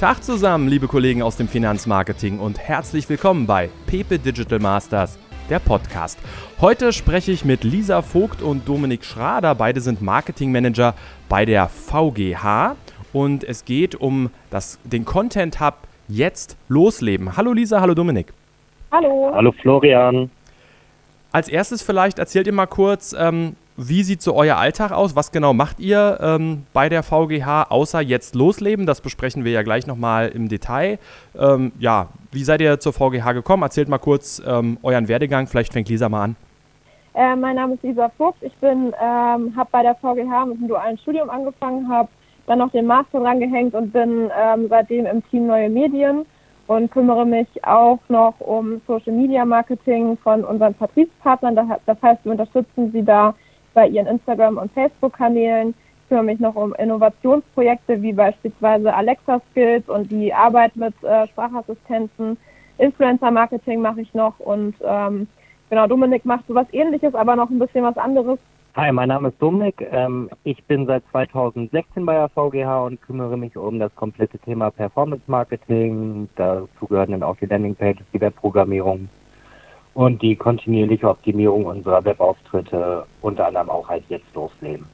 Tag 0.00 0.24
zusammen, 0.24 0.66
liebe 0.66 0.88
Kollegen 0.88 1.20
aus 1.20 1.36
dem 1.36 1.46
Finanzmarketing 1.46 2.38
und 2.38 2.58
herzlich 2.58 3.06
willkommen 3.10 3.46
bei 3.46 3.68
Pepe 3.84 4.18
Digital 4.18 4.58
Masters, 4.58 5.18
der 5.50 5.58
Podcast. 5.58 6.18
Heute 6.58 6.94
spreche 6.94 7.32
ich 7.32 7.44
mit 7.44 7.64
Lisa 7.64 8.00
Vogt 8.00 8.40
und 8.40 8.66
Dominik 8.66 9.04
Schrader. 9.04 9.54
Beide 9.54 9.82
sind 9.82 10.00
Marketingmanager 10.00 10.94
bei 11.28 11.44
der 11.44 11.68
VGH 11.68 12.76
und 13.12 13.44
es 13.44 13.66
geht 13.66 13.94
um 13.94 14.30
das, 14.48 14.78
den 14.84 15.04
Content 15.04 15.60
Hub 15.60 15.74
Jetzt 16.08 16.56
losleben. 16.70 17.36
Hallo 17.36 17.52
Lisa, 17.52 17.82
hallo 17.82 17.92
Dominik. 17.92 18.32
Hallo. 18.90 19.32
Hallo 19.34 19.52
Florian. 19.52 20.30
Als 21.30 21.46
erstes 21.46 21.82
vielleicht 21.82 22.18
erzählt 22.18 22.46
ihr 22.46 22.54
mal 22.54 22.64
kurz, 22.64 23.14
ähm, 23.18 23.54
wie 23.76 24.02
sieht 24.02 24.22
so 24.22 24.34
euer 24.34 24.56
Alltag 24.56 24.92
aus? 24.92 25.16
Was 25.16 25.32
genau 25.32 25.52
macht 25.54 25.80
ihr 25.80 26.18
ähm, 26.20 26.66
bei 26.72 26.88
der 26.88 27.02
VGH, 27.02 27.70
außer 27.70 28.00
jetzt 28.00 28.34
losleben? 28.34 28.86
Das 28.86 29.00
besprechen 29.00 29.44
wir 29.44 29.52
ja 29.52 29.62
gleich 29.62 29.86
nochmal 29.86 30.28
im 30.28 30.48
Detail. 30.48 30.98
Ähm, 31.38 31.72
ja, 31.78 32.08
wie 32.32 32.44
seid 32.44 32.60
ihr 32.60 32.78
zur 32.80 32.92
VGH 32.92 33.32
gekommen? 33.32 33.62
Erzählt 33.62 33.88
mal 33.88 33.98
kurz 33.98 34.42
ähm, 34.46 34.78
euren 34.82 35.08
Werdegang. 35.08 35.46
Vielleicht 35.46 35.72
fängt 35.72 35.88
Lisa 35.88 36.08
mal 36.08 36.24
an. 36.24 36.36
Äh, 37.14 37.36
mein 37.36 37.56
Name 37.56 37.74
ist 37.74 37.82
Lisa 37.82 38.08
Vogt. 38.16 38.42
Ich 38.42 38.54
bin, 38.56 38.92
ähm, 39.00 39.54
habe 39.56 39.68
bei 39.72 39.82
der 39.82 39.94
VGH 39.96 40.46
mit 40.46 40.58
einem 40.58 40.68
dualen 40.68 40.98
Studium 40.98 41.28
angefangen, 41.30 41.88
habe 41.88 42.08
dann 42.46 42.58
noch 42.58 42.70
den 42.72 42.86
Master 42.86 43.20
drangehängt 43.20 43.74
und 43.74 43.92
bin 43.92 44.30
ähm, 44.38 44.66
seitdem 44.68 45.06
im 45.06 45.22
Team 45.30 45.46
Neue 45.46 45.70
Medien 45.70 46.26
und 46.66 46.90
kümmere 46.90 47.26
mich 47.26 47.48
auch 47.64 47.98
noch 48.08 48.34
um 48.38 48.80
Social 48.86 49.12
Media 49.12 49.44
Marketing 49.44 50.16
von 50.18 50.44
unseren 50.44 50.74
Vertriebspartnern. 50.74 51.56
Das 51.56 52.02
heißt, 52.02 52.24
wir 52.24 52.32
unterstützen 52.32 52.92
sie 52.92 53.02
da 53.02 53.34
bei 53.74 53.88
ihren 53.88 54.06
Instagram- 54.06 54.58
und 54.58 54.72
Facebook-Kanälen. 54.72 55.74
Ich 56.02 56.08
kümmere 56.08 56.24
mich 56.24 56.40
noch 56.40 56.56
um 56.56 56.74
Innovationsprojekte 56.74 58.02
wie 58.02 58.12
beispielsweise 58.12 58.92
Alexa 58.92 59.40
Skills 59.50 59.88
und 59.88 60.10
die 60.10 60.34
Arbeit 60.34 60.74
mit 60.76 60.94
äh, 61.04 61.26
Sprachassistenten. 61.28 62.36
Influencer-Marketing 62.78 63.80
mache 63.80 64.00
ich 64.00 64.12
noch 64.14 64.38
und 64.40 64.74
ähm, 64.82 65.28
genau, 65.68 65.86
Dominik 65.86 66.24
macht 66.24 66.46
sowas 66.48 66.66
ähnliches, 66.72 67.14
aber 67.14 67.36
noch 67.36 67.50
ein 67.50 67.58
bisschen 67.58 67.84
was 67.84 67.96
anderes. 67.96 68.38
Hi, 68.76 68.92
mein 68.92 69.08
Name 69.08 69.28
ist 69.28 69.42
Dominik. 69.42 69.86
Ähm, 69.90 70.30
ich 70.44 70.62
bin 70.64 70.86
seit 70.86 71.02
2016 71.10 72.06
bei 72.06 72.14
der 72.14 72.28
VGH 72.28 72.84
und 72.86 73.02
kümmere 73.02 73.36
mich 73.36 73.56
um 73.56 73.78
das 73.78 73.94
komplette 73.96 74.38
Thema 74.38 74.70
Performance 74.70 75.24
Marketing. 75.26 76.28
Dazu 76.36 76.86
gehören 76.86 77.10
dann 77.10 77.22
auch 77.24 77.36
die 77.36 77.46
Landingpages, 77.46 78.06
die 78.14 78.20
Webprogrammierung 78.20 79.08
und 79.94 80.22
die 80.22 80.36
kontinuierliche 80.36 81.08
Optimierung 81.08 81.66
unserer 81.66 82.04
Webauftritte, 82.04 83.04
unter 83.22 83.46
anderem 83.46 83.70
auch 83.70 83.88
halt 83.88 84.04
jetzt 84.08 84.32
losleben. 84.34 84.86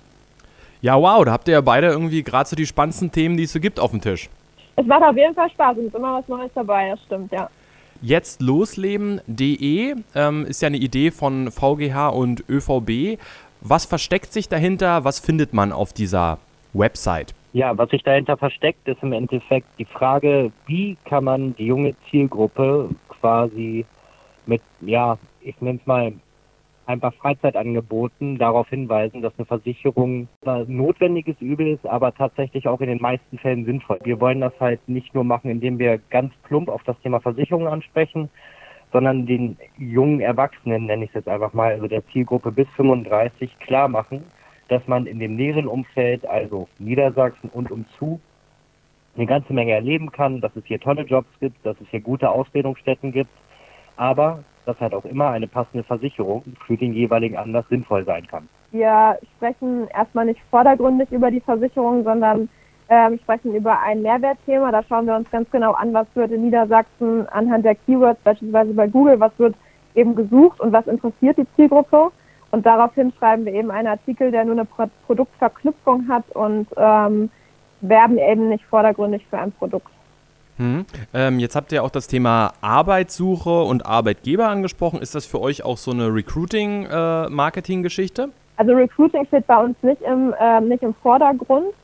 Ja, 0.80 1.00
wow, 1.00 1.24
da 1.24 1.32
habt 1.32 1.48
ihr 1.48 1.54
ja 1.54 1.60
beide 1.60 1.88
irgendwie 1.88 2.22
gerade 2.22 2.48
so 2.48 2.56
die 2.56 2.66
spannendsten 2.66 3.10
Themen, 3.10 3.36
die 3.36 3.44
es 3.44 3.52
so 3.52 3.60
gibt, 3.60 3.80
auf 3.80 3.90
dem 3.90 4.00
Tisch. 4.00 4.28
Es 4.76 4.86
macht 4.86 5.02
auf 5.02 5.16
jeden 5.16 5.34
Fall 5.34 5.50
Spaß 5.50 5.78
und 5.78 5.86
ist 5.86 5.94
immer 5.94 6.18
was 6.18 6.28
Neues 6.28 6.50
dabei, 6.54 6.90
das 6.90 7.02
stimmt, 7.04 7.32
ja. 7.32 7.48
Jetzt 8.02 8.42
losleben.de 8.42 9.94
ähm, 10.14 10.46
ist 10.46 10.60
ja 10.60 10.66
eine 10.66 10.76
Idee 10.76 11.10
von 11.10 11.50
VGH 11.50 12.08
und 12.08 12.44
ÖVB. 12.48 13.18
Was 13.62 13.86
versteckt 13.86 14.34
sich 14.34 14.48
dahinter? 14.50 15.04
Was 15.04 15.18
findet 15.18 15.54
man 15.54 15.72
auf 15.72 15.94
dieser 15.94 16.38
Website? 16.74 17.34
Ja, 17.54 17.76
was 17.78 17.88
sich 17.88 18.02
dahinter 18.02 18.36
versteckt, 18.36 18.86
ist 18.86 19.02
im 19.02 19.14
Endeffekt 19.14 19.66
die 19.78 19.86
Frage, 19.86 20.52
wie 20.66 20.98
kann 21.06 21.24
man 21.24 21.56
die 21.56 21.64
junge 21.64 21.94
Zielgruppe 22.10 22.90
quasi 23.08 23.86
mit, 24.46 24.62
ja, 24.80 25.18
ich 25.40 25.60
nenne 25.60 25.78
es 25.80 25.86
mal 25.86 26.12
einfach 26.86 27.12
Freizeitangeboten 27.14 28.38
darauf 28.38 28.68
hinweisen, 28.68 29.20
dass 29.22 29.32
eine 29.36 29.46
Versicherung 29.46 30.28
ein 30.44 30.64
notwendiges 30.68 31.36
Übel 31.40 31.66
ist, 31.68 31.86
aber 31.86 32.14
tatsächlich 32.14 32.68
auch 32.68 32.80
in 32.80 32.88
den 32.88 33.02
meisten 33.02 33.38
Fällen 33.38 33.64
sinnvoll. 33.64 33.98
Wir 34.04 34.20
wollen 34.20 34.40
das 34.40 34.52
halt 34.60 34.80
nicht 34.88 35.14
nur 35.14 35.24
machen, 35.24 35.50
indem 35.50 35.78
wir 35.78 35.98
ganz 36.10 36.32
plump 36.44 36.68
auf 36.68 36.82
das 36.84 36.98
Thema 37.00 37.20
Versicherung 37.20 37.66
ansprechen, 37.66 38.30
sondern 38.92 39.26
den 39.26 39.56
jungen 39.76 40.20
Erwachsenen, 40.20 40.86
nenne 40.86 41.04
ich 41.04 41.10
es 41.10 41.16
jetzt 41.16 41.28
einfach 41.28 41.52
mal, 41.52 41.72
also 41.72 41.88
der 41.88 42.06
Zielgruppe 42.08 42.52
bis 42.52 42.68
35 42.76 43.58
klar 43.58 43.88
machen, 43.88 44.22
dass 44.68 44.86
man 44.86 45.06
in 45.06 45.18
dem 45.18 45.36
näheren 45.36 45.66
Umfeld, 45.66 46.26
also 46.26 46.68
Niedersachsen 46.78 47.50
und 47.52 47.70
umzu, 47.70 48.20
eine 49.16 49.26
ganze 49.26 49.52
Menge 49.52 49.72
erleben 49.72 50.12
kann, 50.12 50.40
dass 50.40 50.54
es 50.56 50.64
hier 50.66 50.78
tolle 50.78 51.02
Jobs 51.02 51.28
gibt, 51.40 51.64
dass 51.64 51.80
es 51.80 51.88
hier 51.88 52.00
gute 52.00 52.30
Ausbildungsstätten 52.30 53.12
gibt 53.12 53.30
aber 53.96 54.40
dass 54.66 54.78
halt 54.80 54.94
auch 54.94 55.04
immer 55.04 55.30
eine 55.30 55.46
passende 55.46 55.84
Versicherung 55.84 56.42
für 56.66 56.76
den 56.76 56.92
jeweiligen 56.92 57.36
Anlass 57.36 57.64
sinnvoll 57.68 58.04
sein 58.04 58.26
kann. 58.26 58.48
Wir 58.72 59.16
sprechen 59.36 59.88
erstmal 59.94 60.26
nicht 60.26 60.40
vordergründig 60.50 61.10
über 61.12 61.30
die 61.30 61.40
Versicherung, 61.40 62.02
sondern 62.02 62.48
ähm, 62.88 63.18
sprechen 63.22 63.54
über 63.54 63.80
ein 63.80 64.02
Mehrwertthema. 64.02 64.70
Da 64.72 64.82
schauen 64.82 65.06
wir 65.06 65.16
uns 65.16 65.30
ganz 65.30 65.50
genau 65.50 65.72
an, 65.72 65.94
was 65.94 66.06
wird 66.14 66.32
in 66.32 66.42
Niedersachsen 66.42 67.28
anhand 67.28 67.64
der 67.64 67.76
Keywords, 67.76 68.20
beispielsweise 68.22 68.74
bei 68.74 68.88
Google, 68.88 69.18
was 69.20 69.32
wird 69.38 69.54
eben 69.94 70.14
gesucht 70.14 70.60
und 70.60 70.72
was 70.72 70.86
interessiert 70.86 71.38
die 71.38 71.46
Zielgruppe. 71.56 72.10
Und 72.50 72.66
daraufhin 72.66 73.12
schreiben 73.18 73.44
wir 73.44 73.54
eben 73.54 73.70
einen 73.70 73.88
Artikel, 73.88 74.30
der 74.30 74.44
nur 74.44 74.54
eine 74.54 74.64
Pro 74.64 74.86
Produktverknüpfung 75.06 76.08
hat 76.08 76.24
und 76.30 76.66
ähm, 76.76 77.30
werben 77.80 78.18
eben 78.18 78.48
nicht 78.48 78.64
vordergründig 78.66 79.26
für 79.28 79.38
ein 79.38 79.52
Produkt. 79.52 79.90
Hm. 80.58 80.84
Ähm, 81.12 81.38
jetzt 81.38 81.54
habt 81.56 81.70
ihr 81.72 81.84
auch 81.84 81.90
das 81.90 82.06
Thema 82.06 82.54
Arbeitssuche 82.60 83.62
und 83.62 83.86
Arbeitgeber 83.86 84.48
angesprochen. 84.48 85.02
Ist 85.02 85.14
das 85.14 85.26
für 85.26 85.38
euch 85.40 85.62
auch 85.64 85.76
so 85.76 85.90
eine 85.90 86.14
Recruiting-Marketing-Geschichte? 86.14 88.22
Äh, 88.22 88.28
also 88.56 88.72
Recruiting 88.72 89.26
steht 89.26 89.46
bei 89.46 89.58
uns 89.58 89.76
nicht 89.82 90.00
im, 90.02 90.34
äh, 90.38 90.60
nicht 90.62 90.82
im 90.82 90.94
Vordergrund, 90.94 91.74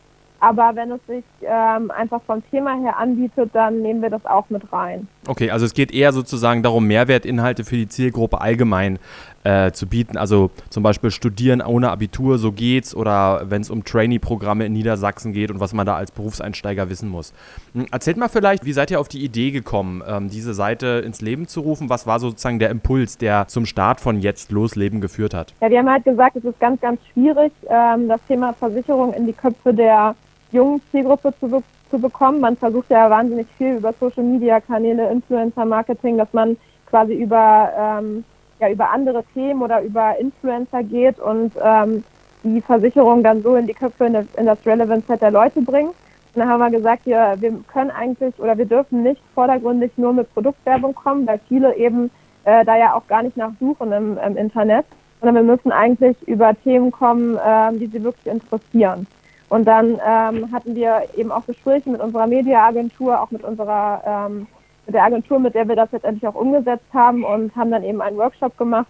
aber 0.41 0.73
wenn 0.75 0.91
es 0.91 1.01
sich 1.07 1.23
ähm, 1.43 1.91
einfach 1.91 2.23
vom 2.23 2.43
Thema 2.51 2.75
her 2.81 2.97
anbietet, 2.97 3.51
dann 3.53 3.83
nehmen 3.83 4.01
wir 4.03 4.11
das 4.11 4.27
auch 4.27 4.51
mit 4.51 4.73
rein. 4.73 5.07
Okay, 5.29 5.51
also 5.51 5.67
es 5.67 5.75
geht 5.75 5.93
eher 5.93 6.13
sozusagen 6.13 6.63
darum, 6.63 6.87
Mehrwertinhalte 6.87 7.65
für 7.65 7.77
die 7.77 7.89
Zielgruppe 7.89 8.41
allgemein 8.41 8.99
äh, 9.45 9.73
zu 9.73 9.87
bieten. 9.87 10.17
Also 10.17 10.51
zum 10.71 10.83
Beispiel 10.83 11.11
Studieren 11.11 11.63
ohne 11.63 11.91
Abitur, 11.91 12.39
so 12.39 12.53
geht's, 12.53 12.95
oder 12.95 13.43
wenn 13.51 13.63
es 13.63 13.71
um 13.71 13.85
Trainee-Programme 13.85 14.67
in 14.67 14.73
Niedersachsen 14.73 15.33
geht 15.33 15.51
und 15.51 15.61
was 15.61 15.73
man 15.73 15.87
da 15.87 15.97
als 15.97 16.11
Berufseinsteiger 16.11 16.89
wissen 16.91 17.09
muss. 17.09 17.33
Hm, 17.75 17.87
erzählt 17.91 18.17
mal 18.17 18.29
vielleicht, 18.29 18.65
wie 18.65 18.73
seid 18.73 18.91
ihr 18.91 19.01
auf 19.01 19.09
die 19.09 19.25
Idee 19.25 19.51
gekommen, 19.51 20.03
ähm, 20.07 20.29
diese 20.29 20.55
Seite 20.55 21.03
ins 21.05 21.21
Leben 21.21 21.49
zu 21.49 21.61
rufen? 21.61 21.91
Was 21.91 22.07
war 22.07 22.21
sozusagen 22.21 22.59
der 22.59 22.71
Impuls, 22.71 23.19
der 23.19 23.49
zum 23.49 23.67
Start 23.67 24.01
von 24.01 24.21
Jetzt 24.21 24.53
Losleben 24.53 25.01
geführt 25.01 25.35
hat? 25.35 25.55
Ja, 25.61 25.71
wir 25.71 25.79
haben 25.79 25.91
halt 25.91 26.05
gesagt, 26.05 26.37
es 26.37 26.45
ist 26.45 26.61
ganz, 26.61 26.81
ganz 26.81 27.01
schwierig, 27.13 27.53
ähm, 27.69 28.09
das 28.09 28.21
Thema 28.29 28.53
Versicherung 28.53 29.13
in 29.15 29.27
die 29.27 29.33
Köpfe 29.33 29.75
der 29.75 30.15
jungen 30.53 30.81
Zielgruppe 30.91 31.35
zu, 31.41 31.49
be 31.49 31.63
zu 31.91 31.99
bekommen. 31.99 32.41
Man 32.41 32.57
versucht 32.57 32.91
ja 32.91 33.11
wahnsinnig 33.11 33.47
viel 33.59 33.77
über 33.77 33.93
Social 34.01 34.25
Media 34.25 34.61
Kanäle, 34.61 35.11
Influencer 35.11 35.65
Marketing, 35.67 36.17
dass 36.17 36.33
man 36.33 36.57
quasi 36.87 37.15
über 37.15 37.71
ähm, 37.77 38.25
ja 38.63 38.71
über 38.71 38.91
andere 38.91 39.23
Themen 39.35 39.63
oder 39.63 39.83
über 39.83 40.19
Influencer 40.19 40.83
geht 40.83 41.19
und 41.19 41.53
ähm, 41.63 42.05
die 42.43 42.61
Versicherung 42.61 43.23
dann 43.23 43.43
so 43.43 43.57
in 43.57 43.67
die 43.67 43.75
Köpfe 43.75 44.07
in 44.07 44.15
das, 44.15 44.27
in 44.37 44.47
das 44.47 44.59
Relevance 44.65 45.07
Set 45.07 45.21
der 45.21 45.31
Leute 45.31 45.61
bringt. 45.61 45.91
Und 46.35 46.41
dann 46.41 46.49
haben 46.49 46.61
wir 46.61 46.79
gesagt, 46.79 47.05
wir, 47.05 47.37
wir 47.39 47.53
können 47.73 47.91
eigentlich 47.91 48.35
oder 48.39 48.57
wir 48.57 48.65
dürfen 48.65 49.03
nicht 49.03 49.23
vordergründig 49.35 49.93
nur 49.97 50.13
mit 50.13 50.33
Produktwerbung 50.33 50.95
kommen, 50.95 51.27
weil 51.27 51.41
viele 51.49 51.77
eben 51.77 52.11
äh, 52.45 52.65
da 52.65 52.77
ja 52.77 52.95
auch 52.95 53.07
gar 53.07 53.23
nicht 53.23 53.37
nachsuchen 53.37 53.93
im, 53.93 54.19
im 54.19 54.37
Internet, 54.37 54.87
sondern 55.21 55.47
wir 55.47 55.55
müssen 55.55 55.71
eigentlich 55.71 56.17
über 56.27 56.55
Themen 56.65 56.91
kommen, 56.91 57.37
äh, 57.37 57.73
die 57.79 57.87
sie 57.87 58.03
wirklich 58.03 58.27
interessieren. 58.27 59.07
Und 59.51 59.67
dann 59.67 60.01
ähm, 60.07 60.51
hatten 60.51 60.75
wir 60.75 61.03
eben 61.15 61.31
auch 61.31 61.45
Gespräche 61.45 61.91
mit 61.91 62.01
unserer 62.01 62.27
Mediaagentur, 62.27 63.21
auch 63.21 63.31
mit 63.31 63.45
unserer 63.45 64.29
ähm, 64.31 64.47
mit 64.87 64.95
der 64.95 65.05
Agentur, 65.05 65.39
mit 65.39 65.55
der 65.55 65.69
wir 65.69 65.77
das 65.77 65.93
letztendlich 65.93 66.27
auch 66.27 66.35
umgesetzt 66.35 66.93
haben 66.93 67.25
und 67.25 67.55
haben 67.57 67.71
dann 67.71 67.85
eben 67.85 68.01
einen 68.01 68.17
Workshop 68.17 68.57
gemacht 68.59 68.87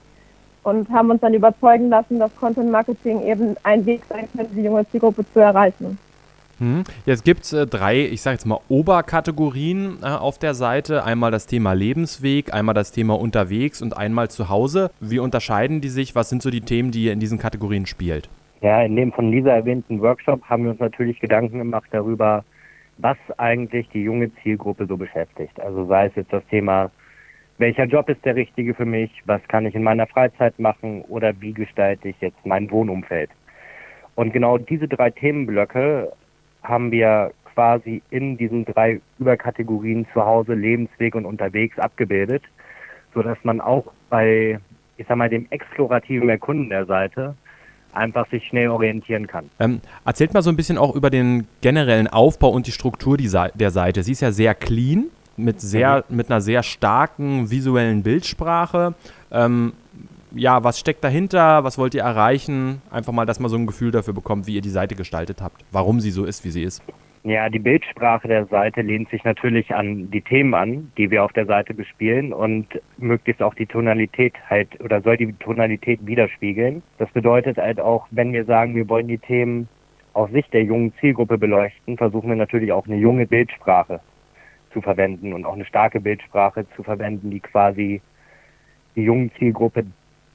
und 0.63 0.89
haben 0.91 1.11
uns 1.11 1.21
dann 1.21 1.35
überzeugen 1.35 1.89
lassen, 1.89 2.19
dass 2.19 2.35
Content 2.37 2.71
Marketing 2.71 3.23
eben 3.23 3.57
ein 3.63 3.85
Weg 3.85 4.03
sein 4.09 4.29
könnte, 4.35 4.55
die 4.55 4.63
junge 4.63 4.89
Zielgruppe 4.89 5.25
zu 5.33 5.41
erreichen. 5.41 5.99
Hm. 6.59 6.85
Jetzt 7.06 7.25
gibt 7.25 7.43
es 7.43 7.53
äh, 7.53 7.67
drei, 7.67 8.00
ich 8.00 8.23
sage 8.23 8.35
jetzt 8.35 8.47
mal, 8.47 8.61
Oberkategorien 8.69 9.99
äh, 10.03 10.06
auf 10.06 10.39
der 10.39 10.55
Seite. 10.55 11.03
Einmal 11.05 11.33
das 11.33 11.47
Thema 11.47 11.73
Lebensweg, 11.73 12.55
einmal 12.55 12.75
das 12.75 12.93
Thema 12.93 13.19
unterwegs 13.19 13.83
und 13.83 13.97
einmal 13.97 14.31
zu 14.31 14.49
Hause. 14.49 14.91
Wie 15.00 15.19
unterscheiden 15.19 15.81
die 15.81 15.88
sich? 15.88 16.15
Was 16.15 16.29
sind 16.29 16.41
so 16.41 16.50
die 16.50 16.61
Themen, 16.61 16.93
die 16.93 17.05
ihr 17.05 17.12
in 17.12 17.21
diesen 17.21 17.38
Kategorien 17.38 17.87
spielt? 17.87 18.29
Ja, 18.61 18.83
in 18.83 18.95
dem 18.95 19.12
von 19.12 19.33
Lisa 19.33 19.50
erwähnten 19.50 20.00
Workshop 20.00 20.45
haben 20.45 20.65
wir 20.65 20.71
uns 20.71 20.79
natürlich 20.79 21.19
Gedanken 21.19 21.59
gemacht 21.59 21.88
darüber, 21.91 22.45
was 22.99 23.17
eigentlich 23.39 23.89
die 23.91 24.03
junge 24.03 24.35
Zielgruppe 24.43 24.87
so 24.87 24.97
beschäftigt. 24.97 25.59
Also 25.61 25.87
sei 25.87 26.06
es 26.06 26.15
jetzt 26.15 26.33
das 26.33 26.44
Thema, 26.47 26.91
welcher 27.59 27.85
Job 27.85 28.09
ist 28.09 28.25
der 28.25 28.37
richtige 28.37 28.75
für 28.75 28.85
mich, 28.85 29.11
was 29.27 29.43
kann 29.49 29.67
ich 29.67 29.75
in 29.75 29.83
meiner 29.83 30.06
Freizeit 30.06 30.59
machen 30.59 31.03
oder 31.03 31.33
wie 31.41 31.53
gestalte 31.53 32.09
ich 32.09 32.21
jetzt 32.21 32.44
mein 32.44 32.71
Wohnumfeld. 32.71 33.31
Und 34.15 34.33
genau 34.33 34.59
diese 34.59 34.89
drei 34.89 35.11
Themenblöcke 35.11 36.12
haben 36.62 36.91
wir 36.91 37.33
quasi 37.55 38.03
in 38.11 38.37
diesen 38.37 38.65
drei 38.65 39.00
Überkategorien 39.19 40.06
zu 40.12 40.25
Hause, 40.25 40.55
Lebensweg 40.55 41.15
und 41.15 41.25
unterwegs 41.25 41.79
abgebildet, 41.79 42.43
so 43.15 43.23
dass 43.23 43.38
man 43.43 43.61
auch 43.61 43.93
bei, 44.09 44.59
ich 44.97 45.06
sag 45.06 45.17
mal, 45.17 45.29
dem 45.29 45.47
explorativen 45.50 46.29
Erkunden 46.29 46.71
der 46.71 46.87
Seite 46.87 47.35
einfach 47.93 48.29
sich 48.31 48.47
schnell 48.47 48.69
orientieren 48.69 49.27
kann. 49.27 49.50
Ähm, 49.59 49.81
erzählt 50.05 50.35
mal 50.35 50.43
so 50.43 50.50
ein 50.50 50.56
bisschen 50.56 50.79
auch 50.79 50.94
über 50.94 51.11
den 51.11 51.47
generellen 51.61 52.09
Aufbau 52.09 52.50
und 52.50 52.67
die 52.67 52.73
Struktur 52.73 53.17
der 53.17 53.71
Seite. 53.71 54.03
Sie 54.03 54.12
ist 54.12 54.21
ja 54.21 54.33
sehr 54.33 54.55
clean, 54.55 55.06
mit, 55.37 55.61
sehr, 55.61 56.05
mhm. 56.09 56.17
mit 56.17 56.31
einer 56.31 56.41
sehr 56.41 56.62
starken 56.62 57.50
visuellen 57.50 58.03
Bildsprache. 58.03 58.94
Ähm, 59.31 59.73
ja, 60.35 60.65
was 60.65 60.79
steckt 60.79 61.05
dahinter? 61.05 61.65
Was 61.65 61.79
wollt 61.79 61.94
ihr 61.94 62.03
erreichen? 62.03 62.81
Einfach 62.91 63.12
mal, 63.12 63.27
dass 63.27 63.39
man 63.39 63.50
so 63.50 63.56
ein 63.56 63.67
Gefühl 63.67 63.91
dafür 63.91 64.15
bekommt, 64.15 64.47
wie 64.47 64.55
ihr 64.55 64.62
die 64.62 64.71
Seite 64.71 64.95
gestaltet 64.95 65.43
habt, 65.43 65.65
warum 65.71 66.00
sie 66.00 66.11
so 66.11 66.25
ist, 66.25 66.45
wie 66.45 66.50
sie 66.50 66.62
ist. 66.62 66.83
Ja, 67.25 67.49
die 67.49 67.61
Bildsprache 67.61 68.27
der 68.27 68.47
Seite 68.47 68.83
lehnt 68.83 69.09
sich 69.11 69.23
natürlich 69.23 69.73
an 69.73 70.11
die 70.11 70.23
Themen 70.23 70.55
an, 70.55 70.91
die 70.99 71.09
wir 71.13 71.23
auf 71.23 71.33
der 71.33 71.47
Seite 71.47 71.73
bespielen 71.73 72.33
und 72.33 72.67
möglichst 72.99 73.41
auch 73.43 73.55
die 73.55 73.67
Tonalität 73.67 74.35
halt 74.51 74.81
oder 74.81 75.01
soll 75.03 75.17
die 75.17 75.33
Tonalität 75.35 76.05
widerspiegeln. 76.05 76.83
Das 76.99 77.09
bedeutet 77.11 77.59
halt 77.59 77.79
auch, 77.79 78.09
wenn 78.11 78.33
wir 78.33 78.45
sagen, 78.45 78.75
wir 78.75 78.89
wollen 78.89 79.07
die 79.07 79.19
Themen 79.19 79.69
aus 80.15 80.33
Sicht 80.33 80.53
der 80.53 80.65
jungen 80.65 80.93
Zielgruppe 80.99 81.39
beleuchten, 81.39 81.97
versuchen 81.97 82.29
wir 82.29 82.37
natürlich 82.37 82.73
auch 82.73 82.87
eine 82.87 82.97
junge 82.97 83.27
Bildsprache 83.27 84.01
zu 84.73 84.81
verwenden 84.81 85.33
und 85.33 85.45
auch 85.45 85.55
eine 85.55 85.65
starke 85.65 86.01
Bildsprache 86.01 86.67
zu 86.75 86.83
verwenden, 86.83 87.31
die 87.31 87.41
quasi 87.41 88.01
die 88.97 89.05
jungen 89.05 89.31
Zielgruppe 89.39 89.85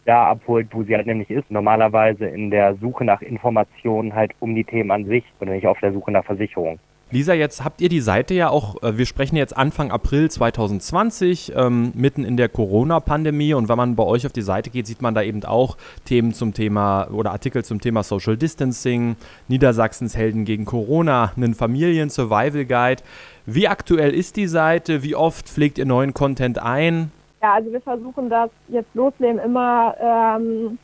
da 0.08 0.28
abholt, 0.28 0.68
wo 0.72 0.84
sie 0.84 0.96
halt 0.96 1.06
nämlich 1.06 1.30
ist. 1.30 1.52
Normalerweise 1.52 2.26
in 2.26 2.50
der 2.50 2.76
Suche 2.76 3.04
nach 3.04 3.22
Informationen 3.22 4.16
halt 4.16 4.32
um 4.40 4.56
die 4.56 4.64
Themen 4.64 4.92
an 4.92 5.06
sich 5.06 5.24
oder 5.40 5.52
nicht 5.52 5.68
auf 5.68 5.80
der 5.80 5.94
Suche 5.94 6.12
nach 6.12 6.26
Versicherung. 6.26 6.80
Lisa, 7.10 7.34
jetzt 7.34 7.64
habt 7.64 7.80
ihr 7.80 7.88
die 7.88 8.02
Seite 8.02 8.34
ja 8.34 8.50
auch, 8.50 8.84
äh, 8.84 8.98
wir 8.98 9.06
sprechen 9.06 9.38
jetzt 9.38 9.56
Anfang 9.56 9.92
April 9.92 10.30
2020, 10.30 11.54
ähm, 11.56 11.94
mitten 11.96 12.26
in 12.26 12.36
der 12.36 12.50
Corona-Pandemie 12.50 13.54
und 13.54 13.70
wenn 13.70 13.78
man 13.78 13.96
bei 13.96 14.04
euch 14.04 14.26
auf 14.26 14.34
die 14.34 14.42
Seite 14.42 14.70
geht, 14.70 14.88
sieht 14.88 15.02
man 15.02 15.16
da 15.16 15.22
eben 15.22 15.42
auch 15.46 15.78
Themen 16.04 16.34
zum 16.34 16.54
Thema 16.54 17.08
oder 17.10 17.32
Artikel 17.32 17.64
zum 17.64 17.80
Thema 17.80 18.04
Social 18.04 18.36
Distancing, 18.36 19.16
Niedersachsens 19.48 20.18
Helden 20.18 20.44
gegen 20.44 20.66
Corona, 20.66 21.32
einen 21.38 21.54
Familien-Survival-Guide. 21.54 23.02
Wie 23.46 23.70
aktuell 23.70 24.14
ist 24.14 24.36
die 24.36 24.48
Seite? 24.48 25.02
Wie 25.02 25.16
oft 25.16 25.48
pflegt 25.48 25.78
ihr 25.78 25.86
neuen 25.86 26.14
Content 26.14 26.60
ein? 26.60 27.12
Ja, 27.42 27.54
also 27.54 27.72
wir 27.72 27.82
versuchen 27.82 28.30
das 28.30 28.50
jetzt 28.68 28.94
losleben 28.96 29.40
immer 29.40 29.96
ähm, 30.00 30.80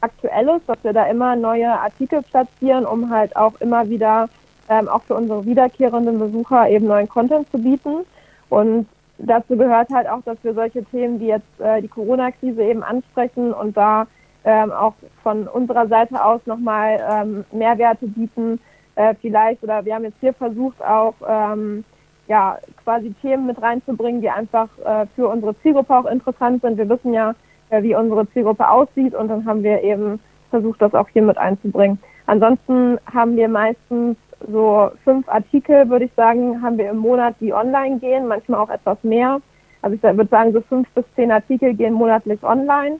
aktuelles, 0.00 0.62
dass 0.66 0.82
wir 0.82 0.92
da 0.92 1.04
immer 1.06 1.36
neue 1.36 1.68
Artikel 1.68 2.22
platzieren, 2.22 2.86
um 2.86 3.10
halt 3.10 3.36
auch 3.36 3.60
immer 3.60 3.88
wieder 3.88 4.28
ähm, 4.68 4.88
auch 4.88 5.02
für 5.02 5.14
unsere 5.14 5.44
wiederkehrenden 5.44 6.18
Besucher 6.18 6.68
eben 6.68 6.86
neuen 6.86 7.08
Content 7.08 7.50
zu 7.50 7.58
bieten. 7.58 8.06
Und 8.48 8.86
dazu 9.18 9.56
gehört 9.56 9.90
halt 9.90 10.08
auch, 10.08 10.22
dass 10.22 10.38
wir 10.42 10.54
solche 10.54 10.84
Themen 10.84 11.20
wie 11.20 11.28
jetzt 11.28 11.60
äh, 11.60 11.82
die 11.82 11.88
Corona-Krise 11.88 12.62
eben 12.62 12.82
ansprechen 12.82 13.52
und 13.52 13.76
da 13.76 14.06
ähm, 14.44 14.70
auch 14.72 14.94
von 15.22 15.46
unserer 15.46 15.88
Seite 15.88 16.24
aus 16.24 16.40
nochmal 16.46 16.98
ähm, 17.10 17.44
Mehrwerte 17.52 18.06
bieten. 18.06 18.60
Äh, 18.94 19.14
vielleicht, 19.20 19.62
oder 19.62 19.84
wir 19.84 19.94
haben 19.94 20.04
jetzt 20.04 20.20
hier 20.20 20.32
versucht 20.32 20.82
auch 20.82 21.14
ähm, 21.26 21.84
ja, 22.28 22.58
quasi 22.84 23.12
Themen 23.22 23.46
mit 23.46 23.60
reinzubringen, 23.60 24.20
die 24.20 24.30
einfach 24.30 24.68
äh, 24.84 25.06
für 25.16 25.28
unsere 25.28 25.58
Zielgruppe 25.60 25.96
auch 25.96 26.06
interessant 26.06 26.62
sind. 26.62 26.76
Wir 26.76 26.88
wissen 26.88 27.12
ja, 27.12 27.34
äh, 27.70 27.82
wie 27.82 27.94
unsere 27.94 28.28
Zielgruppe 28.30 28.68
aussieht 28.68 29.14
und 29.14 29.28
dann 29.28 29.44
haben 29.46 29.62
wir 29.62 29.82
eben 29.82 30.20
versucht, 30.50 30.80
das 30.80 30.94
auch 30.94 31.08
hier 31.08 31.22
mit 31.22 31.38
einzubringen. 31.38 31.98
Ansonsten 32.26 32.98
haben 33.12 33.36
wir 33.36 33.48
meistens 33.48 34.16
so 34.46 34.90
fünf 35.04 35.28
Artikel, 35.28 35.88
würde 35.88 36.04
ich 36.04 36.12
sagen, 36.14 36.62
haben 36.62 36.78
wir 36.78 36.90
im 36.90 36.98
Monat, 36.98 37.34
die 37.40 37.52
online 37.52 37.98
gehen, 37.98 38.28
manchmal 38.28 38.60
auch 38.60 38.70
etwas 38.70 39.02
mehr. 39.02 39.40
Also 39.82 39.96
ich 39.96 40.02
würde 40.02 40.26
sagen, 40.26 40.52
so 40.52 40.60
fünf 40.60 40.88
bis 40.90 41.04
zehn 41.14 41.32
Artikel 41.32 41.74
gehen 41.74 41.94
monatlich 41.94 42.42
online. 42.42 42.98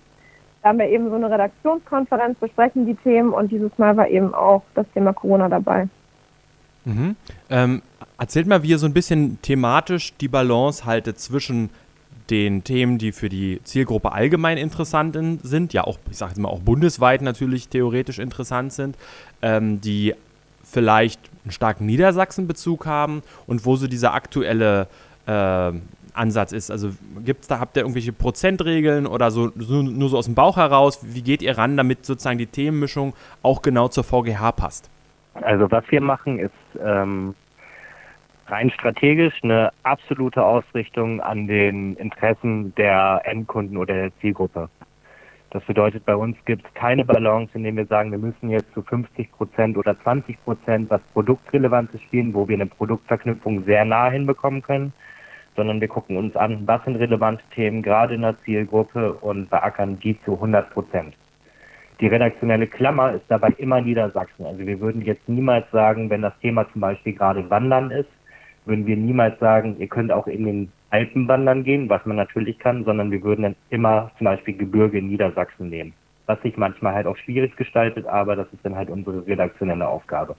Da 0.62 0.70
haben 0.70 0.78
wir 0.78 0.88
eben 0.88 1.08
so 1.08 1.14
eine 1.14 1.30
Redaktionskonferenz, 1.30 2.38
besprechen 2.38 2.86
die 2.86 2.96
Themen 2.96 3.32
und 3.32 3.52
dieses 3.52 3.76
Mal 3.78 3.96
war 3.96 4.08
eben 4.08 4.34
auch 4.34 4.62
das 4.74 4.86
Thema 4.92 5.12
Corona 5.12 5.48
dabei. 5.48 5.88
Mhm. 6.88 7.16
Ähm, 7.50 7.82
erzählt 8.18 8.46
mal, 8.46 8.62
wie 8.62 8.70
ihr 8.70 8.78
so 8.78 8.86
ein 8.86 8.94
bisschen 8.94 9.40
thematisch 9.42 10.14
die 10.20 10.28
Balance 10.28 10.84
haltet 10.86 11.20
zwischen 11.20 11.70
den 12.30 12.64
Themen, 12.64 12.98
die 12.98 13.12
für 13.12 13.28
die 13.28 13.60
Zielgruppe 13.64 14.12
allgemein 14.12 14.58
interessant 14.58 15.16
sind, 15.42 15.72
ja 15.72 15.84
auch, 15.84 15.98
ich 16.10 16.16
sage 16.16 16.32
jetzt 16.32 16.38
mal, 16.38 16.48
auch 16.48 16.60
bundesweit 16.60 17.22
natürlich 17.22 17.68
theoretisch 17.68 18.18
interessant 18.18 18.72
sind, 18.72 18.96
ähm, 19.40 19.80
die 19.80 20.14
vielleicht 20.62 21.20
einen 21.44 21.52
starken 21.52 21.86
Niedersachsen-Bezug 21.86 22.86
haben 22.86 23.22
und 23.46 23.64
wo 23.64 23.76
so 23.76 23.86
dieser 23.86 24.12
aktuelle 24.12 24.88
äh, 25.26 25.72
Ansatz 26.12 26.52
ist. 26.52 26.70
Also 26.70 26.90
gibt's 27.24 27.48
da, 27.48 27.60
habt 27.60 27.76
ihr 27.76 27.82
irgendwelche 27.82 28.12
Prozentregeln 28.12 29.06
oder 29.06 29.30
so, 29.30 29.50
so, 29.56 29.82
nur 29.82 30.10
so 30.10 30.18
aus 30.18 30.26
dem 30.26 30.34
Bauch 30.34 30.56
heraus? 30.56 30.98
Wie 31.02 31.22
geht 31.22 31.40
ihr 31.40 31.56
ran, 31.56 31.76
damit 31.76 32.04
sozusagen 32.04 32.38
die 32.38 32.46
Themenmischung 32.46 33.14
auch 33.42 33.62
genau 33.62 33.88
zur 33.88 34.04
VGH 34.04 34.52
passt? 34.52 34.90
Also 35.42 35.70
was 35.70 35.84
wir 35.90 36.00
machen, 36.00 36.38
ist 36.38 36.52
ähm, 36.82 37.34
rein 38.46 38.70
strategisch 38.70 39.34
eine 39.42 39.70
absolute 39.82 40.42
Ausrichtung 40.42 41.20
an 41.20 41.46
den 41.46 41.94
Interessen 41.96 42.74
der 42.76 43.22
Endkunden 43.24 43.76
oder 43.76 43.94
der 43.94 44.16
Zielgruppe. 44.20 44.68
Das 45.50 45.64
bedeutet, 45.64 46.04
bei 46.04 46.14
uns 46.14 46.36
gibt 46.44 46.66
es 46.66 46.74
keine 46.74 47.04
Balance, 47.06 47.52
indem 47.54 47.76
wir 47.76 47.86
sagen, 47.86 48.10
wir 48.10 48.18
müssen 48.18 48.50
jetzt 48.50 48.72
zu 48.74 48.82
50 48.82 49.32
Prozent 49.32 49.78
oder 49.78 49.98
20 50.02 50.42
Prozent 50.44 50.90
was 50.90 51.00
Produktrelevantes 51.14 52.02
spielen, 52.02 52.34
wo 52.34 52.46
wir 52.48 52.56
eine 52.56 52.66
Produktverknüpfung 52.66 53.64
sehr 53.64 53.86
nah 53.86 54.10
hinbekommen 54.10 54.60
können, 54.60 54.92
sondern 55.56 55.80
wir 55.80 55.88
gucken 55.88 56.18
uns 56.18 56.36
an, 56.36 56.66
was 56.66 56.84
sind 56.84 56.96
relevante 56.96 57.42
Themen 57.54 57.82
gerade 57.82 58.14
in 58.14 58.22
der 58.22 58.38
Zielgruppe 58.44 59.14
und 59.14 59.48
beackern 59.48 59.98
die 60.00 60.20
zu 60.22 60.34
100 60.34 60.68
Prozent. 60.70 61.14
Die 62.00 62.06
redaktionelle 62.06 62.66
Klammer 62.66 63.14
ist 63.14 63.24
dabei 63.28 63.50
immer 63.58 63.80
Niedersachsen. 63.80 64.46
Also 64.46 64.64
wir 64.64 64.80
würden 64.80 65.02
jetzt 65.02 65.28
niemals 65.28 65.68
sagen, 65.72 66.10
wenn 66.10 66.22
das 66.22 66.38
Thema 66.40 66.70
zum 66.72 66.80
Beispiel 66.80 67.12
gerade 67.12 67.48
Wandern 67.50 67.90
ist, 67.90 68.08
würden 68.66 68.86
wir 68.86 68.96
niemals 68.96 69.38
sagen, 69.40 69.76
ihr 69.78 69.88
könnt 69.88 70.12
auch 70.12 70.26
in 70.26 70.44
den 70.44 70.72
Alpen 70.90 71.26
wandern 71.26 71.64
gehen, 71.64 71.88
was 71.88 72.04
man 72.06 72.16
natürlich 72.16 72.58
kann, 72.58 72.84
sondern 72.84 73.10
wir 73.10 73.22
würden 73.22 73.42
dann 73.42 73.56
immer 73.70 74.10
zum 74.18 74.26
Beispiel 74.26 74.56
Gebirge 74.56 74.98
in 74.98 75.08
Niedersachsen 75.08 75.68
nehmen. 75.68 75.92
Was 76.26 76.40
sich 76.42 76.56
manchmal 76.56 76.94
halt 76.94 77.06
auch 77.06 77.16
schwierig 77.16 77.56
gestaltet, 77.56 78.06
aber 78.06 78.36
das 78.36 78.46
ist 78.52 78.64
dann 78.64 78.76
halt 78.76 78.90
unsere 78.90 79.26
redaktionelle 79.26 79.88
Aufgabe. 79.88 80.36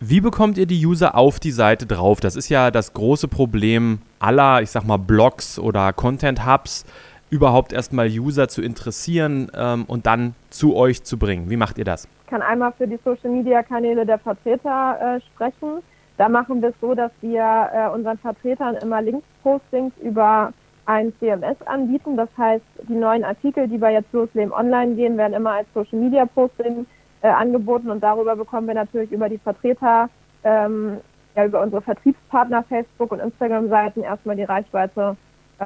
Wie 0.00 0.20
bekommt 0.20 0.58
ihr 0.58 0.66
die 0.66 0.84
User 0.84 1.16
auf 1.16 1.40
die 1.40 1.50
Seite 1.50 1.86
drauf? 1.86 2.20
Das 2.20 2.36
ist 2.36 2.48
ja 2.48 2.70
das 2.70 2.92
große 2.92 3.26
Problem 3.26 3.98
aller, 4.20 4.62
ich 4.62 4.70
sag 4.70 4.84
mal, 4.84 4.96
Blogs 4.96 5.58
oder 5.58 5.92
Content 5.92 6.46
Hubs 6.46 6.84
überhaupt 7.30 7.72
erstmal 7.72 8.08
User 8.08 8.48
zu 8.48 8.62
interessieren 8.62 9.50
ähm, 9.54 9.84
und 9.86 10.06
dann 10.06 10.34
zu 10.50 10.76
euch 10.76 11.04
zu 11.04 11.18
bringen? 11.18 11.50
Wie 11.50 11.56
macht 11.56 11.78
ihr 11.78 11.84
das? 11.84 12.08
Ich 12.24 12.30
kann 12.30 12.42
einmal 12.42 12.72
für 12.72 12.86
die 12.86 12.98
Social-Media-Kanäle 13.04 14.06
der 14.06 14.18
Vertreter 14.18 15.16
äh, 15.16 15.20
sprechen. 15.32 15.82
Da 16.16 16.28
machen 16.28 16.60
wir 16.60 16.70
es 16.70 16.74
so, 16.80 16.94
dass 16.94 17.12
wir 17.20 17.70
äh, 17.72 17.88
unseren 17.94 18.18
Vertretern 18.18 18.76
immer 18.76 19.00
Links-Postings 19.02 19.92
über 20.02 20.52
ein 20.86 21.12
CMS 21.20 21.56
anbieten. 21.66 22.16
Das 22.16 22.28
heißt, 22.36 22.64
die 22.88 22.94
neuen 22.94 23.24
Artikel, 23.24 23.68
die 23.68 23.78
bei 23.78 23.92
jetzt 23.92 24.12
losleben 24.12 24.52
online 24.52 24.94
gehen, 24.94 25.16
werden 25.18 25.34
immer 25.34 25.52
als 25.52 25.68
Social-Media-Posting 25.74 26.86
äh, 27.20 27.28
angeboten 27.28 27.90
und 27.90 28.02
darüber 28.02 28.36
bekommen 28.36 28.66
wir 28.66 28.74
natürlich 28.74 29.12
über 29.12 29.28
die 29.28 29.38
Vertreter, 29.38 30.08
ähm, 30.44 30.98
ja, 31.36 31.44
über 31.44 31.62
unsere 31.62 31.82
Vertriebspartner 31.82 32.64
Facebook 32.64 33.12
und 33.12 33.20
Instagram-Seiten 33.20 34.02
erstmal 34.02 34.36
die 34.36 34.44
Reichweite 34.44 35.16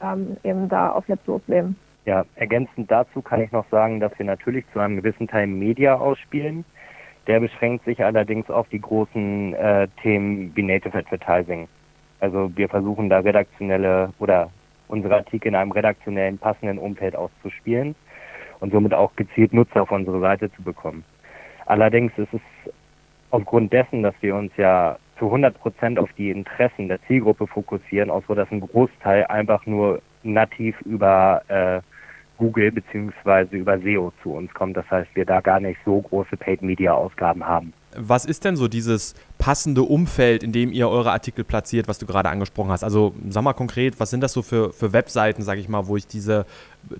ähm, 0.00 0.36
eben 0.44 0.68
da 0.68 0.90
auf 0.90 1.08
jetzt 1.08 1.26
losleben. 1.26 1.76
Ja, 2.04 2.24
ergänzend 2.34 2.90
dazu 2.90 3.22
kann 3.22 3.40
ich 3.40 3.52
noch 3.52 3.66
sagen, 3.70 4.00
dass 4.00 4.16
wir 4.18 4.26
natürlich 4.26 4.64
zu 4.72 4.80
einem 4.80 4.96
gewissen 4.96 5.28
Teil 5.28 5.46
Media 5.46 5.94
ausspielen. 5.94 6.64
Der 7.28 7.38
beschränkt 7.38 7.84
sich 7.84 8.04
allerdings 8.04 8.50
auf 8.50 8.68
die 8.68 8.80
großen 8.80 9.54
äh, 9.54 9.86
Themen 10.02 10.50
wie 10.56 10.62
Native 10.64 10.98
Advertising. 10.98 11.68
Also 12.18 12.50
wir 12.56 12.68
versuchen 12.68 13.08
da 13.08 13.20
redaktionelle 13.20 14.12
oder 14.18 14.50
unsere 14.88 15.16
Artikel 15.16 15.48
in 15.48 15.54
einem 15.54 15.70
redaktionellen 15.72 16.38
passenden 16.38 16.78
Umfeld 16.78 17.14
auszuspielen 17.14 17.94
und 18.60 18.72
somit 18.72 18.94
auch 18.94 19.14
gezielt 19.16 19.52
Nutzer 19.52 19.82
auf 19.82 19.90
unsere 19.90 20.20
Seite 20.20 20.52
zu 20.52 20.62
bekommen. 20.62 21.04
Allerdings 21.66 22.12
ist 22.16 22.32
es 22.34 22.40
aufgrund 23.30 23.72
dessen, 23.72 24.02
dass 24.02 24.14
wir 24.20 24.34
uns 24.34 24.52
ja 24.56 24.98
zu 25.22 25.26
100 25.26 25.56
Prozent 25.56 25.98
auf 26.00 26.10
die 26.18 26.32
Interessen 26.32 26.88
der 26.88 27.00
Zielgruppe 27.06 27.46
fokussieren, 27.46 28.10
auch 28.10 28.24
so 28.26 28.34
dass 28.34 28.50
ein 28.50 28.58
Großteil 28.58 29.24
einfach 29.26 29.64
nur 29.66 30.02
nativ 30.24 30.80
über 30.80 31.42
äh, 31.46 31.80
Google 32.38 32.72
beziehungsweise 32.72 33.54
über 33.56 33.78
SEO 33.78 34.12
zu 34.20 34.32
uns 34.32 34.52
kommt. 34.52 34.76
Das 34.76 34.90
heißt, 34.90 35.14
wir 35.14 35.24
da 35.24 35.40
gar 35.40 35.60
nicht 35.60 35.78
so 35.84 36.00
große 36.00 36.36
Paid-Media-Ausgaben 36.36 37.46
haben. 37.46 37.72
Was 37.96 38.24
ist 38.24 38.44
denn 38.44 38.56
so 38.56 38.66
dieses 38.66 39.14
passende 39.38 39.82
Umfeld, 39.82 40.42
in 40.42 40.50
dem 40.50 40.72
ihr 40.72 40.88
eure 40.88 41.12
Artikel 41.12 41.44
platziert, 41.44 41.86
was 41.86 42.00
du 42.00 42.06
gerade 42.06 42.28
angesprochen 42.28 42.70
hast? 42.70 42.82
Also 42.82 43.14
sag 43.28 43.44
mal 43.44 43.52
konkret, 43.52 44.00
was 44.00 44.10
sind 44.10 44.22
das 44.22 44.32
so 44.32 44.42
für, 44.42 44.72
für 44.72 44.92
Webseiten, 44.92 45.42
sage 45.42 45.60
ich 45.60 45.68
mal, 45.68 45.86
wo 45.86 45.96
ich 45.96 46.08
diese, 46.08 46.46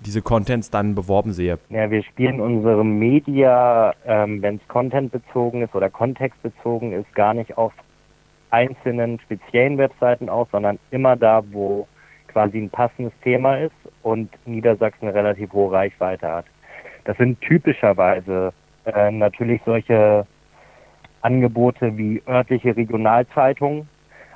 diese 0.05 0.21
Contents 0.21 0.69
dann 0.69 0.95
beworben 0.95 1.33
sehe? 1.33 1.57
Ja, 1.69 1.91
wir 1.91 2.03
spielen 2.03 2.39
unsere 2.39 2.85
Media, 2.85 3.93
ähm, 4.05 4.41
wenn 4.41 4.55
es 4.57 4.67
contentbezogen 4.69 5.63
ist 5.63 5.75
oder 5.75 5.89
kontextbezogen 5.89 6.93
ist, 6.93 7.13
gar 7.15 7.33
nicht 7.33 7.57
auf 7.57 7.73
einzelnen 8.53 9.19
speziellen 9.19 9.77
Webseiten 9.79 10.29
aus, 10.29 10.47
sondern 10.51 10.77
immer 10.91 11.15
da, 11.15 11.43
wo 11.51 11.87
quasi 12.27 12.59
ein 12.59 12.69
passendes 12.69 13.13
Thema 13.23 13.55
ist 13.57 13.75
und 14.03 14.29
Niedersachsen 14.45 15.07
eine 15.07 15.15
relativ 15.15 15.51
hohe 15.53 15.71
Reichweite 15.71 16.31
hat. 16.31 16.45
Das 17.05 17.17
sind 17.17 17.41
typischerweise 17.41 18.53
äh, 18.85 19.11
natürlich 19.11 19.59
solche 19.65 20.25
Angebote 21.21 21.97
wie 21.97 22.21
örtliche 22.27 22.75
Regionalzeitungen, 22.75 23.89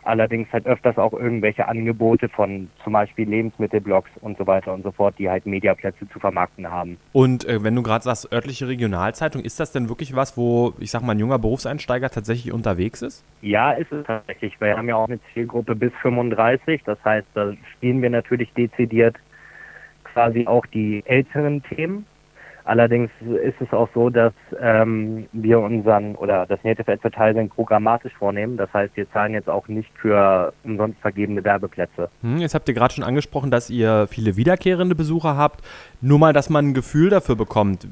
allerdings 0.08 0.52
halt 0.52 0.66
öfters 0.66 0.98
auch 0.98 1.14
irgendwelche 1.14 1.68
Angebote 1.68 2.30
von 2.30 2.70
zum 2.84 2.94
Beispiel 2.94 3.28
Lebensmittelblogs 3.30 4.10
und 4.22 4.38
so 4.38 4.48
weiter 4.48 4.74
und 4.74 4.84
so 4.84 4.92
fort, 4.92 5.16
die 5.20 5.30
halt 5.30 5.46
Mediaplätze 5.46 6.08
zu 6.10 6.20
vermarkten 6.20 6.70
haben. 6.70 6.98
Und 7.14 7.46
äh, 7.46 7.64
wenn 7.64 7.76
du 7.76 7.84
gerade 7.84 8.04
sagst, 8.04 8.32
örtliche 8.32 8.68
Regionalzeitung, 8.68 9.42
ist 9.44 9.60
das 9.60 9.72
denn 9.72 9.90
wirklich 9.90 10.16
was, 10.16 10.38
wo, 10.38 10.74
ich 10.80 10.92
sag 10.92 11.02
mal, 11.02 11.12
ein 11.14 11.20
junger 11.20 11.40
Berufseinsteiger 11.40 12.10
tatsächlich 12.10 12.54
unterwegs 12.54 13.02
ist? 13.02 13.24
Ja, 13.42 13.72
ist 13.72 13.92
es 13.92 14.06
tatsächlich. 14.06 14.60
Wir 14.60 14.78
haben 14.78 14.90
ja 14.90 14.96
auch 14.96 15.08
eine 15.08 15.20
Zielgruppe 15.34 15.76
bis 15.76 15.92
35, 16.02 16.84
das 16.86 16.98
heißt, 17.04 17.28
da 17.34 17.54
spielen 17.74 18.02
wir 18.02 18.10
natürlich 18.10 18.52
dezidiert 18.54 19.16
quasi 20.04 20.48
auch 20.48 20.66
die 20.66 21.04
älteren 21.06 21.62
Themen 21.64 22.06
Allerdings 22.68 23.10
ist 23.22 23.62
es 23.62 23.72
auch 23.72 23.88
so, 23.94 24.10
dass 24.10 24.34
ähm, 24.60 25.28
wir 25.32 25.62
unseren 25.62 26.16
oder 26.16 26.46
das 26.46 26.62
Native 26.66 26.92
Advertising 26.92 27.48
programmatisch 27.48 28.12
vornehmen. 28.20 28.58
Das 28.58 28.74
heißt, 28.74 28.98
wir 28.98 29.10
zahlen 29.12 29.34
jetzt 29.34 29.48
auch 29.48 29.70
nicht 29.70 29.90
für 29.98 30.52
umsonst 30.66 31.00
vergebene 31.00 31.46
Werbeplätze. 31.46 32.10
Hm, 32.22 32.40
jetzt 32.40 32.56
habt 32.56 32.68
ihr 32.68 32.76
gerade 32.76 32.94
schon 32.94 33.06
angesprochen, 33.06 33.52
dass 33.52 33.70
ihr 33.70 34.08
viele 34.10 34.36
wiederkehrende 34.36 34.96
Besucher 34.96 35.38
habt. 35.38 35.62
Nur 36.02 36.20
mal, 36.20 36.34
dass 36.34 36.50
man 36.50 36.68
ein 36.68 36.74
Gefühl 36.74 37.10
dafür 37.10 37.38
bekommt. 37.38 37.88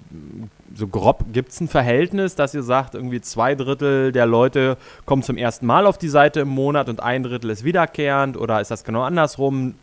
So 0.74 0.90
grob 0.90 1.24
gibt 1.32 1.52
es 1.52 1.62
ein 1.62 1.70
Verhältnis, 1.70 2.36
dass 2.36 2.54
ihr 2.54 2.64
sagt, 2.64 2.96
irgendwie 2.96 3.22
zwei 3.22 3.56
Drittel 3.56 4.12
der 4.12 4.26
Leute 4.26 4.76
kommen 5.06 5.24
zum 5.24 5.38
ersten 5.38 5.66
Mal 5.66 5.86
auf 5.86 5.98
die 5.98 6.10
Seite 6.10 6.42
im 6.42 6.50
Monat 6.50 6.90
und 6.90 7.02
ein 7.02 7.24
Drittel 7.24 7.50
ist 7.50 7.64
wiederkehrend 7.64 8.36
oder 8.36 8.60
ist 8.60 8.72
das 8.72 8.84
genau 8.84 9.04
andersrum? 9.04 9.76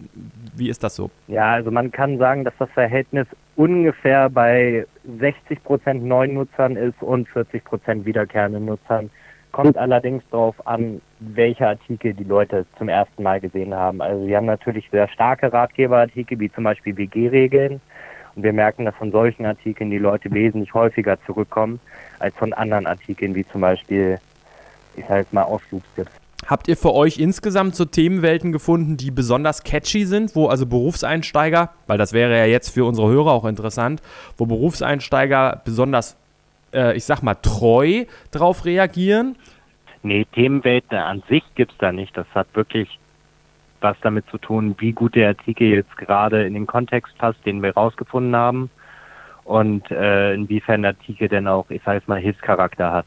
Wie 0.54 0.68
ist 0.68 0.84
das 0.84 0.96
so? 0.96 1.10
Ja, 1.28 1.52
also 1.52 1.70
man 1.70 1.90
kann 1.90 2.18
sagen, 2.18 2.44
dass 2.44 2.52
das 2.58 2.68
Verhältnis 2.72 3.26
ungefähr 3.56 4.30
bei 4.30 4.86
60 5.18 5.62
Prozent 5.62 6.04
neuen 6.04 6.34
Nutzern 6.34 6.76
ist 6.76 7.00
und 7.02 7.28
40 7.28 7.64
Prozent 7.64 8.06
wiederkehrenden 8.06 8.64
Nutzern. 8.64 9.10
Kommt 9.52 9.76
allerdings 9.76 10.22
darauf 10.30 10.66
an, 10.66 11.02
welche 11.20 11.68
Artikel 11.68 12.14
die 12.14 12.24
Leute 12.24 12.64
zum 12.78 12.88
ersten 12.88 13.22
Mal 13.22 13.38
gesehen 13.38 13.74
haben. 13.74 14.00
Also 14.00 14.26
wir 14.26 14.36
haben 14.38 14.46
natürlich 14.46 14.88
sehr 14.90 15.08
starke 15.08 15.52
Ratgeberartikel, 15.52 16.40
wie 16.40 16.50
zum 16.50 16.64
Beispiel 16.64 16.96
WG-Regeln. 16.96 17.80
Und 18.34 18.42
wir 18.42 18.54
merken, 18.54 18.86
dass 18.86 18.94
von 18.94 19.12
solchen 19.12 19.44
Artikeln 19.44 19.90
die 19.90 19.98
Leute 19.98 20.32
wesentlich 20.32 20.72
häufiger 20.72 21.20
zurückkommen, 21.26 21.80
als 22.18 22.34
von 22.36 22.54
anderen 22.54 22.86
Artikeln, 22.86 23.34
wie 23.34 23.46
zum 23.46 23.60
Beispiel, 23.60 24.18
ich 24.96 25.04
sage 25.04 25.20
jetzt 25.20 25.34
mal, 25.34 25.42
Ausflugstipps. 25.42 26.21
Habt 26.46 26.66
ihr 26.66 26.76
für 26.76 26.92
euch 26.92 27.18
insgesamt 27.18 27.76
so 27.76 27.84
Themenwelten 27.84 28.50
gefunden, 28.52 28.96
die 28.96 29.10
besonders 29.10 29.62
catchy 29.62 30.04
sind, 30.04 30.34
wo 30.34 30.48
also 30.48 30.66
Berufseinsteiger, 30.66 31.70
weil 31.86 31.98
das 31.98 32.12
wäre 32.12 32.36
ja 32.36 32.46
jetzt 32.46 32.70
für 32.70 32.84
unsere 32.84 33.08
Hörer 33.08 33.30
auch 33.30 33.44
interessant, 33.44 34.02
wo 34.36 34.46
Berufseinsteiger 34.46 35.62
besonders, 35.64 36.16
äh, 36.74 36.96
ich 36.96 37.04
sag 37.04 37.22
mal, 37.22 37.36
treu 37.36 38.06
drauf 38.32 38.64
reagieren? 38.64 39.36
Nee, 40.02 40.26
Themenwelten 40.32 40.98
an 40.98 41.22
sich 41.28 41.44
gibt 41.54 41.72
es 41.72 41.78
da 41.78 41.92
nicht. 41.92 42.16
Das 42.16 42.26
hat 42.34 42.48
wirklich 42.54 42.98
was 43.80 43.96
damit 44.02 44.26
zu 44.30 44.38
tun, 44.38 44.74
wie 44.78 44.92
gut 44.92 45.14
der 45.14 45.28
Artikel 45.28 45.68
jetzt 45.68 45.96
gerade 45.96 46.44
in 46.44 46.54
den 46.54 46.66
Kontext 46.66 47.16
passt, 47.18 47.44
den 47.46 47.62
wir 47.62 47.74
rausgefunden 47.74 48.34
haben 48.34 48.70
und 49.44 49.90
äh, 49.90 50.34
inwiefern 50.34 50.82
der 50.82 50.92
Artikel 50.92 51.28
denn 51.28 51.48
auch, 51.48 51.68
ich 51.70 51.82
sage 51.82 51.98
jetzt 51.98 52.08
mal, 52.08 52.20
Hilfscharakter 52.20 52.92
hat. 52.92 53.06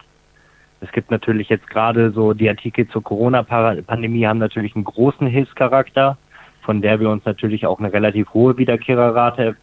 Es 0.81 0.91
gibt 0.91 1.09
natürlich 1.11 1.49
jetzt 1.49 1.67
gerade 1.69 2.11
so 2.11 2.33
die 2.33 2.49
Artikel 2.49 2.87
zur 2.89 3.03
Corona-Pandemie 3.03 4.25
haben 4.25 4.39
natürlich 4.39 4.75
einen 4.75 4.83
großen 4.83 5.27
Hilfscharakter, 5.27 6.17
von 6.63 6.81
der 6.81 6.99
wir 6.99 7.09
uns 7.09 7.25
natürlich 7.25 7.65
auch 7.65 7.79
eine 7.79 7.91
relativ 7.91 8.33
hohe 8.33 8.57
Wiederkehrerrate 8.57 9.55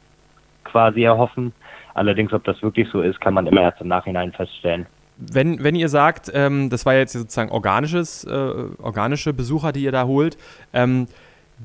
quasi 0.65 1.03
erhoffen. 1.03 1.53
Allerdings, 1.95 2.33
ob 2.33 2.45
das 2.45 2.63
wirklich 2.63 2.89
so 2.91 3.03
ist, 3.03 3.21
kann 3.21 3.35
man 3.35 3.47
immer 3.47 3.63
erst 3.63 3.81
im 3.81 3.89
Nachhinein 3.89 4.33
feststellen. 4.33 4.87
Wenn, 5.19 5.63
wenn 5.63 5.75
ihr 5.75 5.89
sagt, 5.89 6.31
ähm, 6.35 6.71
das 6.71 6.87
war 6.87 6.95
jetzt 6.95 7.13
sozusagen 7.13 7.51
organisches, 7.51 8.25
äh, 8.25 8.31
organische 8.31 9.33
Besucher, 9.35 9.73
die 9.73 9.85
ihr 9.85 9.93
da 9.93 10.07
holt, 10.07 10.39
ähm, 10.73 11.07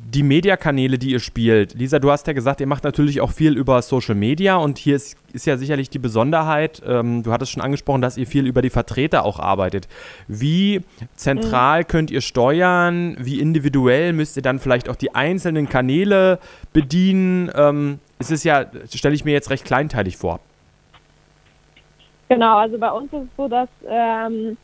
die 0.10 0.24
Mediakanäle, 0.24 0.98
die 0.98 1.12
ihr 1.12 1.20
spielt. 1.20 1.74
Lisa, 1.74 2.00
du 2.00 2.12
hast 2.12 2.28
ja 2.28 2.34
gesagt, 2.34 2.62
ihr 2.62 2.68
macht 2.68 2.84
natürlich 2.84 3.22
auch 3.22 3.32
viel 3.32 3.58
über 3.58 3.82
Social 3.82 4.16
Media 4.16 4.56
und 4.56 4.78
hier 4.78 4.96
ist, 4.96 5.18
ist 5.34 5.46
ja 5.46 5.58
sicherlich 5.58 5.90
die 5.90 6.00
Besonderheit, 6.00 6.82
ähm, 6.86 7.24
du 7.24 7.32
hattest 7.32 7.52
schon 7.52 7.62
angesprochen, 7.62 8.02
dass 8.02 8.18
ihr 8.18 8.28
viel 8.28 8.46
über 8.46 8.62
die 8.62 8.70
Vertreter 8.70 9.26
auch 9.26 9.40
arbeitet. 9.40 9.88
Wie 10.28 10.82
zentral 11.16 11.82
mhm. 11.82 11.88
könnt 11.88 12.12
ihr 12.12 12.22
steuern? 12.22 13.18
Wie 13.20 13.40
individuell 13.40 14.14
müsst 14.14 14.38
ihr 14.38 14.44
dann 14.44 14.60
vielleicht 14.60 14.90
auch 14.90 14.96
die 14.96 15.14
einzelnen 15.14 15.68
Kanäle 15.68 16.40
bedienen? 16.74 17.52
Ähm, 17.56 18.00
es 18.20 18.32
ist 18.32 18.44
ja, 18.44 18.66
stelle 18.94 19.16
ich 19.16 19.26
mir 19.26 19.34
jetzt 19.34 19.50
recht 19.50 19.66
kleinteilig 19.66 20.18
vor. 20.18 20.40
Genau, 22.30 22.58
also 22.58 22.78
bei 22.78 22.92
uns 22.92 23.12
ist 23.14 23.24
es 23.24 23.38
so, 23.38 23.48
dass 23.48 23.70
ähm, 23.88 24.58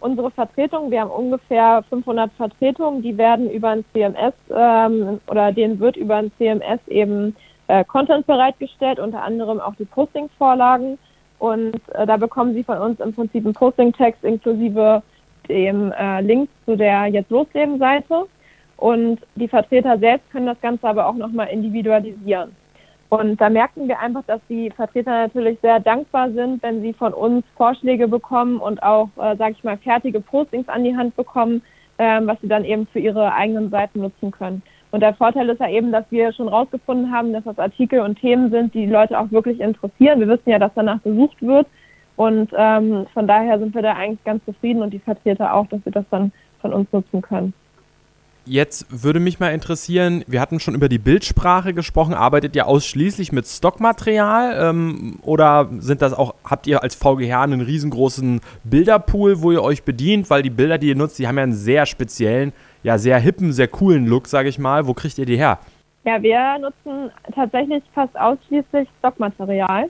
unsere 0.00 0.30
Vertretungen, 0.30 0.90
wir 0.90 1.02
haben 1.02 1.10
ungefähr 1.10 1.84
500 1.88 2.32
Vertretungen, 2.32 3.02
die 3.02 3.16
werden 3.16 3.50
über 3.50 3.70
ein 3.70 3.84
CMS 3.92 4.34
ähm, 4.50 5.20
oder 5.28 5.52
denen 5.52 5.78
wird 5.78 5.96
über 5.96 6.16
ein 6.16 6.32
CMS 6.38 6.80
eben 6.88 7.36
äh, 7.68 7.84
Content 7.84 8.26
bereitgestellt, 8.26 8.98
unter 8.98 9.22
anderem 9.22 9.60
auch 9.60 9.74
die 9.76 9.84
Postingsvorlagen. 9.84 10.98
Und 11.38 11.80
äh, 11.94 12.06
da 12.06 12.16
bekommen 12.16 12.54
Sie 12.54 12.64
von 12.64 12.78
uns 12.78 13.00
im 13.00 13.14
Prinzip 13.14 13.44
einen 13.44 13.54
Posting-Text 13.54 14.24
inklusive 14.24 15.02
dem 15.48 15.92
äh, 15.92 16.20
Link 16.20 16.48
zu 16.66 16.76
der 16.76 17.06
Jetzt 17.06 17.30
Losleben-Seite. 17.30 18.26
Und 18.76 19.20
die 19.34 19.48
Vertreter 19.48 19.98
selbst 19.98 20.30
können 20.30 20.46
das 20.46 20.60
Ganze 20.60 20.88
aber 20.88 21.06
auch 21.06 21.14
nochmal 21.14 21.48
individualisieren. 21.48 22.56
Und 23.10 23.40
da 23.40 23.50
merken 23.50 23.88
wir 23.88 23.98
einfach, 23.98 24.22
dass 24.26 24.40
die 24.48 24.70
Vertreter 24.70 25.10
natürlich 25.10 25.58
sehr 25.60 25.80
dankbar 25.80 26.30
sind, 26.30 26.62
wenn 26.62 26.80
sie 26.80 26.92
von 26.92 27.12
uns 27.12 27.44
Vorschläge 27.56 28.06
bekommen 28.06 28.58
und 28.58 28.82
auch, 28.84 29.08
äh, 29.16 29.36
sage 29.36 29.56
ich 29.58 29.64
mal, 29.64 29.76
fertige 29.78 30.20
Postings 30.20 30.68
an 30.68 30.84
die 30.84 30.96
Hand 30.96 31.16
bekommen, 31.16 31.60
äh, 31.98 32.20
was 32.22 32.40
sie 32.40 32.46
dann 32.46 32.64
eben 32.64 32.86
für 32.86 33.00
ihre 33.00 33.34
eigenen 33.34 33.68
Seiten 33.68 34.00
nutzen 34.00 34.30
können. 34.30 34.62
Und 34.92 35.00
der 35.00 35.14
Vorteil 35.14 35.48
ist 35.48 35.60
ja 35.60 35.68
eben, 35.68 35.90
dass 35.90 36.04
wir 36.10 36.32
schon 36.32 36.48
rausgefunden 36.48 37.12
haben, 37.12 37.32
dass 37.32 37.44
das 37.44 37.58
Artikel 37.58 38.00
und 38.00 38.18
Themen 38.18 38.50
sind, 38.50 38.74
die, 38.74 38.86
die 38.86 38.92
Leute 38.92 39.18
auch 39.18 39.30
wirklich 39.32 39.60
interessieren. 39.60 40.20
Wir 40.20 40.28
wissen 40.28 40.50
ja, 40.50 40.60
dass 40.60 40.72
danach 40.76 41.02
gesucht 41.02 41.42
wird. 41.42 41.66
Und 42.14 42.52
ähm, 42.56 43.06
von 43.12 43.26
daher 43.26 43.58
sind 43.58 43.74
wir 43.74 43.82
da 43.82 43.94
eigentlich 43.94 44.22
ganz 44.24 44.44
zufrieden 44.44 44.82
und 44.82 44.90
die 44.92 44.98
Vertreter 45.00 45.52
auch, 45.54 45.66
dass 45.66 45.80
sie 45.84 45.90
das 45.90 46.04
dann 46.10 46.32
von 46.60 46.72
uns 46.72 46.92
nutzen 46.92 47.22
können. 47.22 47.54
Jetzt 48.50 48.88
würde 48.90 49.20
mich 49.20 49.38
mal 49.38 49.54
interessieren, 49.54 50.24
wir 50.26 50.40
hatten 50.40 50.58
schon 50.58 50.74
über 50.74 50.88
die 50.88 50.98
Bildsprache 50.98 51.72
gesprochen. 51.72 52.14
Arbeitet 52.14 52.56
ihr 52.56 52.66
ausschließlich 52.66 53.30
mit 53.30 53.46
Stockmaterial 53.46 54.70
ähm, 54.70 55.20
oder 55.22 55.68
sind 55.78 56.02
das 56.02 56.12
auch, 56.12 56.34
habt 56.42 56.66
ihr 56.66 56.82
als 56.82 56.96
VGH 56.96 57.44
einen 57.44 57.60
riesengroßen 57.60 58.40
Bilderpool, 58.64 59.40
wo 59.40 59.52
ihr 59.52 59.62
euch 59.62 59.84
bedient? 59.84 60.30
Weil 60.30 60.42
die 60.42 60.50
Bilder, 60.50 60.78
die 60.78 60.88
ihr 60.88 60.96
nutzt, 60.96 61.20
die 61.20 61.28
haben 61.28 61.36
ja 61.36 61.44
einen 61.44 61.52
sehr 61.52 61.86
speziellen, 61.86 62.52
ja 62.82 62.98
sehr 62.98 63.20
hippen, 63.20 63.52
sehr 63.52 63.68
coolen 63.68 64.08
Look, 64.08 64.26
sage 64.26 64.48
ich 64.48 64.58
mal. 64.58 64.88
Wo 64.88 64.94
kriegt 64.94 65.16
ihr 65.18 65.26
die 65.26 65.36
her? 65.36 65.60
Ja, 66.04 66.20
wir 66.20 66.58
nutzen 66.58 67.12
tatsächlich 67.32 67.84
fast 67.94 68.18
ausschließlich 68.18 68.88
Stockmaterial. 68.98 69.88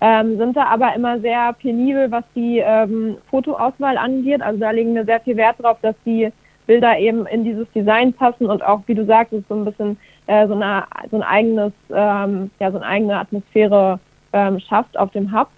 Ähm, 0.00 0.38
sind 0.38 0.56
da 0.56 0.64
aber 0.68 0.94
immer 0.94 1.20
sehr 1.20 1.52
penibel, 1.52 2.10
was 2.10 2.24
die 2.34 2.62
ähm, 2.64 3.18
Fotoauswahl 3.28 3.98
angeht. 3.98 4.40
Also 4.40 4.58
da 4.58 4.70
legen 4.70 4.94
wir 4.94 5.04
sehr 5.04 5.20
viel 5.20 5.36
Wert 5.36 5.56
drauf, 5.58 5.76
dass 5.82 5.94
die 6.06 6.32
Bilder 6.70 6.96
eben 7.00 7.26
in 7.26 7.42
dieses 7.42 7.68
Design 7.72 8.12
passen 8.12 8.46
und 8.46 8.62
auch, 8.64 8.82
wie 8.86 8.94
du 8.94 9.04
sagst, 9.04 9.34
so 9.48 9.54
ein 9.56 9.64
bisschen 9.64 9.98
äh, 10.28 10.46
so, 10.46 10.54
eine, 10.54 10.84
so 11.10 11.16
ein 11.16 11.24
eigenes, 11.24 11.72
ähm, 11.92 12.48
ja, 12.60 12.70
so 12.70 12.76
eine 12.76 12.86
eigene 12.86 13.18
Atmosphäre 13.18 13.98
ähm, 14.32 14.60
schafft 14.60 14.96
auf 14.96 15.10
dem 15.10 15.36
Hub. 15.36 15.48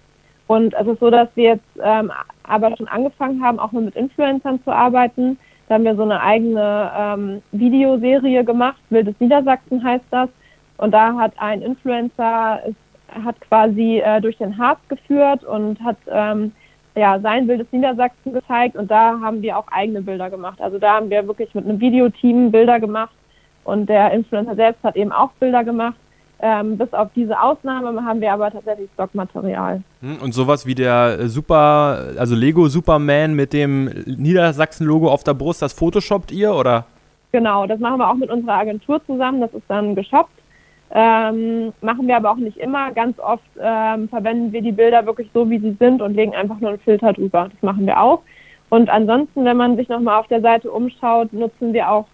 Und 0.47 0.73
es 0.73 0.87
ist 0.87 0.99
so, 0.99 1.11
dass 1.11 1.29
wir 1.35 1.43
jetzt 1.43 1.79
ähm, 1.83 2.11
aber 2.41 2.75
schon 2.75 2.87
angefangen 2.87 3.43
haben, 3.43 3.59
auch 3.59 3.71
mal 3.71 3.83
mit 3.83 3.95
Influencern 3.95 4.59
zu 4.63 4.71
arbeiten. 4.71 5.37
Da 5.67 5.75
haben 5.75 5.83
wir 5.83 5.95
so 5.95 6.01
eine 6.01 6.19
eigene 6.19 6.91
ähm, 6.97 7.43
Videoserie 7.51 8.43
gemacht, 8.43 8.81
Wildes 8.89 9.13
Niedersachsen 9.19 9.83
heißt 9.83 10.05
das. 10.09 10.29
Und 10.77 10.95
da 10.95 11.13
hat 11.15 11.33
ein 11.37 11.61
Influencer, 11.61 12.59
ist, 12.65 13.23
hat 13.23 13.39
quasi 13.41 14.01
äh, 14.03 14.19
durch 14.19 14.37
den 14.37 14.57
Harz 14.57 14.79
geführt 14.87 15.43
und 15.43 15.79
hat 15.83 15.97
ähm, 16.07 16.53
ja, 16.95 17.19
sein 17.19 17.47
Bild 17.47 17.61
ist 17.61 17.73
Niedersachsen 17.73 18.33
gezeigt 18.33 18.75
und 18.75 18.91
da 18.91 19.19
haben 19.19 19.41
wir 19.41 19.57
auch 19.57 19.67
eigene 19.71 20.01
Bilder 20.01 20.29
gemacht. 20.29 20.61
Also 20.61 20.77
da 20.77 20.95
haben 20.95 21.09
wir 21.09 21.27
wirklich 21.27 21.53
mit 21.55 21.65
einem 21.65 21.79
Videoteam 21.79 22.51
Bilder 22.51 22.79
gemacht 22.79 23.13
und 23.63 23.87
der 23.87 24.11
Influencer 24.11 24.55
selbst 24.55 24.83
hat 24.83 24.95
eben 24.95 25.11
auch 25.11 25.31
Bilder 25.39 25.63
gemacht. 25.63 25.95
Ähm, 26.39 26.77
bis 26.77 26.91
auf 26.93 27.07
diese 27.15 27.39
Ausnahme 27.39 28.03
haben 28.03 28.19
wir 28.19 28.33
aber 28.33 28.51
tatsächlich 28.51 28.89
Stockmaterial. 28.95 29.81
Hm, 30.01 30.17
und 30.21 30.33
sowas 30.33 30.65
wie 30.65 30.75
der 30.75 31.17
äh, 31.19 31.27
Super, 31.29 32.15
also 32.17 32.35
Lego 32.35 32.67
Superman 32.67 33.33
mit 33.33 33.53
dem 33.53 33.85
Niedersachsen-Logo 33.85 35.09
auf 35.09 35.23
der 35.23 35.35
Brust, 35.35 35.61
das 35.61 35.71
photoshoppt 35.71 36.33
ihr 36.33 36.53
oder? 36.53 36.85
Genau, 37.31 37.65
das 37.65 37.79
machen 37.79 37.97
wir 37.97 38.09
auch 38.09 38.15
mit 38.15 38.29
unserer 38.29 38.55
Agentur 38.55 39.03
zusammen. 39.05 39.39
Das 39.39 39.53
ist 39.53 39.63
dann 39.69 39.95
geshoppt. 39.95 40.42
Ähm, 40.95 41.73
machen 41.81 42.07
wir 42.07 42.15
aber 42.15 42.31
auch 42.31 42.37
nicht 42.37 42.57
immer. 42.57 42.91
Ganz 42.91 43.17
oft 43.19 43.43
ähm, 43.59 44.07
verwenden 44.09 44.51
wir 44.51 44.61
die 44.61 44.71
Bilder 44.71 45.05
wirklich 45.07 45.27
so, 45.33 45.49
wie 45.49 45.57
sie 45.57 45.75
sind 45.79 46.01
und 46.03 46.13
legen 46.13 46.35
einfach 46.35 46.59
nur 46.59 46.69
einen 46.69 46.79
Filter 46.79 47.13
drüber. 47.13 47.49
Das 47.51 47.61
machen 47.63 47.87
wir 47.87 47.99
auch. 47.99 48.21
Und 48.69 48.89
ansonsten, 48.89 49.43
wenn 49.43 49.57
man 49.57 49.75
sich 49.75 49.89
nochmal 49.89 50.19
auf 50.19 50.27
der 50.27 50.41
Seite 50.41 50.71
umschaut, 50.71 51.33
nutzen 51.33 51.73
wir 51.73 51.89
auch 51.89 52.05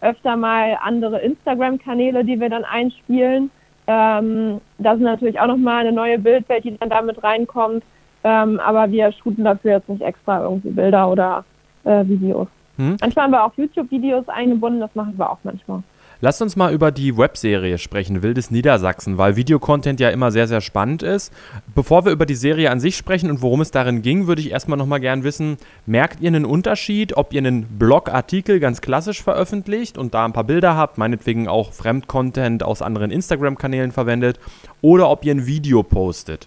öfter 0.00 0.36
mal 0.36 0.78
andere 0.82 1.20
Instagram-Kanäle, 1.20 2.24
die 2.24 2.40
wir 2.40 2.48
dann 2.48 2.64
einspielen. 2.64 3.50
Ähm, 3.86 4.60
das 4.78 4.96
ist 4.96 5.02
natürlich 5.02 5.38
auch 5.38 5.46
nochmal 5.46 5.80
eine 5.80 5.92
neue 5.92 6.18
Bildwelt, 6.18 6.64
die 6.64 6.76
dann 6.78 6.90
damit 6.90 7.22
reinkommt. 7.22 7.84
Ähm, 8.24 8.60
aber 8.60 8.90
wir 8.90 9.12
shooten 9.12 9.44
dafür 9.44 9.72
jetzt 9.72 9.88
nicht 9.88 10.02
extra 10.02 10.42
irgendwie 10.42 10.70
Bilder 10.70 11.10
oder 11.10 11.44
äh, 11.84 12.04
Videos. 12.06 12.48
Hm? 12.76 12.96
Manchmal 13.00 13.24
haben 13.24 13.32
wir 13.32 13.44
auch 13.44 13.52
YouTube-Videos 13.56 14.28
eingebunden, 14.28 14.80
das 14.80 14.94
machen 14.94 15.14
wir 15.16 15.30
auch 15.30 15.38
manchmal. 15.42 15.82
Lasst 16.24 16.40
uns 16.40 16.54
mal 16.54 16.72
über 16.72 16.92
die 16.92 17.18
Webserie 17.18 17.78
sprechen, 17.78 18.22
Wildes 18.22 18.52
Niedersachsen, 18.52 19.18
weil 19.18 19.34
Videocontent 19.34 19.98
ja 19.98 20.08
immer 20.10 20.30
sehr, 20.30 20.46
sehr 20.46 20.60
spannend 20.60 21.02
ist. 21.02 21.32
Bevor 21.74 22.04
wir 22.04 22.12
über 22.12 22.26
die 22.26 22.36
Serie 22.36 22.70
an 22.70 22.78
sich 22.78 22.96
sprechen 22.96 23.28
und 23.28 23.42
worum 23.42 23.60
es 23.60 23.72
darin 23.72 24.02
ging, 24.02 24.28
würde 24.28 24.40
ich 24.40 24.52
erstmal 24.52 24.78
nochmal 24.78 25.00
gern 25.00 25.24
wissen, 25.24 25.56
merkt 25.84 26.20
ihr 26.20 26.28
einen 26.28 26.44
Unterschied, 26.44 27.16
ob 27.16 27.32
ihr 27.32 27.40
einen 27.40 27.64
Blogartikel 27.76 28.60
ganz 28.60 28.80
klassisch 28.80 29.20
veröffentlicht 29.20 29.98
und 29.98 30.14
da 30.14 30.24
ein 30.24 30.32
paar 30.32 30.44
Bilder 30.44 30.76
habt, 30.76 30.96
meinetwegen 30.96 31.48
auch 31.48 31.72
Fremdcontent 31.72 32.62
aus 32.62 32.82
anderen 32.82 33.10
Instagram-Kanälen 33.10 33.90
verwendet, 33.90 34.38
oder 34.80 35.10
ob 35.10 35.24
ihr 35.24 35.34
ein 35.34 35.46
Video 35.48 35.82
postet? 35.82 36.46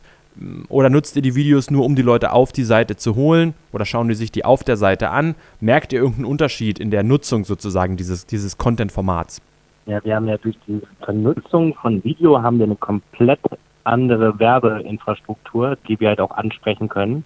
Oder 0.69 0.89
nutzt 0.89 1.17
ihr 1.17 1.21
die 1.21 1.35
Videos 1.35 1.69
nur, 1.69 1.83
um 1.83 1.97
die 1.97 2.01
Leute 2.01 2.31
auf 2.31 2.53
die 2.53 2.63
Seite 2.63 2.95
zu 2.95 3.15
holen? 3.15 3.53
Oder 3.73 3.83
schauen 3.83 4.07
die 4.07 4.15
sich 4.15 4.31
die 4.31 4.45
auf 4.45 4.63
der 4.63 4.77
Seite 4.77 5.09
an? 5.09 5.35
Merkt 5.59 5.91
ihr 5.91 5.99
irgendeinen 5.99 6.27
Unterschied 6.27 6.79
in 6.79 6.91
der 6.91 7.03
Nutzung 7.03 7.43
sozusagen 7.43 7.97
dieses, 7.97 8.25
dieses 8.25 8.57
Content-Formats? 8.57 9.41
Ja, 9.87 10.03
wir 10.03 10.15
haben 10.15 10.27
ja 10.27 10.37
durch 10.37 10.57
die 10.67 10.81
Vernutzung 11.03 11.75
von 11.75 12.03
Video 12.03 12.41
haben 12.41 12.57
wir 12.57 12.65
eine 12.65 12.75
komplett 12.75 13.39
andere 13.83 14.39
Werbeinfrastruktur, 14.39 15.77
die 15.87 15.99
wir 15.99 16.09
halt 16.09 16.19
auch 16.19 16.31
ansprechen 16.31 16.89
können 16.89 17.23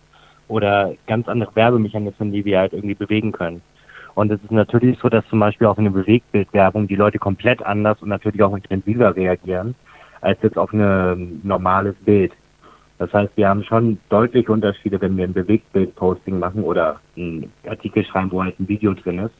oder 0.50 0.94
ganz 1.08 1.30
andere 1.30 1.56
Werbemechanismen, 1.56 2.34
die 2.34 2.44
wir 2.44 2.60
halt 2.60 2.74
irgendwie 2.74 2.96
bewegen 2.96 3.32
können. 3.32 3.62
Und 4.16 4.30
es 4.30 4.44
ist 4.44 4.52
natürlich 4.52 5.00
so, 5.00 5.08
dass 5.08 5.26
zum 5.30 5.40
Beispiel 5.40 5.68
auf 5.68 5.78
eine 5.78 5.90
Bewegtbildwerbung 5.90 6.90
die 6.90 6.98
Leute 6.98 7.18
komplett 7.18 7.64
anders 7.64 8.02
und 8.02 8.10
natürlich 8.10 8.44
auch 8.44 8.54
intensiver 8.54 9.16
reagieren 9.16 9.76
als 10.20 10.38
jetzt 10.42 10.58
auf 10.58 10.74
ein 10.74 11.40
normales 11.44 11.96
Bild. 12.04 12.34
Das 12.98 13.14
heißt, 13.14 13.32
wir 13.38 13.48
haben 13.48 13.64
schon 13.64 14.00
deutliche 14.10 14.52
Unterschiede, 14.52 15.00
wenn 15.00 15.16
wir 15.16 15.24
ein 15.24 15.32
Bewegtbild-Posting 15.32 16.38
machen 16.38 16.64
oder 16.64 17.00
einen 17.16 17.50
Artikel 17.66 18.04
schreiben, 18.04 18.30
wo 18.34 18.44
halt 18.44 18.60
ein 18.60 18.68
Video 18.68 18.94
drin 18.94 19.20
ist 19.20 19.36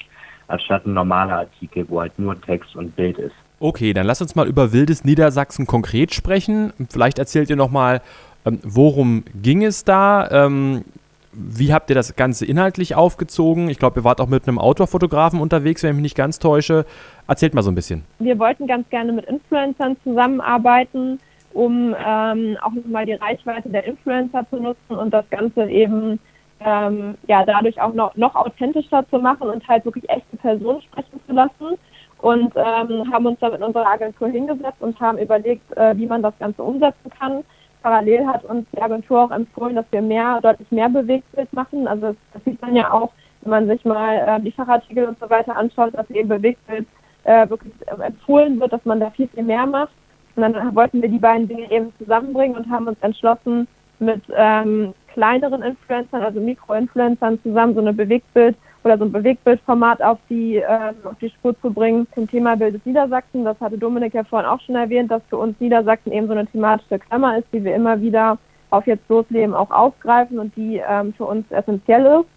anstatt 0.50 0.86
ein 0.86 0.94
normaler 0.94 1.40
Artikel, 1.40 1.86
wo 1.90 2.02
halt 2.02 2.18
nur 2.18 2.40
Text 2.42 2.76
und 2.76 2.96
Bild 2.96 3.18
ist. 3.18 3.36
Okay, 3.60 3.94
dann 3.94 4.06
lass 4.06 4.22
uns 4.22 4.36
mal 4.36 4.48
über 4.48 4.72
Wildes 4.72 5.04
Niedersachsen 5.04 5.68
konkret 5.68 6.14
sprechen. 6.14 6.74
Vielleicht 6.90 7.20
erzählt 7.20 7.50
ihr 7.50 7.56
nochmal, 7.56 8.02
ähm, 8.46 8.60
worum 8.64 9.24
ging 9.42 9.64
es 9.64 9.84
da? 9.84 10.30
Ähm, 10.32 10.86
wie 11.32 11.74
habt 11.74 11.90
ihr 11.90 11.96
das 11.96 12.16
Ganze 12.16 12.46
inhaltlich 12.46 12.96
aufgezogen? 12.96 13.70
Ich 13.70 13.78
glaube, 13.78 14.00
ihr 14.00 14.04
wart 14.04 14.20
auch 14.22 14.28
mit 14.28 14.48
einem 14.48 14.58
Outdoor-Fotografen 14.58 15.40
unterwegs, 15.40 15.84
wenn 15.84 15.92
ich 15.92 15.96
mich 15.96 16.04
nicht 16.04 16.18
ganz 16.18 16.40
täusche. 16.40 16.86
Erzählt 17.28 17.54
mal 17.54 17.62
so 17.62 17.70
ein 17.70 17.76
bisschen. 17.76 18.04
Wir 18.20 18.40
wollten 18.40 18.66
ganz 18.66 18.90
gerne 18.90 19.12
mit 19.12 19.26
Influencern 19.26 19.96
zusammenarbeiten, 20.04 21.20
um 21.54 21.96
ähm, 22.04 22.58
auch 22.62 22.72
nochmal 22.72 23.06
die 23.06 23.14
Reichweite 23.14 23.70
der 23.70 23.84
Influencer 23.86 24.46
zu 24.50 24.58
nutzen 24.58 24.96
und 24.96 25.14
das 25.14 25.30
Ganze 25.30 25.70
eben 25.70 26.20
ähm, 26.66 27.16
ja, 27.28 27.46
dadurch 27.46 27.80
auch 27.82 27.94
noch, 27.94 28.16
noch 28.16 28.36
authentischer 28.36 29.06
zu 29.10 29.20
machen 29.20 29.50
und 29.50 29.68
halt 29.68 29.86
wirklich 29.86 30.10
echte 30.10 30.38
Personen 30.38 30.82
sprechen 30.82 31.20
zu 31.28 31.34
lassen. 31.34 31.78
Und 32.22 32.54
ähm, 32.56 33.12
haben 33.14 33.26
uns 33.28 33.40
da 33.40 33.50
mit 33.50 33.62
unserer 33.62 33.88
Agentur 33.88 34.28
hingesetzt 34.28 34.82
und 34.82 35.00
haben 35.00 35.18
überlegt, 35.18 35.72
äh, 35.78 35.96
wie 35.96 36.06
man 36.06 36.22
das 36.22 36.38
Ganze 36.38 36.62
umsetzen 36.62 37.10
kann. 37.18 37.46
Parallel 37.82 38.28
hat 38.28 38.44
uns 38.44 38.68
die 38.74 38.82
Agentur 38.82 39.24
auch 39.24 39.32
empfohlen, 39.32 39.76
dass 39.76 39.86
wir 39.92 40.02
mehr, 40.02 40.42
deutlich 40.42 40.70
mehr 40.70 40.90
Bewegtbild 40.90 41.52
machen. 41.54 41.88
Also 41.88 42.08
das, 42.08 42.16
das 42.34 42.44
sieht 42.44 42.62
man 42.62 42.76
ja 42.76 42.92
auch, 42.92 43.12
wenn 43.42 43.52
man 43.52 43.68
sich 43.68 43.86
mal 43.86 44.18
äh, 44.18 44.42
die 44.42 44.52
Fachartikel 44.52 45.06
und 45.06 45.18
so 45.20 45.30
weiter 45.30 45.56
anschaut, 45.56 45.94
dass 45.94 46.10
eben 46.10 46.28
Bewegtbild 46.28 46.86
äh, 47.24 47.50
wirklich 47.50 47.74
äh, 47.88 48.02
empfohlen 48.02 48.60
wird, 48.60 48.74
dass 48.74 48.84
man 48.84 49.00
da 49.00 49.10
viel, 49.12 49.30
viel 49.30 49.44
mehr 49.44 49.66
macht. 49.66 49.94
Und 50.36 50.42
dann 50.42 50.76
wollten 50.76 51.02
wir 51.02 51.10
die 51.10 51.20
beiden 51.20 51.48
Dinge 51.48 51.72
eben 51.72 51.94
zusammenbringen 51.98 52.58
und 52.58 52.70
haben 52.70 52.88
uns 52.88 53.00
entschlossen, 53.02 53.68
mit 54.00 54.22
ähm, 54.36 54.94
kleineren 55.20 55.62
Influencern, 55.64 56.24
also 56.24 56.40
Mikro-Influencern 56.40 57.42
zusammen 57.44 57.74
so 57.74 57.82
eine 57.82 57.92
Bewegtbild 57.92 58.56
oder 58.86 58.98
so 58.98 59.04
ein 59.04 59.12
Bewegtbildformat 59.12 60.02
auf 60.02 60.18
die, 60.30 60.56
ähm, 60.56 60.96
auf 61.04 61.18
die 61.20 61.30
Spur 61.30 61.60
zu 61.60 61.74
bringen 61.74 62.08
zum 62.16 62.26
Thema 62.30 62.56
Bildes 62.56 62.80
Niedersachsen. 62.86 63.44
Das 63.44 63.60
hatte 63.60 63.78
Dominik 63.78 64.14
ja 64.14 64.24
vorhin 64.24 64.48
auch 64.48 64.62
schon 64.62 64.76
erwähnt, 64.76 65.12
dass 65.12 65.22
für 65.30 65.36
uns 65.36 65.60
Niedersachsen 65.60 66.14
eben 66.14 66.28
so 66.28 66.32
eine 66.32 66.48
thematische 66.48 67.00
Klammer 67.00 67.38
ist, 67.38 67.48
die 67.52 67.62
wir 67.66 67.76
immer 67.76 68.00
wieder 68.00 68.38
auf 68.70 68.88
jetzt 68.88 69.10
losleben 69.10 69.54
auch 69.54 69.72
aufgreifen 69.72 70.40
und 70.40 70.56
die 70.56 70.82
ähm, 70.90 71.14
für 71.14 71.26
uns 71.26 71.46
essentiell 71.52 72.06
ist. 72.22 72.30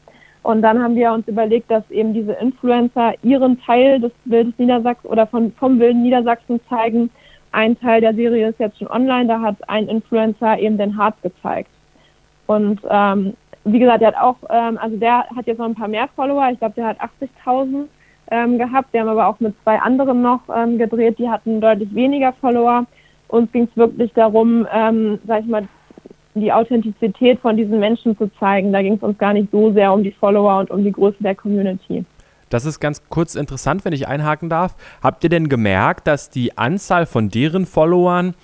Und 0.43 0.63
dann 0.63 0.83
haben 0.83 0.97
wir 0.97 1.13
uns 1.13 1.29
überlegt, 1.29 1.71
dass 1.71 1.89
eben 1.89 2.13
diese 2.13 2.33
Influencer 2.33 3.13
ihren 3.23 3.61
Teil 3.61 4.01
des 4.01 4.11
Bildes 4.25 4.59
Niedersachsen 4.59 5.07
oder 5.07 5.29
von, 5.29 5.53
vom 5.53 5.79
Wilden 5.79 6.03
Niedersachsen 6.03 6.61
zeigen. 6.69 7.11
Ein 7.53 7.79
Teil 7.79 8.01
der 8.01 8.15
Serie 8.15 8.49
ist 8.49 8.59
jetzt 8.59 8.79
schon 8.79 8.89
online, 8.89 9.29
da 9.29 9.41
hat 9.41 9.57
ein 9.69 9.87
Influencer 9.87 10.59
eben 10.59 10.79
den 10.79 10.97
Harz 10.97 11.15
gezeigt. 11.23 11.71
Und 12.47 12.81
ähm, 12.89 13.35
wie 13.65 13.79
gesagt, 13.79 14.01
der 14.01 14.09
hat 14.09 14.17
auch, 14.17 14.37
ähm, 14.51 14.79
also 14.79 14.97
der 14.97 15.25
hat 15.35 15.47
jetzt 15.47 15.59
noch 15.59 15.67
ein 15.67 15.75
paar 15.75 15.89
mehr 15.89 16.09
Follower. 16.15 16.49
Ich 16.53 16.59
glaube, 16.59 16.75
der 16.75 16.87
hat 16.87 16.99
80.000 17.01 17.85
ähm, 18.31 18.59
gehabt. 18.59 18.93
Wir 18.93 19.01
haben 19.01 19.09
aber 19.09 19.27
auch 19.27 19.39
mit 19.41 19.55
zwei 19.63 19.79
anderen 19.79 20.23
noch 20.23 20.41
ähm, 20.55 20.79
gedreht, 20.79 21.19
die 21.19 21.29
hatten 21.29 21.61
deutlich 21.61 21.95
weniger 21.95 22.33
Follower. 22.33 22.87
Uns 23.29 23.51
ging 23.53 23.65
es 23.65 23.77
wirklich 23.77 24.13
darum, 24.15 24.67
ähm, 24.73 25.19
sag 25.27 25.41
ich 25.41 25.47
mal, 25.47 25.67
die 26.35 26.53
Authentizität 26.53 27.41
von 27.41 27.57
diesen 27.57 27.79
Menschen 27.79 28.17
zu 28.17 28.31
zeigen. 28.39 28.73
Da 28.73 28.83
ging 28.83 28.95
es 28.95 29.03
uns 29.03 29.19
gar 29.19 29.35
nicht 29.35 29.51
so 29.51 29.73
sehr 29.73 29.93
um 29.93 30.03
die 30.03 30.13
Follower 30.13 30.61
und 30.61 30.71
um 30.71 30.83
die 30.83 30.93
Größe 30.93 31.19
der 31.21 31.35
Community. 31.35 32.05
Das 32.49 32.67
ist 32.67 32.81
ganz 32.81 33.03
kurz 33.09 33.35
interessant, 33.35 33.85
wenn 33.85 33.93
ich 33.93 34.09
einhaken 34.09 34.51
darf. 34.51 34.77
Habt 35.03 35.25
ihr 35.25 35.31
denn 35.31 35.49
gemerkt, 35.49 36.07
dass 36.07 36.31
die 36.31 36.57
Anzahl 36.59 37.07
von 37.07 37.29
deren 37.29 37.65
Followern 37.65 38.35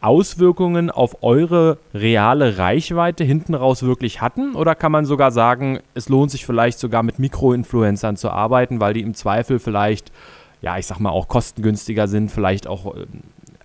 Auswirkungen 0.00 0.90
auf 0.90 1.22
eure 1.22 1.78
reale 1.94 2.58
Reichweite 2.58 3.24
hinten 3.24 3.54
raus 3.54 3.82
wirklich 3.82 4.20
hatten? 4.20 4.54
Oder 4.54 4.74
kann 4.74 4.92
man 4.92 5.04
sogar 5.04 5.30
sagen, 5.30 5.80
es 5.94 6.08
lohnt 6.08 6.30
sich 6.30 6.46
vielleicht 6.46 6.78
sogar 6.78 7.02
mit 7.02 7.18
Mikroinfluencern 7.18 8.16
zu 8.16 8.30
arbeiten, 8.30 8.80
weil 8.80 8.94
die 8.94 9.02
im 9.02 9.14
Zweifel 9.14 9.58
vielleicht, 9.58 10.12
ja, 10.60 10.78
ich 10.78 10.86
sag 10.86 11.00
mal, 11.00 11.10
auch 11.10 11.28
kostengünstiger 11.28 12.08
sind, 12.08 12.30
vielleicht 12.30 12.66
auch 12.66 12.94
äh, 12.94 13.06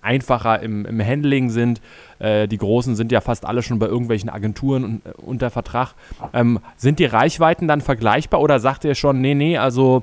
einfacher 0.02 0.60
im, 0.60 0.84
im 0.84 1.00
Handling 1.00 1.48
sind. 1.48 1.80
Äh, 2.18 2.48
die 2.48 2.58
Großen 2.58 2.96
sind 2.96 3.12
ja 3.12 3.20
fast 3.20 3.46
alle 3.46 3.62
schon 3.62 3.78
bei 3.78 3.86
irgendwelchen 3.86 4.28
Agenturen 4.28 5.00
äh, 5.04 5.10
unter 5.22 5.50
Vertrag. 5.50 5.94
Ähm, 6.32 6.58
sind 6.76 6.98
die 6.98 7.04
Reichweiten 7.04 7.68
dann 7.68 7.80
vergleichbar 7.80 8.40
oder 8.40 8.58
sagt 8.58 8.84
ihr 8.84 8.94
schon, 8.94 9.20
nee, 9.20 9.34
nee, 9.34 9.56
also 9.56 10.02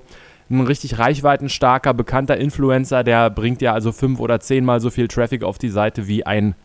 ein 0.49 0.61
richtig 0.61 0.99
reichweitenstarker, 0.99 1.93
bekannter 1.93 2.37
Influencer, 2.37 3.03
der 3.03 3.29
bringt 3.29 3.61
ja 3.61 3.73
also 3.73 3.91
fünf 3.91 4.19
oder 4.19 4.39
zehnmal 4.39 4.79
so 4.79 4.89
viel 4.89 5.07
Traffic 5.07 5.43
auf 5.43 5.57
die 5.57 5.69
Seite 5.69 6.07
wie 6.07 6.25
ein 6.25 6.55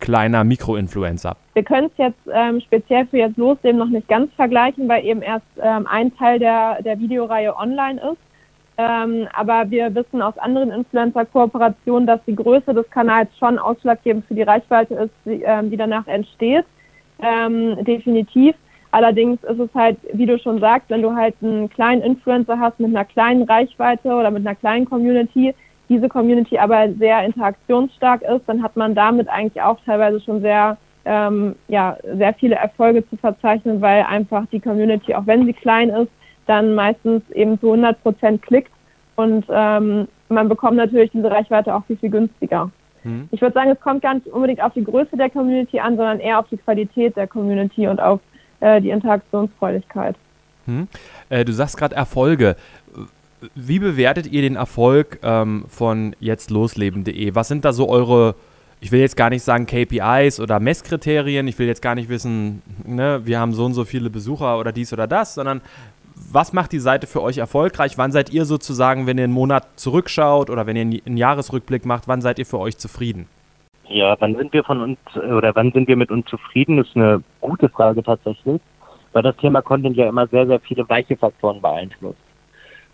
kleiner 0.00 0.44
Mikroinfluencer. 0.44 1.36
Wir 1.54 1.62
können 1.64 1.88
es 1.88 1.98
jetzt 1.98 2.20
ähm, 2.32 2.60
speziell 2.60 3.06
für 3.06 3.18
jetzt 3.18 3.36
losleben 3.36 3.78
noch 3.78 3.88
nicht 3.88 4.08
ganz 4.08 4.32
vergleichen, 4.34 4.88
weil 4.88 5.04
eben 5.04 5.22
erst 5.22 5.46
ähm, 5.60 5.86
ein 5.86 6.14
Teil 6.16 6.38
der, 6.38 6.82
der 6.82 6.98
Videoreihe 6.98 7.56
online 7.56 8.00
ist. 8.00 8.18
Ähm, 8.78 9.28
aber 9.34 9.70
wir 9.70 9.94
wissen 9.94 10.22
aus 10.22 10.36
anderen 10.38 10.70
Influencer-Kooperationen, 10.70 12.06
dass 12.06 12.20
die 12.26 12.34
Größe 12.34 12.72
des 12.72 12.88
Kanals 12.90 13.28
schon 13.38 13.58
ausschlaggebend 13.58 14.24
für 14.26 14.34
die 14.34 14.42
Reichweite 14.42 14.94
ist, 14.94 15.12
die, 15.26 15.42
ähm, 15.42 15.70
die 15.70 15.76
danach 15.76 16.06
entsteht. 16.06 16.64
Ähm, 17.20 17.84
definitiv. 17.84 18.54
Allerdings 18.92 19.42
ist 19.44 19.58
es 19.58 19.74
halt, 19.74 19.96
wie 20.12 20.26
du 20.26 20.38
schon 20.38 20.60
sagst, 20.60 20.90
wenn 20.90 21.00
du 21.00 21.14
halt 21.14 21.34
einen 21.42 21.68
kleinen 21.70 22.02
Influencer 22.02 22.60
hast 22.60 22.78
mit 22.78 22.90
einer 22.90 23.06
kleinen 23.06 23.42
Reichweite 23.44 24.08
oder 24.08 24.30
mit 24.30 24.46
einer 24.46 24.54
kleinen 24.54 24.84
Community, 24.84 25.54
diese 25.88 26.08
Community 26.08 26.58
aber 26.58 26.90
sehr 26.98 27.24
interaktionsstark 27.24 28.20
ist, 28.22 28.42
dann 28.46 28.62
hat 28.62 28.76
man 28.76 28.94
damit 28.94 29.28
eigentlich 29.30 29.60
auch 29.62 29.78
teilweise 29.86 30.20
schon 30.20 30.42
sehr, 30.42 30.76
ähm, 31.06 31.56
ja, 31.68 31.96
sehr 32.16 32.34
viele 32.34 32.56
Erfolge 32.56 33.08
zu 33.08 33.16
verzeichnen, 33.16 33.80
weil 33.80 34.02
einfach 34.02 34.44
die 34.52 34.60
Community, 34.60 35.14
auch 35.14 35.26
wenn 35.26 35.46
sie 35.46 35.54
klein 35.54 35.88
ist, 35.88 36.10
dann 36.46 36.74
meistens 36.74 37.22
eben 37.30 37.58
zu 37.60 37.68
100 37.72 38.02
Prozent 38.02 38.42
klickt 38.42 38.72
und 39.16 39.46
ähm, 39.48 40.06
man 40.28 40.48
bekommt 40.50 40.76
natürlich 40.76 41.10
diese 41.12 41.30
Reichweite 41.30 41.74
auch 41.74 41.84
viel, 41.86 41.96
viel 41.96 42.10
günstiger. 42.10 42.70
Hm. 43.02 43.28
Ich 43.30 43.40
würde 43.40 43.54
sagen, 43.54 43.70
es 43.70 43.80
kommt 43.80 44.02
gar 44.02 44.14
nicht 44.14 44.26
unbedingt 44.26 44.62
auf 44.62 44.74
die 44.74 44.84
Größe 44.84 45.16
der 45.16 45.30
Community 45.30 45.80
an, 45.80 45.96
sondern 45.96 46.20
eher 46.20 46.38
auf 46.38 46.48
die 46.50 46.58
Qualität 46.58 47.16
der 47.16 47.26
Community 47.26 47.88
und 47.88 48.00
auf 48.00 48.20
äh, 48.62 48.80
die 48.80 48.90
Interaktionsfreudigkeit. 48.90 50.16
Hm. 50.66 50.88
Äh, 51.28 51.44
du 51.44 51.52
sagst 51.52 51.76
gerade 51.76 51.94
Erfolge. 51.94 52.56
Wie 53.56 53.80
bewertet 53.80 54.28
ihr 54.28 54.42
den 54.42 54.54
Erfolg 54.54 55.18
ähm, 55.22 55.64
von 55.68 56.14
jetztlosleben.de? 56.20 57.34
Was 57.34 57.48
sind 57.48 57.64
da 57.64 57.72
so 57.72 57.88
eure, 57.88 58.36
ich 58.80 58.92
will 58.92 59.00
jetzt 59.00 59.16
gar 59.16 59.30
nicht 59.30 59.42
sagen 59.42 59.66
KPIs 59.66 60.38
oder 60.38 60.60
Messkriterien, 60.60 61.48
ich 61.48 61.58
will 61.58 61.66
jetzt 61.66 61.82
gar 61.82 61.96
nicht 61.96 62.08
wissen, 62.08 62.62
ne, 62.84 63.20
wir 63.24 63.40
haben 63.40 63.52
so 63.52 63.64
und 63.64 63.74
so 63.74 63.84
viele 63.84 64.10
Besucher 64.10 64.60
oder 64.60 64.70
dies 64.70 64.92
oder 64.92 65.08
das, 65.08 65.34
sondern 65.34 65.60
was 66.14 66.52
macht 66.52 66.70
die 66.70 66.78
Seite 66.78 67.08
für 67.08 67.20
euch 67.20 67.38
erfolgreich? 67.38 67.98
Wann 67.98 68.12
seid 68.12 68.30
ihr 68.30 68.44
sozusagen, 68.44 69.08
wenn 69.08 69.18
ihr 69.18 69.24
einen 69.24 69.32
Monat 69.32 69.66
zurückschaut 69.74 70.50
oder 70.50 70.68
wenn 70.68 70.76
ihr 70.76 71.00
einen 71.04 71.16
Jahresrückblick 71.16 71.84
macht, 71.84 72.06
wann 72.06 72.20
seid 72.20 72.38
ihr 72.38 72.46
für 72.46 72.60
euch 72.60 72.78
zufrieden? 72.78 73.26
Ja, 73.88 74.16
wann 74.20 74.36
sind 74.36 74.52
wir 74.52 74.64
von 74.64 74.80
uns 74.80 74.98
oder 75.16 75.54
wann 75.54 75.72
sind 75.72 75.88
wir 75.88 75.96
mit 75.96 76.10
uns 76.10 76.26
zufrieden, 76.26 76.78
ist 76.78 76.96
eine 76.96 77.22
gute 77.40 77.68
Frage 77.68 78.02
tatsächlich, 78.02 78.60
weil 79.12 79.22
das 79.22 79.36
Thema 79.36 79.60
Content 79.60 79.96
ja 79.96 80.08
immer 80.08 80.26
sehr, 80.28 80.46
sehr 80.46 80.60
viele 80.60 80.88
weiche 80.88 81.16
Faktoren 81.16 81.60
beeinflusst. 81.60 82.18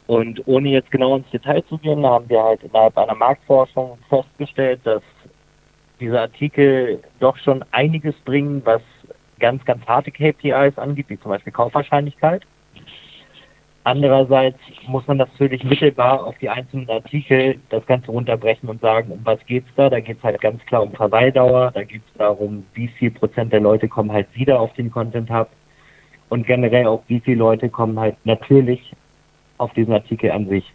Und 0.07 0.43
ohne 0.47 0.71
jetzt 0.71 0.91
genau 0.91 1.17
ins 1.17 1.31
Detail 1.31 1.63
zu 1.69 1.77
gehen, 1.79 2.05
haben 2.05 2.29
wir 2.31 2.43
halt 2.43 2.63
innerhalb 2.63 2.97
einer 2.97 3.15
Marktforschung 3.15 3.99
festgestellt, 4.09 4.81
dass 4.85 5.03
diese 6.01 6.19
Artikel 6.19 7.03
doch 7.21 7.37
schon 7.37 7.63
einiges 7.73 8.15
bringen, 8.25 8.63
was 8.65 8.81
ganz, 9.39 9.65
ganz 9.67 9.85
harte 9.87 10.11
KPIs 10.11 10.79
angibt, 10.79 11.11
wie 11.11 11.21
zum 11.21 11.31
Beispiel 11.31 11.53
Kaufwahrscheinlichkeit. 11.53 12.43
Andererseits 13.89 14.59
muss 14.87 15.07
man 15.07 15.17
natürlich 15.17 15.65
mittelbar 15.65 16.23
auf 16.23 16.37
die 16.37 16.51
einzelnen 16.51 16.91
Artikel 16.91 17.59
das 17.71 17.87
Ganze 17.87 18.11
runterbrechen 18.11 18.69
und 18.69 18.83
sagen, 18.83 19.11
um 19.11 19.21
was 19.25 19.39
geht's 19.47 19.71
da? 19.77 19.89
Da 19.89 19.99
geht's 20.01 20.23
halt 20.23 20.39
ganz 20.43 20.63
klar 20.67 20.83
um 20.83 20.93
Verweildauer, 20.93 21.71
da 21.71 21.85
geht's 21.85 22.05
darum, 22.19 22.67
wie 22.75 22.89
viel 22.89 23.11
Prozent 23.11 23.51
der 23.51 23.61
Leute 23.61 23.89
kommen 23.89 24.13
halt 24.13 24.27
wieder 24.35 24.61
auf 24.61 24.75
den 24.75 24.91
Content 24.91 25.31
Hub 25.31 25.49
und 26.29 26.47
generell 26.47 26.87
auch 26.87 27.03
wie 27.09 27.21
viele 27.21 27.39
Leute 27.39 27.71
kommen 27.71 27.99
halt 27.99 28.15
natürlich 28.25 28.93
auf 29.57 29.73
diesen 29.73 29.95
Artikel 29.95 30.33
an 30.33 30.47
sich. 30.51 30.71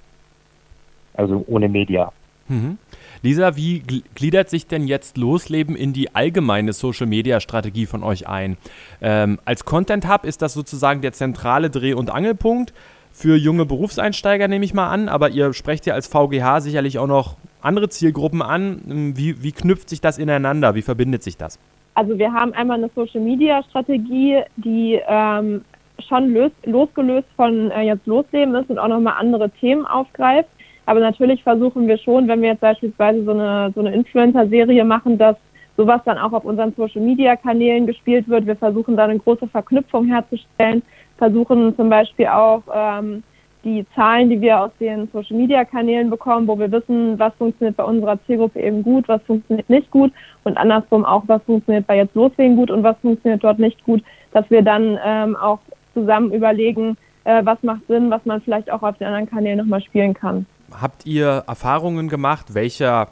Also 1.14 1.46
ohne 1.48 1.70
Media. 1.70 2.12
Mhm. 2.48 2.80
Lisa, 3.22 3.56
wie 3.56 3.84
gliedert 4.16 4.50
sich 4.50 4.66
denn 4.66 4.88
jetzt 4.88 5.18
Losleben 5.18 5.76
in 5.76 5.94
die 5.94 6.14
allgemeine 6.16 6.74
Social-Media-Strategie 6.74 7.86
von 7.86 8.04
euch 8.04 8.28
ein? 8.28 8.58
Ähm, 9.02 9.40
als 9.46 9.66
Content 9.66 10.10
Hub 10.10 10.26
ist 10.26 10.42
das 10.42 10.54
sozusagen 10.54 11.02
der 11.02 11.14
zentrale 11.14 11.70
Dreh- 11.70 11.94
und 11.94 12.10
Angelpunkt 12.10 12.74
für 13.14 13.38
junge 13.38 13.66
Berufseinsteiger, 13.66 14.48
nehme 14.48 14.66
ich 14.66 14.74
mal 14.74 14.90
an, 14.90 15.08
aber 15.08 15.30
ihr 15.30 15.54
sprecht 15.54 15.86
ja 15.86 15.94
als 15.94 16.08
VGH 16.08 16.62
sicherlich 16.62 16.98
auch 16.98 17.08
noch 17.08 17.38
andere 17.62 17.88
Zielgruppen 17.88 18.42
an. 18.42 19.14
Wie, 19.16 19.42
wie 19.44 19.52
knüpft 19.52 19.88
sich 19.88 20.02
das 20.02 20.18
ineinander? 20.18 20.74
Wie 20.74 20.82
verbindet 20.82 21.22
sich 21.22 21.38
das? 21.38 21.60
Also 21.94 22.18
wir 22.18 22.34
haben 22.34 22.54
einmal 22.54 22.80
eine 22.80 22.90
Social-Media-Strategie, 22.96 24.42
die 24.58 25.00
ähm, 25.08 25.64
schon 26.10 26.34
los, 26.34 26.52
losgelöst 26.66 27.28
von 27.36 27.70
äh, 27.70 27.82
jetzt 27.84 28.08
Losleben 28.08 28.56
ist 28.56 28.72
und 28.72 28.80
auch 28.80 28.88
nochmal 28.88 29.14
andere 29.20 29.50
Themen 29.52 29.86
aufgreift. 29.86 30.50
Aber 30.88 31.00
natürlich 31.00 31.44
versuchen 31.44 31.88
wir 31.88 32.00
schon, 32.00 32.28
wenn 32.28 32.42
wir 32.42 32.50
jetzt 32.50 32.62
beispielsweise 32.62 33.24
so 33.24 33.32
eine, 33.32 33.72
so 33.76 33.82
eine 33.82 33.94
Influencer-Serie 33.94 34.84
machen, 34.84 35.20
dass 35.20 35.38
sowas 35.78 36.02
dann 36.06 36.18
auch 36.18 36.34
auf 36.34 36.46
unseren 36.46 36.74
Social-Media-Kanälen 36.76 37.86
gespielt 37.86 38.28
wird. 38.28 38.48
Wir 38.48 38.56
versuchen 38.56 38.98
da 38.98 39.06
eine 39.06 39.20
große 39.20 39.48
Verknüpfung 39.48 40.08
herzustellen, 40.08 40.82
versuchen 41.18 41.76
zum 41.76 41.90
Beispiel 41.90 42.28
auch 42.28 42.64
ähm, 42.74 43.24
die 43.64 43.86
Zahlen, 43.96 44.30
die 44.30 44.42
wir 44.42 44.60
aus 44.60 44.72
den 44.80 45.08
Social-Media-Kanälen 45.14 46.10
bekommen, 46.10 46.48
wo 46.48 46.60
wir 46.60 46.72
wissen, 46.72 47.18
was 47.18 47.34
funktioniert 47.36 47.78
bei 47.78 47.84
unserer 47.84 48.20
Zielgruppe 48.26 48.60
eben 48.60 48.84
gut, 48.84 49.08
was 49.08 49.22
funktioniert 49.24 49.70
nicht 49.70 49.90
gut 49.92 50.12
und 50.44 50.58
andersrum 50.58 51.06
auch, 51.06 51.24
was 51.28 51.42
funktioniert 51.44 51.88
bei 51.88 51.98
jetzt 51.98 52.16
Loslegen 52.16 52.58
gut 52.58 52.72
und 52.72 52.84
was 52.84 52.98
funktioniert 53.02 53.44
dort 53.44 53.60
nicht 53.60 53.84
gut, 53.86 54.04
dass 54.32 54.50
wir 54.50 54.62
dann 54.62 55.00
ähm, 55.04 55.36
auch 55.36 55.60
zusammen 55.94 56.32
überlegen, 56.34 56.98
äh, 57.24 57.46
was 57.46 57.62
macht 57.64 57.88
Sinn, 57.88 58.12
was 58.12 58.26
man 58.26 58.42
vielleicht 58.42 58.70
auch 58.72 58.84
auf 58.84 58.98
den 58.98 59.08
anderen 59.08 59.30
Kanälen 59.30 59.60
nochmal 59.60 59.82
spielen 59.82 60.14
kann. 60.14 60.46
Habt 60.82 61.06
ihr 61.06 61.44
Erfahrungen 61.48 62.10
gemacht, 62.10 62.54
welcher 62.54 63.08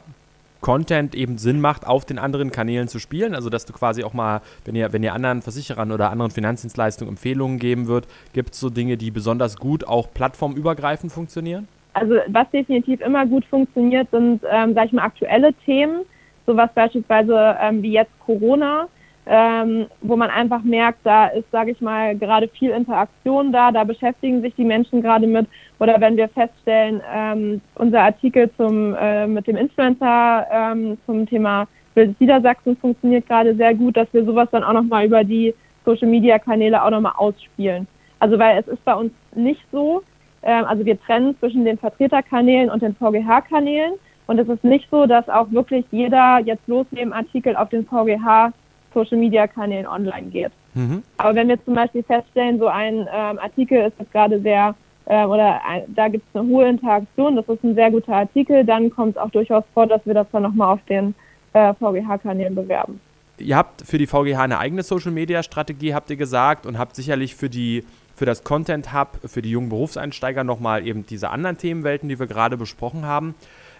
Content 0.62 1.14
eben 1.14 1.36
Sinn 1.36 1.60
macht, 1.60 1.86
auf 1.86 2.06
den 2.06 2.18
anderen 2.18 2.50
Kanälen 2.50 2.88
zu 2.88 2.98
spielen? 2.98 3.34
Also, 3.34 3.50
dass 3.50 3.66
du 3.66 3.74
quasi 3.74 4.02
auch 4.04 4.14
mal, 4.14 4.40
wenn 4.64 4.74
ihr, 4.74 4.92
wenn 4.94 5.02
ihr 5.02 5.12
anderen 5.12 5.42
Versicherern 5.42 5.92
oder 5.92 6.10
anderen 6.10 6.30
Finanzdienstleistungen 6.30 7.12
Empfehlungen 7.12 7.58
geben 7.58 7.88
wird, 7.88 8.06
gibt 8.32 8.54
es 8.54 8.60
so 8.60 8.70
Dinge, 8.70 8.96
die 8.96 9.10
besonders 9.10 9.58
gut 9.58 9.86
auch 9.86 10.08
plattformübergreifend 10.14 11.12
funktionieren? 11.12 11.68
Also, 11.92 12.14
was 12.28 12.50
definitiv 12.50 13.02
immer 13.02 13.26
gut 13.26 13.44
funktioniert, 13.44 14.10
sind, 14.10 14.40
ähm, 14.50 14.72
sag 14.72 14.86
ich 14.86 14.92
mal, 14.92 15.02
aktuelle 15.02 15.52
Themen, 15.66 16.06
sowas 16.46 16.70
beispielsweise 16.74 17.56
ähm, 17.60 17.82
wie 17.82 17.92
jetzt 17.92 18.12
Corona 18.24 18.88
ähm, 19.26 19.86
wo 20.00 20.16
man 20.16 20.30
einfach 20.30 20.62
merkt, 20.62 20.98
da 21.04 21.26
ist, 21.26 21.50
sage 21.52 21.70
ich 21.70 21.80
mal, 21.80 22.16
gerade 22.16 22.48
viel 22.48 22.70
Interaktion 22.70 23.52
da, 23.52 23.70
da 23.70 23.84
beschäftigen 23.84 24.42
sich 24.42 24.54
die 24.56 24.64
Menschen 24.64 25.00
gerade 25.00 25.26
mit. 25.26 25.46
Oder 25.78 26.00
wenn 26.00 26.16
wir 26.16 26.28
feststellen, 26.28 27.00
ähm, 27.12 27.60
unser 27.76 28.02
Artikel 28.02 28.50
zum, 28.56 28.94
äh, 28.94 29.26
mit 29.26 29.46
dem 29.46 29.56
Influencer 29.56 30.46
ähm, 30.50 30.98
zum 31.06 31.26
Thema 31.26 31.68
Wildes 31.94 32.18
Niedersachsen 32.18 32.76
funktioniert 32.76 33.26
gerade 33.28 33.54
sehr 33.54 33.74
gut, 33.74 33.96
dass 33.96 34.08
wir 34.12 34.24
sowas 34.24 34.48
dann 34.50 34.64
auch 34.64 34.72
nochmal 34.72 35.06
über 35.06 35.24
die 35.24 35.54
Social-Media-Kanäle 35.84 36.82
auch 36.82 36.90
nochmal 36.90 37.12
ausspielen. 37.16 37.86
Also 38.18 38.38
weil 38.38 38.58
es 38.58 38.66
ist 38.68 38.84
bei 38.84 38.94
uns 38.94 39.12
nicht 39.34 39.60
so, 39.70 40.02
ähm, 40.42 40.64
also 40.64 40.84
wir 40.84 41.00
trennen 41.00 41.36
zwischen 41.38 41.64
den 41.64 41.78
Vertreterkanälen 41.78 42.70
und 42.70 42.82
den 42.82 42.94
VGH-Kanälen. 42.96 43.94
Und 44.26 44.38
es 44.38 44.48
ist 44.48 44.64
nicht 44.64 44.88
so, 44.90 45.06
dass 45.06 45.28
auch 45.28 45.50
wirklich 45.50 45.84
jeder 45.90 46.38
jetzt 46.44 46.66
losleben 46.66 47.12
Artikel 47.12 47.56
auf 47.56 47.68
den 47.68 47.84
VGH 47.84 48.52
Social 48.94 49.18
Media 49.18 49.46
Kanälen 49.46 49.86
online 49.86 50.28
geht. 50.28 50.52
Mhm. 50.74 51.02
Aber 51.16 51.34
wenn 51.34 51.48
wir 51.48 51.62
zum 51.64 51.74
Beispiel 51.74 52.02
feststellen, 52.02 52.58
so 52.58 52.66
ein 52.66 53.00
ähm, 53.12 53.38
Artikel 53.38 53.86
ist 53.86 53.94
jetzt 53.98 54.12
gerade 54.12 54.40
sehr 54.40 54.74
äh, 55.06 55.24
oder 55.24 55.60
ein, 55.64 55.82
da 55.88 56.08
gibt 56.08 56.24
es 56.28 56.40
eine 56.40 56.48
hohe 56.48 56.68
Interaktion, 56.68 57.36
das 57.36 57.48
ist 57.48 57.62
ein 57.64 57.74
sehr 57.74 57.90
guter 57.90 58.14
Artikel, 58.14 58.64
dann 58.64 58.90
kommt 58.90 59.16
es 59.16 59.22
auch 59.22 59.30
durchaus 59.30 59.64
vor, 59.74 59.86
dass 59.86 60.04
wir 60.06 60.14
das 60.14 60.26
dann 60.32 60.42
nochmal 60.42 60.74
auf 60.74 60.80
den 60.88 61.14
äh, 61.52 61.74
VGH-Kanälen 61.74 62.54
bewerben. 62.54 63.00
Ihr 63.38 63.56
habt 63.56 63.82
für 63.82 63.98
die 63.98 64.06
VGH 64.06 64.40
eine 64.40 64.58
eigene 64.58 64.82
Social 64.82 65.10
Media 65.10 65.42
Strategie, 65.42 65.94
habt 65.94 66.10
ihr 66.10 66.16
gesagt, 66.16 66.66
und 66.66 66.78
habt 66.78 66.94
sicherlich 66.94 67.34
für 67.34 67.50
die 67.50 67.84
für 68.14 68.26
das 68.26 68.44
Content 68.44 68.92
Hub, 68.92 69.18
für 69.24 69.42
die 69.42 69.50
jungen 69.50 69.70
Berufseinsteiger 69.70 70.44
nochmal 70.44 70.86
eben 70.86 71.06
diese 71.06 71.30
anderen 71.30 71.56
Themenwelten, 71.56 72.08
die 72.08 72.18
wir 72.18 72.26
gerade 72.26 72.56
besprochen 72.56 73.04
haben. 73.06 73.34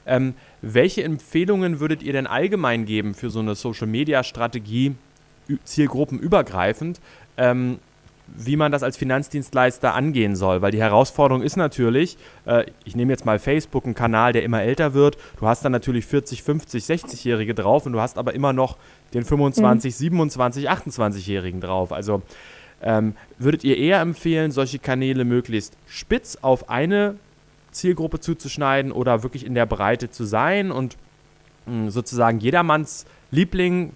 Ähm, 0.06 0.34
welche 0.62 1.02
Empfehlungen 1.02 1.80
würdet 1.80 2.02
ihr 2.02 2.12
denn 2.12 2.26
allgemein 2.26 2.86
geben 2.86 3.14
für 3.14 3.30
so 3.30 3.40
eine 3.40 3.54
Social-Media-Strategie, 3.54 4.94
zielgruppenübergreifend, 5.64 7.00
ähm, 7.36 7.78
wie 8.34 8.56
man 8.56 8.72
das 8.72 8.82
als 8.82 8.96
Finanzdienstleister 8.96 9.92
angehen 9.92 10.36
soll? 10.36 10.62
Weil 10.62 10.70
die 10.70 10.80
Herausforderung 10.80 11.42
ist 11.42 11.56
natürlich, 11.56 12.16
äh, 12.46 12.64
ich 12.84 12.96
nehme 12.96 13.12
jetzt 13.12 13.26
mal 13.26 13.40
Facebook, 13.40 13.84
einen 13.84 13.94
Kanal, 13.94 14.32
der 14.32 14.44
immer 14.44 14.62
älter 14.62 14.94
wird, 14.94 15.18
du 15.38 15.46
hast 15.46 15.64
dann 15.64 15.72
natürlich 15.72 16.06
40, 16.06 16.42
50, 16.42 16.84
60-Jährige 16.84 17.54
drauf 17.54 17.84
und 17.84 17.92
du 17.92 18.00
hast 18.00 18.16
aber 18.16 18.32
immer 18.34 18.52
noch 18.52 18.76
den 19.12 19.24
25, 19.24 19.92
mhm. 19.92 19.98
27, 19.98 20.70
28-Jährigen 20.70 21.60
drauf. 21.60 21.92
Also 21.92 22.22
ähm, 22.80 23.14
würdet 23.38 23.64
ihr 23.64 23.76
eher 23.76 24.00
empfehlen, 24.00 24.52
solche 24.52 24.78
Kanäle 24.78 25.24
möglichst 25.24 25.76
spitz 25.86 26.38
auf 26.40 26.70
eine 26.70 27.16
Zielgruppe 27.72 28.20
zuzuschneiden 28.20 28.92
oder 28.92 29.22
wirklich 29.22 29.44
in 29.44 29.54
der 29.54 29.66
Breite 29.66 30.10
zu 30.10 30.24
sein 30.24 30.70
und 30.70 30.96
mh, 31.66 31.72
hm, 31.72 31.90
sozusagen 31.90 32.38
jedermanns 32.38 33.06
Liebling 33.30 33.92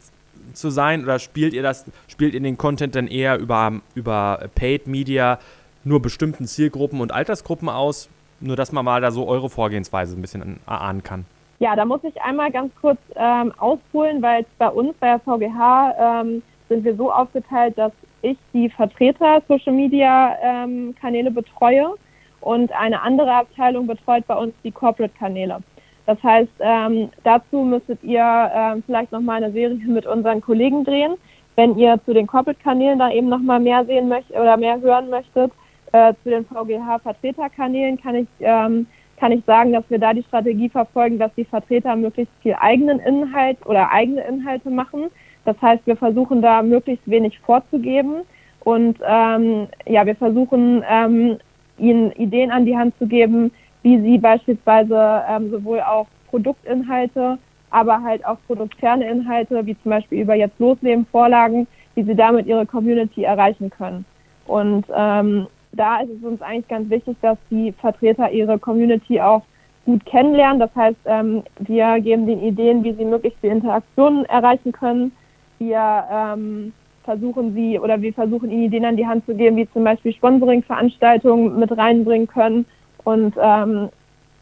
zu 0.52 0.70
sein 0.70 1.02
oder 1.02 1.18
spielt 1.18 1.52
ihr 1.52 1.62
das, 1.62 1.84
spielt 2.08 2.34
ihr 2.34 2.40
den 2.40 2.56
Content 2.56 2.94
dann 2.94 3.06
eher 3.06 3.38
über, 3.38 3.80
über 3.94 4.48
Paid 4.54 4.86
Media 4.86 5.38
nur 5.84 6.02
bestimmten 6.02 6.46
Zielgruppen 6.46 7.00
und 7.00 7.12
Altersgruppen 7.12 7.68
aus? 7.68 8.08
Nur, 8.40 8.56
dass 8.56 8.72
man 8.72 8.84
mal 8.84 9.00
da 9.00 9.10
so 9.10 9.26
eure 9.26 9.48
Vorgehensweise 9.48 10.14
ein 10.14 10.20
bisschen 10.20 10.60
erahnen 10.66 11.02
kann. 11.02 11.24
Ja, 11.58 11.74
da 11.74 11.86
muss 11.86 12.04
ich 12.04 12.20
einmal 12.20 12.50
ganz 12.50 12.70
kurz 12.80 12.98
ähm, 13.14 13.52
ausholen, 13.56 14.20
weil 14.20 14.44
bei 14.58 14.68
uns 14.68 14.94
bei 15.00 15.06
der 15.06 15.20
VGH 15.20 15.94
ähm, 16.22 16.42
sind 16.68 16.84
wir 16.84 16.96
so 16.96 17.10
aufgeteilt, 17.10 17.78
dass 17.78 17.92
ich 18.20 18.36
die 18.52 18.68
Vertreter 18.68 19.42
Social 19.48 19.72
Media 19.72 20.36
ähm, 20.42 20.94
Kanäle 21.00 21.30
betreue 21.30 21.94
und 22.40 22.72
eine 22.72 23.03
andere 23.03 23.33
Abteilung 23.33 23.87
betreut 23.87 24.27
bei 24.27 24.35
uns 24.37 24.55
die 24.62 24.72
Corporate-Kanäle. 24.72 25.59
Das 26.07 26.22
heißt, 26.22 26.53
ähm, 26.61 27.11
dazu 27.25 27.62
müsstet 27.62 28.03
ihr 28.05 28.51
ähm, 28.55 28.83
vielleicht 28.87 29.12
nochmal 29.12 29.42
eine 29.42 29.53
Serie 29.53 29.77
mit 29.87 30.07
unseren 30.07 30.40
Kollegen 30.40 30.85
drehen. 30.85 31.14
Wenn 31.57 31.77
ihr 31.77 31.99
zu 32.05 32.12
den 32.12 32.27
Corporate-Kanälen 32.27 32.99
da 32.99 33.11
eben 33.11 33.29
nochmal 33.29 33.61
mehr 33.61 33.85
sehen 33.85 34.09
möchtet 34.09 34.37
oder 34.37 34.57
mehr 34.57 34.81
hören 34.81 35.11
möchtet, 35.11 35.53
äh, 35.92 36.14
zu 36.22 36.31
den 36.31 36.44
VGH-Vertreterkanälen 36.46 38.01
kann 38.01 38.14
ich, 38.14 38.29
ähm, 38.40 38.87
kann 39.18 39.33
ich 39.33 39.44
sagen, 39.46 39.72
dass 39.72 39.85
wir 39.88 39.99
da 39.99 40.12
die 40.12 40.22
Strategie 40.25 40.68
verfolgen, 40.68 41.18
dass 41.18 41.35
die 41.35 41.44
Vertreter 41.44 41.96
möglichst 41.96 42.35
viel 42.42 42.55
eigenen 42.61 43.01
Inhalt 43.01 43.59
oder 43.64 43.90
eigene 43.90 44.22
Inhalte 44.22 44.70
machen. 44.70 45.05
Das 45.44 45.61
heißt, 45.62 45.87
wir 45.87 45.96
versuchen 45.96 46.42
da 46.42 46.62
möglichst 46.62 47.09
wenig 47.09 47.38
vorzugeben 47.40 48.22
und 48.61 48.99
ähm, 49.07 49.68
ja, 49.87 50.05
wir 50.05 50.16
versuchen 50.16 50.85
ähm, 50.88 51.38
ihnen 51.78 52.12
Ideen 52.12 52.50
an 52.50 52.64
die 52.64 52.76
Hand 52.76 52.96
zu 52.98 53.06
geben, 53.06 53.50
wie 53.82 54.00
sie 54.00 54.18
beispielsweise 54.18 55.22
ähm, 55.28 55.50
sowohl 55.50 55.80
auch 55.80 56.06
Produktinhalte, 56.28 57.38
aber 57.70 58.02
halt 58.02 58.24
auch 58.26 58.38
produktferne 58.46 59.08
Inhalte, 59.08 59.64
wie 59.66 59.76
zum 59.82 59.90
Beispiel 59.90 60.22
über 60.22 60.34
jetzt 60.34 60.58
losleben 60.58 61.06
Vorlagen, 61.06 61.66
wie 61.94 62.02
sie 62.02 62.14
damit 62.14 62.46
ihre 62.46 62.66
Community 62.66 63.24
erreichen 63.24 63.70
können. 63.70 64.04
Und 64.46 64.86
ähm, 64.94 65.46
da 65.72 66.00
ist 66.00 66.10
es 66.10 66.24
uns 66.24 66.42
eigentlich 66.42 66.68
ganz 66.68 66.88
wichtig, 66.90 67.16
dass 67.20 67.38
die 67.50 67.72
Vertreter 67.72 68.30
ihre 68.30 68.58
Community 68.58 69.20
auch 69.20 69.42
gut 69.84 70.04
kennenlernen. 70.04 70.58
Das 70.58 70.74
heißt, 70.74 70.98
ähm, 71.06 71.42
wir 71.60 72.00
geben 72.00 72.26
den 72.26 72.42
Ideen, 72.42 72.82
wie 72.84 72.92
sie 72.92 73.04
möglichst 73.04 73.42
die 73.42 73.48
Interaktionen 73.48 74.24
erreichen 74.26 74.72
können. 74.72 75.12
Wir 75.58 76.04
ähm, 76.10 76.72
versuchen 77.07 77.55
sie 77.55 77.79
oder 77.79 78.03
wir 78.03 78.12
versuchen 78.12 78.51
ihnen 78.51 78.64
Ideen 78.64 78.85
an 78.85 78.97
die 78.99 79.07
Hand 79.07 79.25
zu 79.25 79.35
geben, 79.35 79.57
wie 79.57 79.69
zum 79.73 79.85
Beispiel 79.85 80.12
Sponsoring-Veranstaltungen 80.12 81.59
mit 81.59 81.71
reinbringen 81.75 82.27
können. 82.27 82.66
Und 83.05 83.35
ähm, 83.40 83.88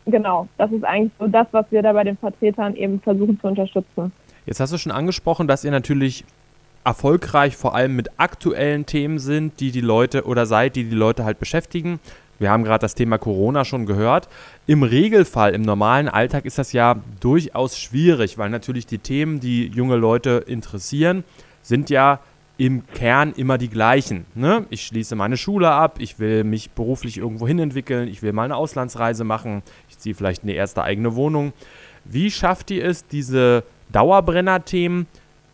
genau, 0.07 0.49
das 0.59 0.73
ist 0.73 0.83
eigentlich 0.85 1.13
so 1.21 1.29
das, 1.29 1.47
was 1.53 1.67
wir 1.71 1.83
da 1.83 1.93
bei 1.93 2.03
den 2.03 2.17
Vertretern 2.17 2.75
eben 2.75 3.01
versuchen 3.01 3.39
zu 3.41 3.47
unterstützen. 3.47 4.11
Jetzt 4.47 4.59
hast 4.59 4.73
du 4.73 4.79
schon 4.79 4.91
angesprochen, 4.91 5.47
dass 5.47 5.65
ihr 5.65 5.71
natürlich 5.71 6.25
erfolgreich 6.85 7.57
vor 7.57 7.75
allem 7.75 7.95
mit 7.95 8.11
aktuellen 8.19 8.85
Themen 8.87 9.19
sind, 9.19 9.61
die 9.61 9.71
die 9.71 9.81
Leute 9.81 10.25
oder 10.25 10.45
seid, 10.45 10.77
die 10.77 10.85
die 10.85 10.97
Leute 10.97 11.25
halt 11.25 11.39
beschäftigen. 11.39 12.01
Wir 12.39 12.51
haben 12.51 12.65
gerade 12.65 12.81
das 12.81 12.95
Thema 12.95 13.17
Corona 13.17 13.65
schon 13.65 13.87
gehört. 13.87 14.29
Im 14.67 14.83
Regelfall, 14.83 15.55
im 15.55 15.63
normalen 15.63 16.09
Alltag 16.09 16.45
ist 16.45 16.59
das 16.59 16.73
ja 16.73 16.97
durchaus 17.21 17.79
schwierig, 17.79 18.39
weil 18.39 18.51
natürlich 18.51 18.87
die 18.87 18.99
Themen, 18.99 19.41
die 19.41 19.69
junge 19.69 19.97
Leute 19.97 20.45
interessieren, 20.47 21.25
sind 21.63 21.91
ja 21.91 22.21
im 22.57 22.87
Kern 22.87 23.33
immer 23.37 23.59
die 23.59 23.69
gleichen. 23.69 24.27
Ne? 24.35 24.67
Ich 24.71 24.87
schließe 24.87 25.17
meine 25.17 25.37
Schule 25.37 25.71
ab, 25.71 25.97
ich 25.99 26.19
will 26.19 26.45
mich 26.45 26.71
beruflich 26.71 27.19
irgendwo 27.19 27.49
hin 27.49 27.59
entwickeln, 27.59 28.09
ich 28.09 28.23
will 28.23 28.33
mal 28.33 28.45
eine 28.45 28.57
Auslandsreise 28.57 29.25
machen, 29.25 29.63
ich 29.89 29.99
ziehe 29.99 30.15
vielleicht 30.15 30.43
in 30.43 30.49
die 30.49 30.55
erste 30.55 30.83
eigene 30.83 31.17
Wohnung. 31.17 31.53
Wie 32.05 32.31
schafft 32.31 32.71
ihr 32.71 32.85
es, 32.85 33.07
diese 33.07 33.65
Dauerbrenner-Themen 33.91 35.07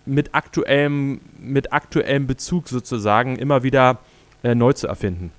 mit 0.04 0.34
aktuellem, 0.34 1.20
mit 1.38 1.72
aktuellem 1.72 2.26
Bezug 2.26 2.68
sozusagen 2.68 3.36
immer 3.36 3.62
wieder 3.62 3.98
äh, 4.42 4.54
neu 4.54 4.72
zu 4.72 4.86
erfinden? 4.86 5.32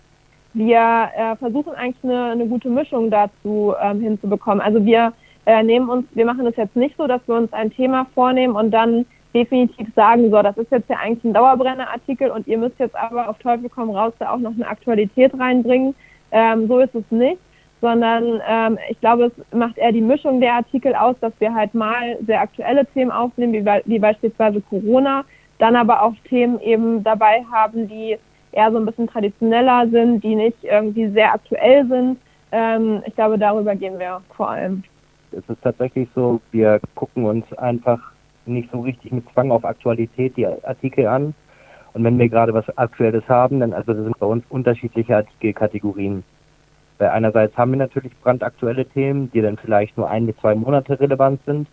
Wir 0.54 1.10
äh, 1.15 1.36
versuchen 1.38 1.74
eigentlich 1.76 2.04
eine, 2.04 2.32
eine, 2.32 2.47
gute 2.47 2.69
Mischung 2.69 3.10
dazu 3.10 3.74
ähm, 3.82 4.02
hinzubekommen. 4.02 4.62
Also 4.62 4.84
wir 4.84 5.13
äh, 5.45 5.63
nehmen 5.63 5.89
uns, 5.89 6.06
wir 6.13 6.26
machen 6.26 6.45
es 6.45 6.56
jetzt 6.56 6.76
nicht 6.76 6.95
so, 6.97 7.08
dass 7.08 7.21
wir 7.28 7.36
uns 7.36 7.54
ein 7.54 7.71
Thema 7.71 8.06
vornehmen 8.13 8.56
und 8.56 8.71
dann 8.71 9.06
definitiv 9.34 9.88
sagen, 9.96 10.30
so, 10.30 10.41
das 10.41 10.58
ist 10.58 10.72
jetzt 10.72 10.89
ja 10.89 10.98
eigentlich 10.98 11.24
ein 11.24 11.34
Dauerbrenner-Artikel 11.34 12.32
und 12.32 12.48
ihr 12.48 12.58
müsst 12.58 12.80
jetzt 12.80 12.96
aber 12.96 13.30
auf 13.30 13.38
Teufel 13.39 13.70
komm 13.70 13.89
raus 13.91 14.13
da 14.20 14.32
auch 14.32 14.39
noch 14.39 14.54
eine 14.54 14.67
Aktualität 14.67 15.34
reinbringen. 15.38 15.96
Ähm, 16.32 16.67
so 16.67 16.80
ist 16.80 16.96
es 16.96 17.04
nicht, 17.10 17.39
sondern 17.82 18.41
ähm, 18.48 18.78
ich 18.89 19.00
glaube, 19.00 19.26
es 19.26 19.58
macht 19.58 19.78
eher 19.78 19.91
die 19.91 20.02
Mischung 20.02 20.39
der 20.39 20.56
Artikel 20.56 20.96
aus, 20.96 21.15
dass 21.20 21.34
wir 21.39 21.54
halt 21.54 21.74
mal 21.74 22.17
sehr 22.26 22.41
aktuelle 22.41 22.86
Themen 22.86 23.12
aufnehmen, 23.12 23.54
wie, 23.54 23.65
wie 23.86 24.00
beispielsweise 24.00 24.62
Corona, 24.62 25.24
dann 25.60 25.76
aber 25.76 26.02
auch 26.04 26.13
Themen 26.28 26.60
eben 26.62 27.04
dabei 27.04 27.46
haben, 27.52 27.88
die 27.88 28.17
eher 28.52 28.72
so 28.72 28.78
ein 28.78 28.86
bisschen 28.86 29.08
traditioneller 29.08 29.88
sind, 29.89 30.24
die 30.24 30.36
nicht 30.36 30.63
irgendwie 30.63 31.08
sehr 31.10 31.34
aktuell 31.34 31.88
sind. 31.88 32.17
Ähm, 32.52 33.02
ich 33.06 33.15
glaube, 33.15 33.38
darüber 33.38 33.76
gehen 33.76 33.98
wir 33.98 34.22
vor 34.36 34.50
allem. 34.50 34.84
Es 35.32 35.48
ist 35.48 35.62
tatsächlich 35.62 36.10
so, 36.13 36.41
wir 36.52 36.82
gucken 36.96 37.26
uns 37.26 37.52
einfach 37.54 38.11
nicht 38.45 38.71
so 38.71 38.82
richtig 38.82 39.12
mit 39.12 39.30
Zwang 39.34 39.51
auf 39.51 39.65
Aktualität 39.65 40.36
die 40.38 40.45
Artikel 40.45 41.08
an. 41.08 41.34
Und 41.93 42.04
wenn 42.04 42.17
wir 42.17 42.30
gerade 42.30 42.54
was 42.54 42.77
Aktuelles 42.77 43.27
haben, 43.27 43.60
dann 43.60 43.73
also 43.73 43.93
das 43.93 44.04
sind 44.04 44.17
bei 44.19 44.25
uns 44.25 44.43
unterschiedliche 44.49 45.17
Artikelkategorien. 45.17 46.23
Weil 46.97 47.10
einerseits 47.10 47.58
haben 47.58 47.71
wir 47.71 47.77
natürlich 47.77 48.13
brandaktuelle 48.21 48.86
Themen, 48.86 49.32
die 49.32 49.41
dann 49.41 49.58
vielleicht 49.58 49.97
nur 49.97 50.10
ein 50.10 50.27
bis 50.27 50.38
zwei 50.38 50.56
Monate 50.56 50.99
relevant 50.99 51.41
sind. 51.45 51.67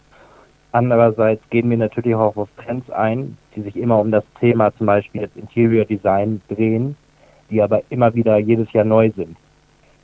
Andererseits 0.72 1.42
gehen 1.50 1.70
wir 1.70 1.76
natürlich 1.76 2.14
auch 2.14 2.36
auf 2.36 2.48
Trends 2.56 2.90
ein, 2.90 3.38
die 3.54 3.62
sich 3.62 3.76
immer 3.76 4.00
um 4.00 4.10
das 4.10 4.24
Thema 4.40 4.74
zum 4.76 4.86
Beispiel 4.86 5.22
jetzt 5.22 5.36
Interior 5.36 5.84
Design 5.84 6.40
drehen, 6.48 6.96
die 7.50 7.62
aber 7.62 7.82
immer 7.90 8.14
wieder 8.14 8.38
jedes 8.38 8.72
Jahr 8.72 8.84
neu 8.84 9.10
sind. 9.16 9.36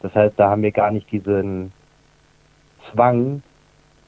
Das 0.00 0.14
heißt, 0.14 0.34
da 0.38 0.50
haben 0.50 0.62
wir 0.62 0.72
gar 0.72 0.90
nicht 0.90 1.10
diesen 1.10 1.72
Zwang, 2.90 3.42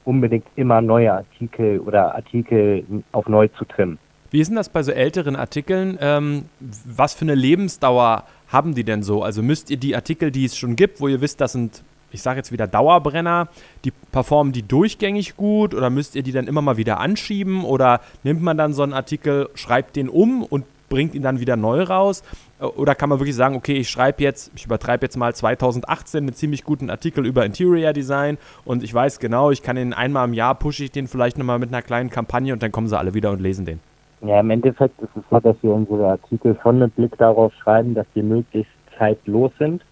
unbedingt 0.07 0.45
immer 0.55 0.81
neue 0.81 1.13
Artikel 1.13 1.79
oder 1.81 2.15
Artikel 2.15 2.85
auf 3.11 3.27
neu 3.27 3.49
zu 3.49 3.65
trimmen. 3.65 3.99
Wie 4.31 4.39
ist 4.39 4.47
denn 4.47 4.55
das 4.55 4.69
bei 4.69 4.81
so 4.81 4.91
älteren 4.91 5.35
Artikeln? 5.35 5.97
Ähm, 6.01 6.45
was 6.59 7.13
für 7.13 7.25
eine 7.25 7.35
Lebensdauer 7.35 8.23
haben 8.47 8.73
die 8.73 8.83
denn 8.83 9.03
so? 9.03 9.21
Also 9.21 9.43
müsst 9.43 9.69
ihr 9.69 9.77
die 9.77 9.95
Artikel, 9.95 10.31
die 10.31 10.45
es 10.45 10.57
schon 10.57 10.75
gibt, 10.75 11.01
wo 11.01 11.09
ihr 11.09 11.21
wisst, 11.21 11.41
das 11.41 11.51
sind, 11.51 11.83
ich 12.11 12.21
sage 12.21 12.37
jetzt 12.37 12.51
wieder 12.53 12.67
Dauerbrenner, 12.67 13.49
die 13.83 13.91
performen 13.91 14.53
die 14.53 14.63
durchgängig 14.63 15.35
gut 15.35 15.73
oder 15.73 15.89
müsst 15.89 16.15
ihr 16.15 16.23
die 16.23 16.31
dann 16.31 16.47
immer 16.47 16.61
mal 16.61 16.77
wieder 16.77 16.99
anschieben 16.99 17.65
oder 17.65 17.99
nimmt 18.23 18.41
man 18.41 18.57
dann 18.57 18.73
so 18.73 18.83
einen 18.83 18.93
Artikel, 18.93 19.49
schreibt 19.55 19.97
den 19.97 20.07
um 20.07 20.43
und 20.43 20.65
bringt 20.89 21.15
ihn 21.15 21.21
dann 21.21 21.41
wieder 21.41 21.57
neu 21.57 21.83
raus? 21.83 22.23
Oder 22.59 22.95
kann 22.95 23.09
man 23.09 23.19
wirklich 23.19 23.35
sagen, 23.35 23.55
okay, 23.55 23.73
ich 23.73 23.89
schreibe 23.89 24.23
jetzt, 24.23 24.51
ich 24.55 24.65
übertreibe 24.65 25.05
jetzt 25.05 25.15
mal 25.15 25.33
2018 25.33 26.23
einen 26.23 26.33
ziemlich 26.33 26.63
guten 26.63 26.89
Artikel 26.89 27.25
über 27.25 27.45
Interior 27.45 27.93
Design 27.93 28.39
und 28.65 28.83
ich 28.83 28.91
weiß 28.91 29.19
genau, 29.19 29.51
ich 29.51 29.61
kann 29.61 29.75
den 29.75 29.93
einmal 29.93 30.27
im 30.27 30.33
Jahr, 30.33 30.55
pushe 30.55 30.83
ich 30.83 30.91
den 30.91 31.07
vielleicht 31.07 31.37
nochmal 31.37 31.59
mit 31.59 31.69
einer 31.69 31.83
kleinen 31.83 32.09
Kampagne 32.09 32.53
und 32.53 32.63
dann 32.63 32.71
kommen 32.71 32.87
sie 32.87 32.97
alle 32.97 33.13
wieder 33.13 33.29
und 33.31 33.41
lesen 33.41 33.65
den. 33.65 33.79
Ja, 34.21 34.39
im 34.39 34.49
Endeffekt 34.49 34.99
ist 35.01 35.15
es 35.15 35.23
so, 35.29 35.39
dass 35.39 35.55
wir 35.61 35.71
unsere 35.71 36.07
Artikel 36.07 36.57
schon 36.63 36.79
mit 36.79 36.95
Blick 36.95 37.15
darauf 37.19 37.53
schreiben, 37.53 37.93
dass 37.93 38.07
die 38.15 38.23
möglichst 38.23 38.71
zeitlos 38.97 39.51
sind, 39.59 39.83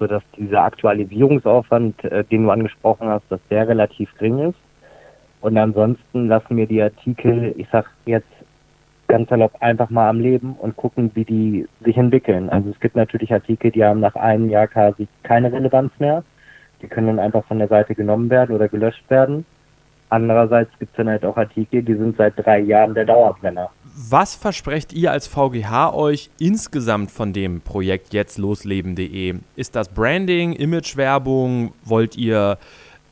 sodass 0.00 0.24
dieser 0.36 0.64
Aktualisierungsaufwand, 0.64 2.02
äh, 2.04 2.24
den 2.24 2.44
du 2.44 2.50
angesprochen 2.50 3.08
hast, 3.08 3.24
dass 3.28 3.40
der 3.48 3.68
relativ 3.68 4.12
gering 4.18 4.50
ist. 4.50 4.58
Und 5.40 5.56
ansonsten 5.56 6.26
lassen 6.26 6.56
wir 6.56 6.66
die 6.66 6.82
Artikel, 6.82 7.54
ich 7.56 7.68
sag 7.70 7.88
jetzt 8.06 8.26
ganz 9.08 9.28
salopp 9.30 9.60
einfach 9.60 9.90
mal 9.90 10.08
am 10.08 10.20
Leben 10.20 10.54
und 10.58 10.76
gucken, 10.76 11.10
wie 11.14 11.24
die 11.24 11.66
sich 11.84 11.96
entwickeln. 11.96 12.48
Also 12.50 12.70
es 12.70 12.78
gibt 12.80 12.94
natürlich 12.94 13.32
Artikel, 13.32 13.70
die 13.70 13.84
haben 13.84 14.00
nach 14.00 14.14
einem 14.14 14.48
Jahr 14.50 14.68
quasi 14.68 15.08
keine 15.22 15.52
Relevanz 15.52 15.92
mehr. 15.98 16.22
Die 16.82 16.86
können 16.86 17.08
dann 17.08 17.18
einfach 17.18 17.44
von 17.46 17.58
der 17.58 17.68
Seite 17.68 17.94
genommen 17.94 18.30
werden 18.30 18.54
oder 18.54 18.68
gelöscht 18.68 19.08
werden. 19.08 19.44
Andererseits 20.10 20.70
gibt 20.78 20.92
es 20.92 20.96
dann 20.96 21.08
halt 21.08 21.24
auch 21.24 21.36
Artikel, 21.36 21.82
die 21.82 21.94
sind 21.94 22.16
seit 22.16 22.34
drei 22.36 22.60
Jahren 22.60 22.94
der 22.94 23.04
Dauerbrenner. 23.04 23.70
Was 24.10 24.36
versprecht 24.36 24.92
ihr 24.92 25.10
als 25.10 25.26
VGH 25.26 25.92
euch 25.92 26.30
insgesamt 26.38 27.10
von 27.10 27.32
dem 27.32 27.60
Projekt 27.60 28.14
jetzt 28.14 28.38
losleben.de? 28.38 29.34
Ist 29.56 29.74
das 29.74 29.88
Branding, 29.88 30.52
Imagewerbung? 30.52 31.72
Wollt 31.84 32.16
ihr 32.16 32.58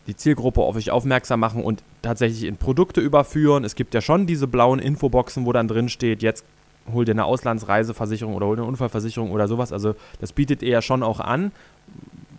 die 0.07 0.17
Zielgruppe 0.17 0.61
auf 0.61 0.77
euch 0.77 0.91
aufmerksam 0.91 1.41
machen 1.41 1.63
und 1.63 1.83
tatsächlich 2.03 2.45
in 2.45 2.57
Produkte 2.57 3.01
überführen. 3.01 3.65
Es 3.65 3.75
gibt 3.75 3.95
ja 3.95 4.01
schon 4.01 4.27
diese 4.27 4.47
blauen 4.47 4.79
Infoboxen, 4.79 5.47
wo 5.47 5.53
dann 5.53 5.69
drin 5.69 5.89
steht, 5.89 6.23
jetzt 6.23 6.45
hol 6.93 7.05
dir 7.05 7.13
eine 7.13 7.25
Auslandsreiseversicherung 7.25 8.35
oder 8.35 8.47
hol 8.47 8.57
dir 8.57 8.63
eine 8.63 8.69
Unfallversicherung 8.69 9.33
oder 9.33 9.49
sowas. 9.49 9.73
Also 9.73 9.95
das 10.21 10.33
bietet 10.33 10.63
ihr 10.63 10.71
ja 10.71 10.83
schon 10.83 11.03
auch 11.03 11.21
an. 11.21 11.53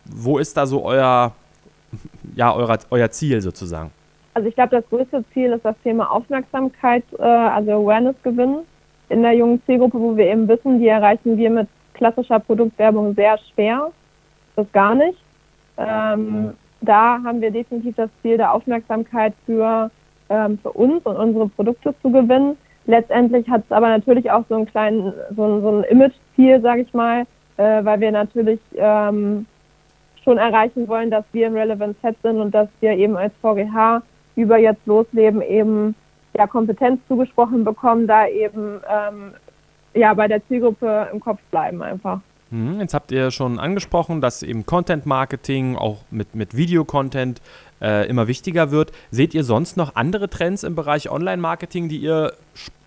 Wo 0.06 0.38
ist 0.38 0.56
da 0.56 0.66
so 0.66 0.86
euer, 0.86 1.34
ja, 2.36 2.54
euer, 2.54 2.78
euer 2.90 3.12
Ziel 3.12 3.42
sozusagen? 3.42 3.92
Also 4.34 4.48
ich 4.48 4.56
glaube, 4.56 4.76
das 4.76 4.88
größte 4.90 5.24
Ziel 5.34 5.52
ist 5.52 5.66
das 5.66 5.76
Thema 5.84 6.12
Aufmerksamkeit, 6.12 7.04
äh, 7.18 7.24
also 7.24 7.72
Awareness 7.72 8.16
gewinnen 8.24 8.60
in 9.10 9.22
der 9.22 9.34
jungen 9.34 9.62
Zielgruppe, 9.66 10.00
wo 10.00 10.16
wir 10.16 10.28
eben 10.28 10.48
wissen, 10.48 10.80
die 10.80 10.88
erreichen 10.88 11.38
wir 11.38 11.50
mit 11.50 11.68
klassischer 11.94 12.40
Produktwerbung 12.40 13.16
sehr 13.16 13.38
schwer. 13.54 13.92
Das 14.56 14.72
gar 14.72 14.96
nicht. 14.96 15.18
Ähm, 15.78 16.54
da 16.82 17.20
haben 17.24 17.42
wir 17.42 17.52
definitiv 17.52 17.96
das 17.96 18.10
Ziel 18.22 18.38
der 18.38 18.54
Aufmerksamkeit 18.54 19.34
für, 19.46 19.90
ähm, 20.30 20.58
für 20.62 20.72
uns 20.72 21.06
und 21.06 21.16
unsere 21.16 21.48
Produkte 21.50 21.94
zu 22.02 22.12
gewinnen. 22.12 22.58
Letztendlich 22.86 23.50
hat 23.50 23.64
es 23.66 23.72
aber 23.72 23.90
natürlich 23.90 24.32
auch 24.32 24.44
so 24.48 24.56
einen 24.56 24.66
kleinen, 24.66 25.14
so, 25.36 25.62
so 25.62 25.70
ein 25.70 25.84
Image-Ziel, 25.86 26.62
sage 26.62 26.82
ich 26.82 26.94
mal, 26.94 27.24
äh, 27.58 27.84
weil 27.84 28.00
wir 28.00 28.12
natürlich 28.12 28.60
ähm, 28.76 29.46
schon 30.24 30.38
erreichen 30.38 30.88
wollen, 30.88 31.10
dass 31.10 31.26
wir 31.32 31.48
im 31.48 31.54
Relevant 31.54 31.98
Set 32.02 32.16
sind 32.22 32.40
und 32.40 32.54
dass 32.54 32.70
wir 32.80 32.92
eben 32.92 33.18
als 33.18 33.34
VGH 33.42 34.02
über 34.36 34.58
jetzt 34.58 34.86
losleben 34.86 35.42
eben 35.42 35.96
ja 36.38 36.48
Kompetenz 36.48 37.00
zugesprochen 37.08 37.64
bekommen, 37.64 38.08
da 38.08 38.28
eben 38.28 38.80
ähm, 38.88 39.34
ja 39.94 40.14
bei 40.14 40.28
der 40.28 40.46
Zielgruppe 40.48 41.10
im 41.12 41.20
Kopf 41.20 41.40
bleiben 41.50 41.82
einfach. 41.82 42.22
Mhm, 42.50 42.80
jetzt 42.80 42.94
habt 42.94 43.12
ihr 43.12 43.32
schon 43.32 43.60
angesprochen, 43.60 44.22
dass 44.22 44.44
eben 44.44 44.66
Content 44.66 45.06
Marketing 45.06 45.76
auch 45.76 45.98
mit, 46.12 46.36
mit 46.36 46.56
Videocontent 46.56 47.42
äh, 47.82 48.08
immer 48.08 48.28
wichtiger 48.28 48.72
wird. 48.72 48.92
Seht 49.12 49.34
ihr 49.34 49.44
sonst 49.44 49.78
noch 49.78 49.96
andere 49.96 50.30
Trends 50.30 50.64
im 50.64 50.76
Bereich 50.76 51.10
Online-Marketing, 51.12 51.90
die 51.90 51.98
ihr 51.98 52.34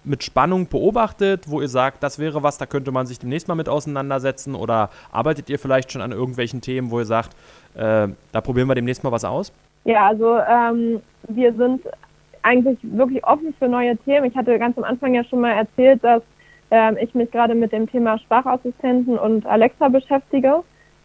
mit 0.02 0.24
Spannung 0.24 0.66
beobachtet, 0.66 1.44
wo 1.50 1.60
ihr 1.60 1.68
sagt, 1.68 2.02
das 2.02 2.18
wäre 2.18 2.42
was, 2.42 2.56
da 2.56 2.66
könnte 2.66 2.90
man 2.90 3.06
sich 3.06 3.18
demnächst 3.18 3.48
mal 3.48 3.54
mit 3.54 3.68
auseinandersetzen? 3.68 4.54
Oder 4.54 4.90
arbeitet 5.12 5.50
ihr 5.50 5.58
vielleicht 5.58 5.92
schon 5.92 6.00
an 6.00 6.12
irgendwelchen 6.12 6.60
Themen, 6.62 6.90
wo 6.90 7.00
ihr 7.00 7.04
sagt, 7.06 7.36
äh, 7.74 8.08
da 8.32 8.40
probieren 8.40 8.68
wir 8.68 8.74
demnächst 8.74 9.04
mal 9.04 9.12
was 9.12 9.24
aus? 9.24 9.52
Ja, 9.84 10.08
also 10.08 10.38
ähm, 10.38 11.00
wir 11.28 11.52
sind 11.54 11.82
eigentlich 12.42 12.78
wirklich 12.82 13.22
offen 13.24 13.54
für 13.58 13.68
neue 13.68 13.96
Themen. 13.98 14.26
Ich 14.26 14.36
hatte 14.36 14.58
ganz 14.58 14.76
am 14.78 14.84
Anfang 14.84 15.14
ja 15.14 15.22
schon 15.24 15.40
mal 15.40 15.52
erzählt, 15.52 16.02
dass 16.02 16.22
ähm, 16.70 16.96
ich 17.00 17.14
mich 17.14 17.30
gerade 17.30 17.54
mit 17.54 17.72
dem 17.72 17.90
Thema 17.90 18.18
Sprachassistenten 18.18 19.18
und 19.18 19.46
Alexa 19.46 19.88
beschäftige. 19.88 20.62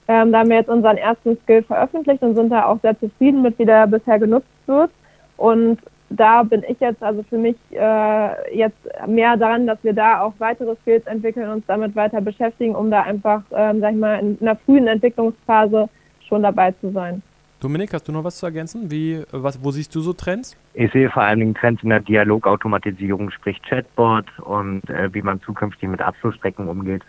Ähm, 0.07 0.31
da 0.31 0.39
haben 0.39 0.49
wir 0.49 0.57
jetzt 0.57 0.69
unseren 0.69 0.97
ersten 0.97 1.37
Skill 1.43 1.63
veröffentlicht 1.63 2.21
und 2.21 2.35
sind 2.35 2.49
da 2.49 2.65
auch 2.65 2.79
sehr 2.81 2.99
zufrieden 2.99 3.41
mit, 3.41 3.57
wie 3.57 3.65
der 3.65 3.87
bisher 3.87 4.19
genutzt 4.19 4.47
wird. 4.67 4.91
Und 5.37 5.79
da 6.09 6.43
bin 6.43 6.63
ich 6.67 6.79
jetzt 6.79 7.01
also 7.01 7.23
für 7.23 7.37
mich 7.37 7.55
äh, 7.71 8.57
jetzt 8.57 8.77
mehr 9.07 9.35
daran, 9.37 9.65
dass 9.65 9.83
wir 9.83 9.93
da 9.93 10.21
auch 10.21 10.33
weitere 10.37 10.75
Skills 10.81 11.07
entwickeln, 11.07 11.49
uns 11.49 11.65
damit 11.65 11.95
weiter 11.95 12.21
beschäftigen, 12.21 12.75
um 12.75 12.91
da 12.91 13.01
einfach, 13.01 13.41
ähm, 13.51 13.79
sag 13.79 13.93
ich 13.93 13.99
mal, 13.99 14.19
in 14.19 14.37
einer 14.39 14.55
frühen 14.55 14.87
Entwicklungsphase 14.87 15.89
schon 16.27 16.43
dabei 16.43 16.71
zu 16.79 16.91
sein. 16.91 17.21
Dominik, 17.59 17.93
hast 17.93 18.07
du 18.07 18.11
noch 18.11 18.23
was 18.23 18.37
zu 18.37 18.45
ergänzen? 18.45 18.91
Wie, 18.91 19.23
was, 19.31 19.63
wo 19.63 19.71
siehst 19.71 19.95
du 19.95 20.01
so 20.01 20.13
Trends? 20.13 20.57
Ich 20.73 20.91
sehe 20.91 21.09
vor 21.09 21.23
allen 21.23 21.39
Dingen 21.39 21.55
Trends 21.55 21.81
in 21.83 21.89
der 21.89 22.01
Dialogautomatisierung, 22.01 23.31
sprich 23.31 23.61
Chatbot 23.61 24.25
und 24.39 24.89
äh, 24.89 25.13
wie 25.13 25.21
man 25.21 25.41
zukünftig 25.41 25.89
mit 25.89 26.01
Abschlussstrecken 26.01 26.67
umgeht, 26.67 27.03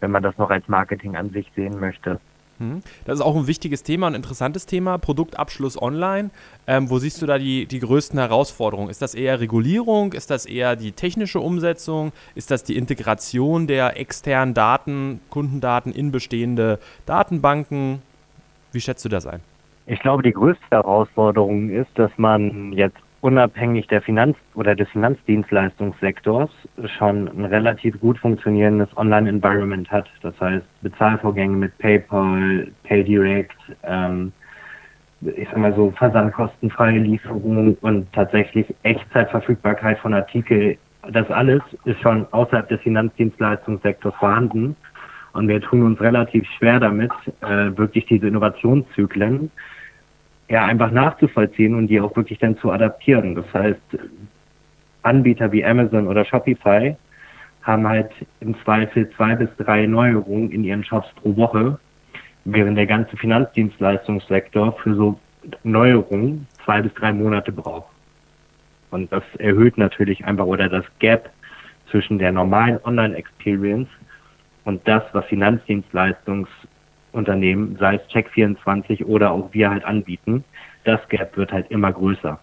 wenn 0.00 0.10
man 0.10 0.22
das 0.22 0.36
noch 0.36 0.50
als 0.50 0.68
Marketing 0.68 1.16
an 1.16 1.30
sich 1.30 1.50
sehen 1.56 1.80
möchte. 1.80 2.20
Hm. 2.60 2.82
Das 3.06 3.18
ist 3.18 3.24
auch 3.24 3.34
ein 3.34 3.46
wichtiges 3.46 3.82
Thema, 3.82 4.06
ein 4.06 4.14
interessantes 4.14 4.66
Thema, 4.66 4.98
Produktabschluss 4.98 5.80
online. 5.80 6.28
Ähm, 6.66 6.90
wo 6.90 6.98
siehst 6.98 7.22
du 7.22 7.26
da 7.26 7.38
die, 7.38 7.64
die 7.64 7.80
größten 7.80 8.18
Herausforderungen? 8.18 8.90
Ist 8.90 9.00
das 9.00 9.14
eher 9.14 9.40
Regulierung? 9.40 10.12
Ist 10.12 10.30
das 10.30 10.44
eher 10.44 10.76
die 10.76 10.92
technische 10.92 11.40
Umsetzung? 11.40 12.12
Ist 12.34 12.50
das 12.50 12.62
die 12.62 12.76
Integration 12.76 13.66
der 13.66 13.98
externen 13.98 14.52
Daten, 14.52 15.22
Kundendaten 15.30 15.92
in 15.92 16.12
bestehende 16.12 16.78
Datenbanken? 17.06 18.02
Wie 18.72 18.80
schätzt 18.80 19.04
du 19.04 19.08
das 19.08 19.26
ein? 19.26 19.40
Ich 19.86 20.00
glaube, 20.00 20.22
die 20.22 20.32
größte 20.32 20.62
Herausforderung 20.70 21.70
ist, 21.70 21.90
dass 21.94 22.10
man 22.16 22.72
jetzt 22.72 22.98
unabhängig 23.20 23.86
der 23.88 24.00
Finanz- 24.00 24.36
oder 24.54 24.74
des 24.74 24.88
Finanzdienstleistungssektors 24.90 26.50
schon 26.96 27.28
ein 27.28 27.44
relativ 27.44 28.00
gut 28.00 28.18
funktionierendes 28.18 28.88
Online-Environment 28.96 29.90
hat. 29.90 30.08
Das 30.22 30.38
heißt, 30.40 30.64
Bezahlvorgänge 30.82 31.56
mit 31.56 31.76
PayPal, 31.78 32.68
PayDirect, 32.84 33.56
ähm, 33.82 34.32
ich 35.20 35.48
sag 35.48 35.58
mal 35.58 35.74
so 35.74 35.90
versandkostenfreie 35.90 36.98
Lieferung 36.98 37.76
und 37.82 38.10
tatsächlich 38.12 38.74
Echtzeitverfügbarkeit 38.84 39.98
von 39.98 40.14
Artikel. 40.14 40.78
Das 41.10 41.30
alles 41.30 41.62
ist 41.84 42.00
schon 42.00 42.26
außerhalb 42.30 42.68
des 42.68 42.80
Finanzdienstleistungssektors 42.80 44.14
vorhanden. 44.14 44.76
Und 45.32 45.48
wir 45.48 45.60
tun 45.60 45.82
uns 45.82 46.00
relativ 46.00 46.46
schwer 46.58 46.80
damit, 46.80 47.12
äh, 47.40 47.76
wirklich 47.76 48.06
diese 48.06 48.26
Innovationszyklen 48.26 49.50
ja 50.48 50.64
einfach 50.64 50.90
nachzuvollziehen 50.90 51.74
und 51.74 51.86
die 51.86 52.00
auch 52.00 52.14
wirklich 52.16 52.38
dann 52.38 52.58
zu 52.58 52.72
adaptieren. 52.72 53.36
Das 53.36 53.46
heißt, 53.54 53.80
Anbieter 55.02 55.50
wie 55.52 55.64
Amazon 55.64 56.08
oder 56.08 56.24
Shopify 56.24 56.96
haben 57.62 57.86
halt 57.86 58.10
im 58.40 58.54
Zweifel 58.64 59.08
zwei 59.10 59.36
bis 59.36 59.48
drei 59.58 59.86
Neuerungen 59.86 60.50
in 60.50 60.64
ihren 60.64 60.82
Shops 60.82 61.08
pro 61.14 61.36
Woche, 61.36 61.78
während 62.44 62.76
der 62.76 62.86
ganze 62.86 63.16
Finanzdienstleistungssektor 63.16 64.72
für 64.72 64.94
so 64.94 65.20
Neuerungen 65.62 66.46
zwei 66.64 66.82
bis 66.82 66.92
drei 66.94 67.12
Monate 67.12 67.52
braucht. 67.52 67.90
Und 68.90 69.12
das 69.12 69.22
erhöht 69.38 69.78
natürlich 69.78 70.24
einfach 70.24 70.46
oder 70.46 70.68
das 70.68 70.84
Gap 70.98 71.30
zwischen 71.90 72.18
der 72.18 72.32
normalen 72.32 72.78
Online-Experience 72.84 73.88
und 74.70 74.86
das, 74.86 75.02
was 75.12 75.24
Finanzdienstleistungs 75.24 76.48
Unternehmen, 77.10 77.76
sei 77.80 77.96
es 77.96 78.02
Check24 78.14 79.04
oder 79.04 79.32
auch 79.32 79.52
wir 79.52 79.68
halt 79.68 79.84
anbieten, 79.84 80.44
das 80.84 81.00
Gap 81.08 81.36
wird 81.36 81.50
halt 81.50 81.68
immer 81.72 81.92
größer. 81.92 82.38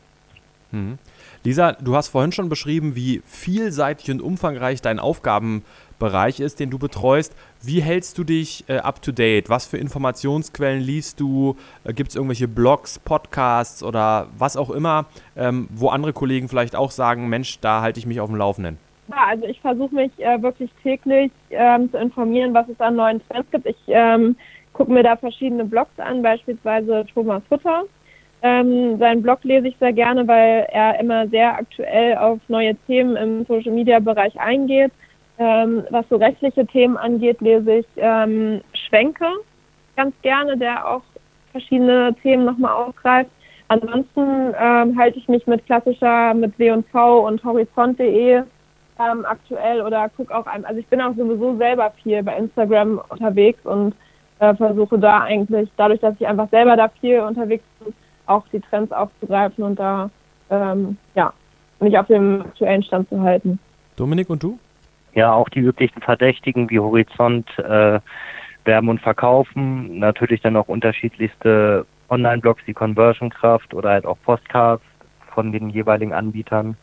Mhm. 0.72 0.98
Lisa, 1.46 1.72
du 1.72 1.96
hast 1.96 2.10
vorhin 2.10 2.34
schon 2.34 2.50
beschrieben, 2.50 2.96
wie 2.96 3.22
vielseitig 3.26 4.12
und 4.12 4.22
umfangreich 4.22 4.82
dein 4.82 5.00
Aufgabenbereich 5.00 6.42
ist, 6.42 6.60
den 6.60 6.70
du 6.70 6.78
betreust. 6.78 7.34
Wie 7.62 7.82
hältst 7.82 8.18
du 8.18 8.26
dich 8.26 8.66
äh, 8.68 8.80
up 8.80 9.02
to 9.02 9.14
date? 9.14 9.48
Was 9.48 9.66
für 9.66 9.78
Informationsquellen 9.78 10.82
liest 10.82 11.22
du? 11.22 11.56
Äh, 11.86 11.94
Gibt 11.94 12.10
es 12.10 12.18
irgendwelche 12.18 12.50
Blogs, 12.50 13.00
Podcasts 13.00 13.84
oder 13.84 14.28
was 14.38 14.58
auch 14.58 14.70
immer, 14.70 15.06
ähm, 15.38 15.70
wo 15.72 15.88
andere 15.88 16.12
Kollegen 16.12 16.50
vielleicht 16.50 16.76
auch 16.76 16.92
sagen, 16.92 17.30
Mensch, 17.30 17.62
da 17.62 17.80
halte 17.80 18.02
ich 18.02 18.06
mich 18.06 18.20
auf 18.20 18.28
dem 18.28 18.36
Laufenden? 18.36 18.78
Ja, 19.10 19.28
also 19.28 19.46
ich 19.46 19.60
versuche 19.62 19.96
mich 19.96 20.12
äh, 20.18 20.42
wirklich 20.42 20.70
täglich 20.84 21.32
ähm, 21.50 21.90
zu 21.92 21.98
informieren, 21.98 22.54
was 22.54 22.68
es 22.68 22.80
an 22.80 22.96
neuen 22.96 23.22
Trends 23.28 23.50
gibt. 23.52 23.66
Ich 23.66 23.78
ähm, 23.88 24.36
gucke 24.74 24.92
mir 24.92 25.04
da 25.04 25.16
verschiedene 25.16 25.64
Blogs 25.64 25.98
an, 25.98 26.22
beispielsweise 26.22 27.06
Thomas 27.14 27.42
Hutter. 27.50 27.84
Ähm, 28.42 29.00
seinen 29.00 29.24
Blog 29.24 29.44
lese 29.44 29.70
ich 29.70 29.78
sehr 29.80 29.94
gerne, 29.94 30.28
weil 30.28 30.68
er 30.72 31.00
immer 31.00 31.28
sehr 31.28 31.56
aktuell 31.56 32.18
auf 32.18 32.40
neue 32.50 32.76
Themen 32.86 33.16
im 33.16 33.46
Social 33.46 33.72
Media 33.72 34.00
Bereich 34.00 34.38
eingeht. 34.40 34.92
Ähm, 35.40 35.84
was 35.90 36.08
so 36.10 36.18
rechtliche 36.18 36.66
Themen 36.66 36.98
angeht, 36.98 37.42
lese 37.42 37.78
ich 37.78 37.86
ähm, 37.98 38.62
Schwenke 38.74 39.26
ganz 39.96 40.16
gerne, 40.22 40.58
der 40.58 40.88
auch 40.88 41.02
verschiedene 41.52 42.16
Themen 42.22 42.46
nochmal 42.46 42.74
aufgreift. 42.74 43.32
Ansonsten 43.68 44.54
ähm, 44.60 44.98
halte 44.98 45.18
ich 45.18 45.28
mich 45.28 45.46
mit 45.48 45.66
klassischer, 45.66 46.34
mit 46.34 46.58
W&V 46.58 47.28
und 47.28 47.44
Horizont.de 47.44 48.44
ähm, 49.00 49.26
aktuell 49.26 49.82
oder 49.82 50.10
gucke 50.10 50.36
auch, 50.36 50.46
ein, 50.48 50.66
also 50.66 50.80
ich 50.80 50.88
bin 50.88 51.02
auch 51.02 51.16
sowieso 51.16 51.58
selber 51.58 51.92
viel 52.04 52.24
bei 52.24 52.38
Instagram 52.38 53.02
unterwegs 53.10 53.66
und 53.66 53.94
äh, 54.40 54.54
versuche 54.56 55.00
da 55.00 55.22
eigentlich, 55.22 55.70
dadurch, 55.78 56.00
dass 56.00 56.16
ich 56.20 56.28
einfach 56.28 56.50
selber 56.50 56.76
da 56.76 56.90
viel 56.90 57.20
unterwegs 57.20 57.64
bin, 57.80 57.94
auch 58.26 58.44
die 58.52 58.60
Trends 58.60 58.92
aufzugreifen 58.92 59.64
und 59.64 59.80
da 59.80 60.10
ähm, 60.50 60.98
ja, 61.16 61.34
mich 61.80 61.98
auf 61.98 62.08
dem 62.08 62.42
aktuellen 62.42 62.84
Stand 62.84 63.10
zu 63.10 63.22
halten. 63.22 63.60
Dominik 63.96 64.30
und 64.30 64.44
du? 64.44 64.60
Ja, 65.14 65.34
auch 65.34 65.50
die 65.50 65.60
üblichen 65.60 66.02
Verdächtigen 66.02 66.70
wie 66.70 66.80
Horizont, 66.80 67.48
äh, 67.58 68.00
Werben 68.66 68.90
und 68.90 69.02
Verkaufen, 69.02 70.00
natürlich 70.00 70.42
dann 70.42 70.58
auch 70.58 70.68
unterschiedlichste 70.68 71.86
Online-Blogs 72.10 72.62
wie 72.66 72.74
Conversion 72.74 73.30
Kraft 73.30 73.74
oder 73.74 73.90
halt 73.90 74.06
auch 74.06 74.18
Postcards 74.24 74.84
von 75.34 75.52
den 75.52 75.70
jeweiligen 75.70 76.14
Anbietern. 76.14 76.78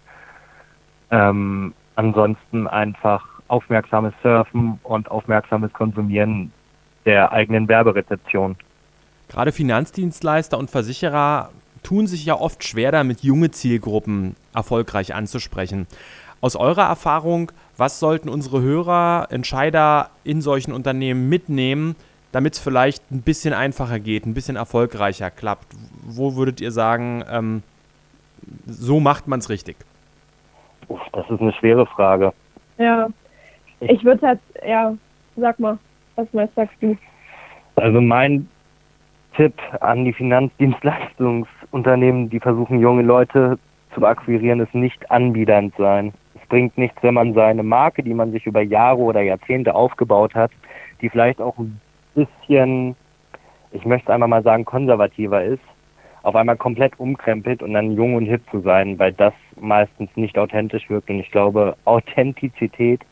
Ähm, 1.10 1.74
ansonsten 1.96 2.66
einfach 2.66 3.24
aufmerksames 3.48 4.14
Surfen 4.22 4.78
und 4.82 5.10
aufmerksames 5.10 5.72
Konsumieren 5.72 6.52
der 7.04 7.32
eigenen 7.32 7.68
Werberezeption. 7.68 8.56
Gerade 9.28 9.52
Finanzdienstleister 9.52 10.58
und 10.58 10.70
Versicherer 10.70 11.50
tun 11.82 12.06
sich 12.06 12.24
ja 12.24 12.34
oft 12.34 12.64
schwer 12.64 12.92
damit, 12.92 13.22
junge 13.22 13.50
Zielgruppen 13.50 14.36
erfolgreich 14.54 15.14
anzusprechen. 15.14 15.86
Aus 16.40 16.56
eurer 16.56 16.84
Erfahrung, 16.84 17.52
was 17.76 18.00
sollten 18.00 18.28
unsere 18.28 18.60
Hörer, 18.60 19.28
Entscheider 19.30 20.10
in 20.24 20.40
solchen 20.40 20.72
Unternehmen 20.72 21.28
mitnehmen, 21.28 21.96
damit 22.32 22.54
es 22.54 22.58
vielleicht 22.58 23.10
ein 23.10 23.22
bisschen 23.22 23.54
einfacher 23.54 24.00
geht, 24.00 24.26
ein 24.26 24.34
bisschen 24.34 24.56
erfolgreicher 24.56 25.30
klappt? 25.30 25.66
Wo 26.02 26.36
würdet 26.36 26.60
ihr 26.60 26.72
sagen, 26.72 27.24
ähm, 27.30 27.62
so 28.66 29.00
macht 29.00 29.28
man 29.28 29.38
es 29.38 29.48
richtig? 29.48 29.76
Das 31.12 31.30
ist 31.30 31.40
eine 31.40 31.52
schwere 31.52 31.86
Frage. 31.86 32.32
Ja, 32.78 33.08
ich 33.80 34.04
würde 34.04 34.26
halt, 34.26 34.40
ja, 34.66 34.94
sag 35.36 35.58
mal. 35.58 35.78
Was 36.16 36.32
meinst 36.32 36.54
sagst 36.54 36.76
du? 36.80 36.96
Also 37.76 38.00
mein 38.00 38.48
Tipp 39.36 39.54
an 39.80 40.04
die 40.04 40.12
Finanzdienstleistungsunternehmen, 40.12 42.30
die 42.30 42.38
versuchen, 42.38 42.78
junge 42.78 43.02
Leute 43.02 43.58
zu 43.94 44.06
akquirieren, 44.06 44.60
ist 44.60 44.72
nicht 44.74 45.10
anbiedernd 45.10 45.74
sein. 45.76 46.12
Es 46.34 46.42
bringt 46.48 46.78
nichts, 46.78 47.02
wenn 47.02 47.14
man 47.14 47.34
seine 47.34 47.64
Marke, 47.64 48.04
die 48.04 48.14
man 48.14 48.30
sich 48.32 48.46
über 48.46 48.62
Jahre 48.62 49.00
oder 49.00 49.22
Jahrzehnte 49.22 49.74
aufgebaut 49.74 50.34
hat, 50.34 50.50
die 51.00 51.10
vielleicht 51.10 51.40
auch 51.40 51.58
ein 51.58 51.80
bisschen, 52.14 52.94
ich 53.72 53.84
möchte 53.84 54.12
einmal 54.12 54.28
mal 54.28 54.44
sagen, 54.44 54.64
konservativer 54.64 55.42
ist, 55.42 55.64
auf 56.24 56.34
einmal 56.34 56.56
komplett 56.56 56.98
umkrempelt 56.98 57.62
und 57.62 57.74
dann 57.74 57.92
jung 57.92 58.14
und 58.14 58.24
hip 58.24 58.42
zu 58.50 58.60
sein, 58.60 58.98
weil 58.98 59.12
das 59.12 59.34
meistens 59.60 60.08
nicht 60.16 60.38
authentisch 60.38 60.88
wirkt. 60.88 61.10
Und 61.10 61.20
ich 61.20 61.30
glaube, 61.30 61.76
Authentizität 61.84 63.02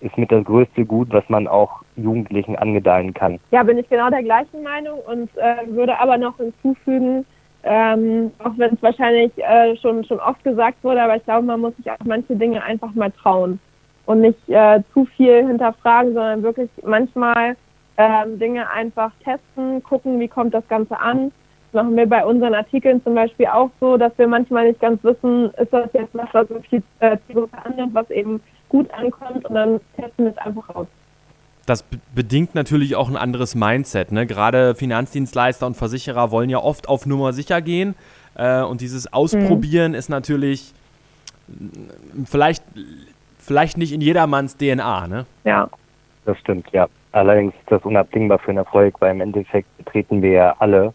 ist 0.00 0.16
mit 0.16 0.32
das 0.32 0.44
größte 0.44 0.84
Gut, 0.84 1.08
was 1.12 1.28
man 1.28 1.46
auch 1.46 1.82
Jugendlichen 1.96 2.56
angedeihen 2.56 3.12
kann. 3.12 3.38
Ja, 3.50 3.62
bin 3.62 3.78
ich 3.78 3.88
genau 3.88 4.08
der 4.08 4.22
gleichen 4.22 4.62
Meinung 4.62 4.98
und 5.06 5.28
äh, 5.36 5.66
würde 5.66 5.98
aber 5.98 6.16
noch 6.16 6.38
hinzufügen, 6.38 7.26
ähm, 7.62 8.32
auch 8.38 8.52
wenn 8.56 8.74
es 8.74 8.82
wahrscheinlich 8.82 9.32
äh, 9.36 9.76
schon, 9.76 10.02
schon 10.04 10.18
oft 10.18 10.42
gesagt 10.42 10.82
wurde, 10.82 11.02
aber 11.02 11.16
ich 11.16 11.24
glaube, 11.24 11.46
man 11.46 11.60
muss 11.60 11.76
sich 11.76 11.90
auch 11.90 11.96
manche 12.04 12.34
Dinge 12.34 12.64
einfach 12.64 12.92
mal 12.94 13.12
trauen 13.12 13.60
und 14.06 14.22
nicht 14.22 14.48
äh, 14.48 14.80
zu 14.94 15.04
viel 15.04 15.46
hinterfragen, 15.46 16.14
sondern 16.14 16.42
wirklich 16.42 16.70
manchmal 16.82 17.54
ähm, 17.98 18.38
Dinge 18.38 18.68
einfach 18.70 19.12
testen, 19.22 19.82
gucken, 19.82 20.18
wie 20.18 20.28
kommt 20.28 20.54
das 20.54 20.66
Ganze 20.68 20.98
an. 20.98 21.30
Das 21.72 21.82
machen 21.82 21.96
wir 21.96 22.06
bei 22.06 22.24
unseren 22.24 22.54
Artikeln 22.54 23.02
zum 23.02 23.14
Beispiel 23.14 23.46
auch 23.46 23.70
so, 23.80 23.96
dass 23.96 24.12
wir 24.18 24.28
manchmal 24.28 24.68
nicht 24.68 24.80
ganz 24.80 25.02
wissen, 25.02 25.50
ist 25.54 25.72
das 25.72 25.88
jetzt 25.94 26.14
was, 26.14 26.28
was 26.32 26.46
viel 26.68 26.82
äh, 27.00 27.16
annimmt, 27.64 27.94
was 27.94 28.10
eben 28.10 28.40
gut 28.68 28.92
ankommt 28.92 29.44
und 29.46 29.54
dann 29.54 29.80
testen 29.96 30.26
wir 30.26 30.32
es 30.32 30.38
einfach 30.38 30.68
aus. 30.74 30.86
Das 31.64 31.84
bedingt 32.14 32.54
natürlich 32.54 32.96
auch 32.96 33.08
ein 33.08 33.16
anderes 33.16 33.54
Mindset. 33.54 34.12
Ne? 34.12 34.26
Gerade 34.26 34.74
Finanzdienstleister 34.74 35.66
und 35.66 35.76
Versicherer 35.76 36.30
wollen 36.30 36.50
ja 36.50 36.58
oft 36.58 36.88
auf 36.88 37.06
Nummer 37.06 37.32
sicher 37.32 37.62
gehen. 37.62 37.94
Äh, 38.34 38.62
und 38.62 38.80
dieses 38.80 39.12
Ausprobieren 39.12 39.92
mhm. 39.92 39.98
ist 39.98 40.08
natürlich 40.08 40.74
vielleicht, 42.24 42.64
vielleicht 43.38 43.78
nicht 43.78 43.92
in 43.92 44.00
jedermanns 44.00 44.56
DNA. 44.56 45.06
Ne? 45.06 45.26
Ja. 45.44 45.68
Das 46.24 46.38
stimmt, 46.38 46.70
ja. 46.72 46.86
Allerdings 47.12 47.54
ist 47.54 47.70
das 47.70 47.82
unabdingbar 47.82 48.38
für 48.38 48.50
einen 48.50 48.58
Erfolg, 48.58 49.00
weil 49.00 49.12
im 49.12 49.20
Endeffekt 49.20 49.76
betreten 49.76 50.22
wir 50.22 50.30
ja 50.30 50.56
alle 50.58 50.92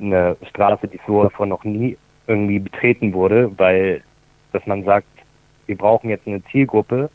eine 0.00 0.36
Straße, 0.48 0.88
die 0.88 1.00
so 1.06 1.22
davon 1.22 1.48
noch 1.48 1.64
nie 1.64 1.96
irgendwie 2.26 2.58
betreten 2.58 3.12
wurde, 3.12 3.50
weil, 3.58 4.02
dass 4.52 4.64
man 4.66 4.84
sagt, 4.84 5.06
wir 5.66 5.76
brauchen 5.76 6.10
jetzt 6.10 6.26
eine 6.26 6.42
Zielgruppe, 6.44 7.10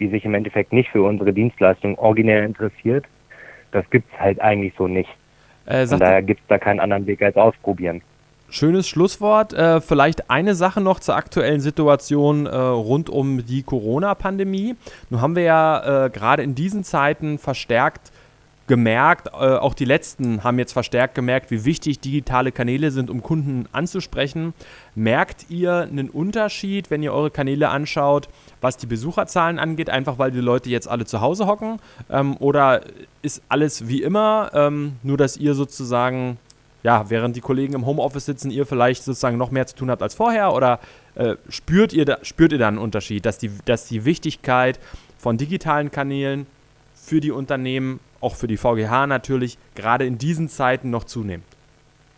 die 0.00 0.08
sich 0.08 0.24
im 0.24 0.34
Endeffekt 0.34 0.72
nicht 0.72 0.90
für 0.90 1.02
unsere 1.02 1.32
Dienstleistung 1.32 1.96
originär 1.98 2.44
interessiert. 2.44 3.04
Das 3.72 3.88
gibt 3.90 4.12
es 4.12 4.20
halt 4.20 4.40
eigentlich 4.40 4.74
so 4.76 4.88
nicht. 4.88 5.10
Äh, 5.66 5.86
Von 5.86 6.00
daher 6.00 6.22
gibt 6.22 6.40
es 6.40 6.46
da 6.48 6.58
keinen 6.58 6.80
anderen 6.80 7.06
Weg 7.06 7.22
als 7.22 7.36
ausprobieren. 7.36 8.02
Schönes 8.50 8.86
Schlusswort. 8.86 9.52
Äh, 9.52 9.80
vielleicht 9.80 10.30
eine 10.30 10.54
Sache 10.54 10.80
noch 10.80 11.00
zur 11.00 11.16
aktuellen 11.16 11.60
Situation 11.60 12.46
äh, 12.46 12.54
rund 12.54 13.10
um 13.10 13.44
die 13.44 13.62
Corona-Pandemie. 13.62 14.76
Nun 15.10 15.20
haben 15.20 15.34
wir 15.34 15.42
ja 15.42 16.04
äh, 16.06 16.10
gerade 16.10 16.42
in 16.42 16.54
diesen 16.54 16.84
Zeiten 16.84 17.38
verstärkt 17.38 18.12
gemerkt, 18.66 19.28
äh, 19.28 19.30
auch 19.30 19.74
die 19.74 19.84
letzten 19.84 20.42
haben 20.42 20.58
jetzt 20.58 20.72
verstärkt 20.72 21.14
gemerkt, 21.14 21.50
wie 21.50 21.64
wichtig 21.64 22.00
digitale 22.00 22.50
Kanäle 22.50 22.90
sind, 22.90 23.10
um 23.10 23.22
Kunden 23.22 23.66
anzusprechen. 23.72 24.54
Merkt 24.94 25.46
ihr 25.50 25.82
einen 25.82 26.08
Unterschied, 26.08 26.90
wenn 26.90 27.02
ihr 27.02 27.12
eure 27.12 27.30
Kanäle 27.30 27.68
anschaut, 27.68 28.28
was 28.60 28.76
die 28.76 28.86
Besucherzahlen 28.86 29.58
angeht, 29.58 29.90
einfach 29.90 30.18
weil 30.18 30.30
die 30.30 30.40
Leute 30.40 30.70
jetzt 30.70 30.88
alle 30.88 31.04
zu 31.04 31.20
Hause 31.20 31.46
hocken? 31.46 31.78
Ähm, 32.10 32.36
oder 32.38 32.82
ist 33.22 33.42
alles 33.48 33.88
wie 33.88 34.02
immer, 34.02 34.50
ähm, 34.54 34.94
nur 35.02 35.18
dass 35.18 35.36
ihr 35.36 35.54
sozusagen 35.54 36.38
ja, 36.82 37.08
während 37.08 37.34
die 37.34 37.40
Kollegen 37.40 37.72
im 37.72 37.86
Homeoffice 37.86 38.26
sitzen, 38.26 38.50
ihr 38.50 38.66
vielleicht 38.66 39.02
sozusagen 39.04 39.38
noch 39.38 39.50
mehr 39.50 39.66
zu 39.66 39.74
tun 39.74 39.90
habt 39.90 40.02
als 40.02 40.14
vorher? 40.14 40.52
Oder 40.52 40.80
äh, 41.14 41.36
spürt, 41.48 41.92
ihr 41.92 42.04
da, 42.04 42.18
spürt 42.22 42.52
ihr 42.52 42.58
da 42.58 42.68
einen 42.68 42.78
Unterschied, 42.78 43.24
dass 43.24 43.38
die, 43.38 43.50
dass 43.64 43.88
die 43.88 44.04
Wichtigkeit 44.04 44.78
von 45.18 45.38
digitalen 45.38 45.90
Kanälen 45.90 46.46
für 46.94 47.20
die 47.20 47.30
Unternehmen, 47.30 48.00
auch 48.24 48.34
für 48.34 48.46
die 48.46 48.56
VGH 48.56 49.06
natürlich, 49.06 49.58
gerade 49.74 50.06
in 50.06 50.18
diesen 50.18 50.48
Zeiten 50.48 50.90
noch 50.90 51.04
zunimmt? 51.04 51.44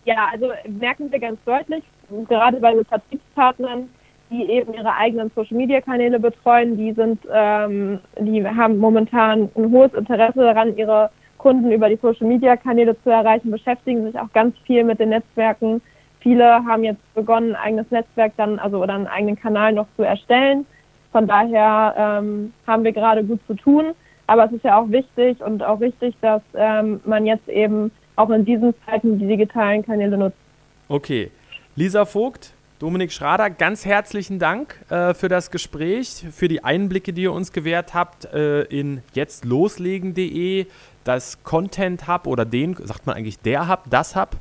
Ja, 0.05 0.29
also 0.33 0.51
merken 0.69 1.11
wir 1.11 1.19
ganz 1.19 1.39
deutlich, 1.45 1.83
gerade 2.29 2.59
bei 2.61 2.73
den 2.73 2.85
Vertriebspartnern, 2.85 3.89
die 4.31 4.45
eben 4.51 4.73
ihre 4.73 4.95
eigenen 4.95 5.31
Social-Media-Kanäle 5.35 6.21
betreuen, 6.21 6.77
die 6.77 6.93
sind, 6.93 7.21
ähm, 7.33 7.99
die 8.21 8.47
haben 8.47 8.79
momentan 8.79 9.51
ein 9.55 9.71
hohes 9.73 9.95
Interesse 9.95 10.41
daran, 10.41 10.77
ihre 10.77 11.11
Kunden 11.39 11.71
über 11.73 11.89
die 11.89 11.97
Social-Media-Kanäle 11.97 12.97
zu 13.03 13.11
erreichen, 13.11 13.51
beschäftigen 13.51 14.05
sich 14.05 14.19
auch 14.19 14.33
ganz 14.33 14.57
viel 14.65 14.85
mit 14.85 15.01
den 15.01 15.11
Netzwerken. 15.11 15.83
Viele 16.21 16.65
haben 16.65 16.85
jetzt 16.85 17.15
begonnen, 17.15 17.55
ein 17.55 17.63
eigenes 17.63 17.91
Netzwerk 17.91 18.33
dann, 18.37 18.59
also 18.59 18.83
oder 18.83 18.95
einen 18.95 19.07
eigenen 19.07 19.37
Kanal 19.37 19.73
noch 19.73 19.87
zu 19.97 20.03
erstellen. 20.03 20.67
Von 21.13 21.27
daher 21.27 21.95
ähm, 21.97 22.53
haben 22.67 22.85
wir 22.85 22.93
gerade 22.93 23.25
gut 23.25 23.41
zu 23.47 23.55
tun. 23.55 23.95
Aber 24.27 24.47
es 24.47 24.53
ist 24.53 24.65
ja 24.65 24.81
auch 24.81 24.91
wichtig 24.91 25.41
und 25.41 25.63
auch 25.63 25.81
richtig, 25.81 26.15
dass 26.21 26.43
ähm, 26.55 27.01
man 27.05 27.27
jetzt 27.27 27.49
eben 27.49 27.91
auch 28.17 28.31
in 28.31 28.45
diesen 28.45 28.75
Zeiten 28.85 29.19
die 29.19 29.27
digitalen 29.27 29.85
Kanäle 29.85 30.17
nutzt. 30.17 30.37
Okay. 30.89 31.31
Lisa 31.77 32.05
Vogt, 32.05 32.53
Dominik 32.79 33.13
Schrader, 33.13 33.51
ganz 33.51 33.85
herzlichen 33.85 34.39
Dank 34.39 34.81
äh, 34.91 35.15
für 35.15 35.29
das 35.29 35.51
Gespräch, 35.51 36.25
für 36.33 36.49
die 36.49 36.65
Einblicke, 36.65 37.13
die 37.13 37.23
ihr 37.23 37.33
uns 37.33 37.53
gewährt 37.53 37.95
habt 37.95 38.25
äh, 38.27 38.63
in 38.63 39.03
jetztloslegen.de, 39.15 40.67
das 41.05 41.43
Content 41.45 42.09
Hub 42.09 42.27
oder 42.27 42.45
den, 42.45 42.75
sagt 42.75 43.07
man 43.07 43.17
eigentlich 43.17 43.39
der 43.41 43.69
Hub, 43.69 43.85
das 43.91 44.17
Hub? 44.17 44.37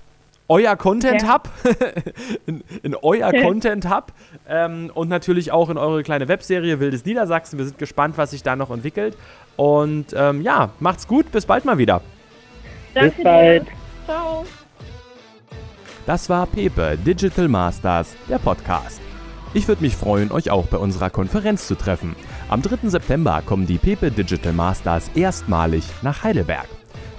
Euer 0.47 0.75
Content 0.75 1.23
ja. 1.23 1.33
Hub, 1.33 1.49
in, 2.45 2.63
in, 2.83 2.95
euer 2.95 3.29
okay. 3.29 3.41
Content 3.41 3.89
Hub 3.89 4.13
ähm, 4.47 4.91
und 4.93 5.09
natürlich 5.09 5.51
auch 5.51 5.69
in 5.69 5.77
eure 5.77 6.03
kleine 6.03 6.27
Webserie 6.27 6.79
Wildes 6.79 7.03
Niedersachsen. 7.03 7.57
Wir 7.57 7.65
sind 7.65 7.79
gespannt, 7.79 8.17
was 8.17 8.31
sich 8.31 8.43
da 8.43 8.55
noch 8.55 8.69
entwickelt. 8.69 9.17
Und 9.57 10.07
ähm, 10.15 10.41
ja, 10.41 10.69
macht's 10.79 11.07
gut, 11.07 11.31
bis 11.31 11.45
bald 11.45 11.65
mal 11.65 11.77
wieder. 11.77 12.01
Danke 12.93 13.15
bis 13.15 13.23
bald. 13.23 13.67
Dir. 13.67 13.71
Ciao. 14.05 14.45
Das 16.05 16.29
war 16.29 16.45
Pepe 16.45 16.97
Digital 16.97 17.47
Masters, 17.47 18.15
der 18.29 18.37
Podcast. 18.37 19.01
Ich 19.55 19.67
würde 19.67 19.81
mich 19.81 19.95
freuen, 19.95 20.31
euch 20.31 20.51
auch 20.51 20.67
bei 20.67 20.77
unserer 20.77 21.09
Konferenz 21.09 21.65
zu 21.65 21.75
treffen. 21.75 22.15
Am 22.49 22.61
3. 22.61 22.89
September 22.89 23.41
kommen 23.43 23.65
die 23.65 23.77
Pepe 23.77 24.11
Digital 24.11 24.53
Masters 24.53 25.09
erstmalig 25.15 25.85
nach 26.01 26.23
Heidelberg. 26.23 26.67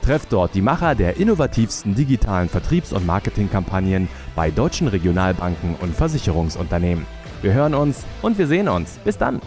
Trefft 0.03 0.33
dort 0.33 0.55
die 0.55 0.63
Macher 0.63 0.95
der 0.95 1.17
innovativsten 1.17 1.97
digitalen 1.97 2.49
Vertriebs- 2.49 2.93
und 2.93 3.07
Marketingkampagnen 3.07 4.09
bei 4.37 4.53
deutschen 4.53 4.87
Regionalbanken 4.87 5.75
und 5.81 5.97
Versicherungsunternehmen. 5.97 7.07
Wir 7.43 7.55
hören 7.55 7.75
uns 7.75 8.05
und 8.23 8.39
wir 8.39 8.47
sehen 8.47 8.69
uns. 8.69 8.99
Bis 8.99 9.19
dann! 9.19 9.41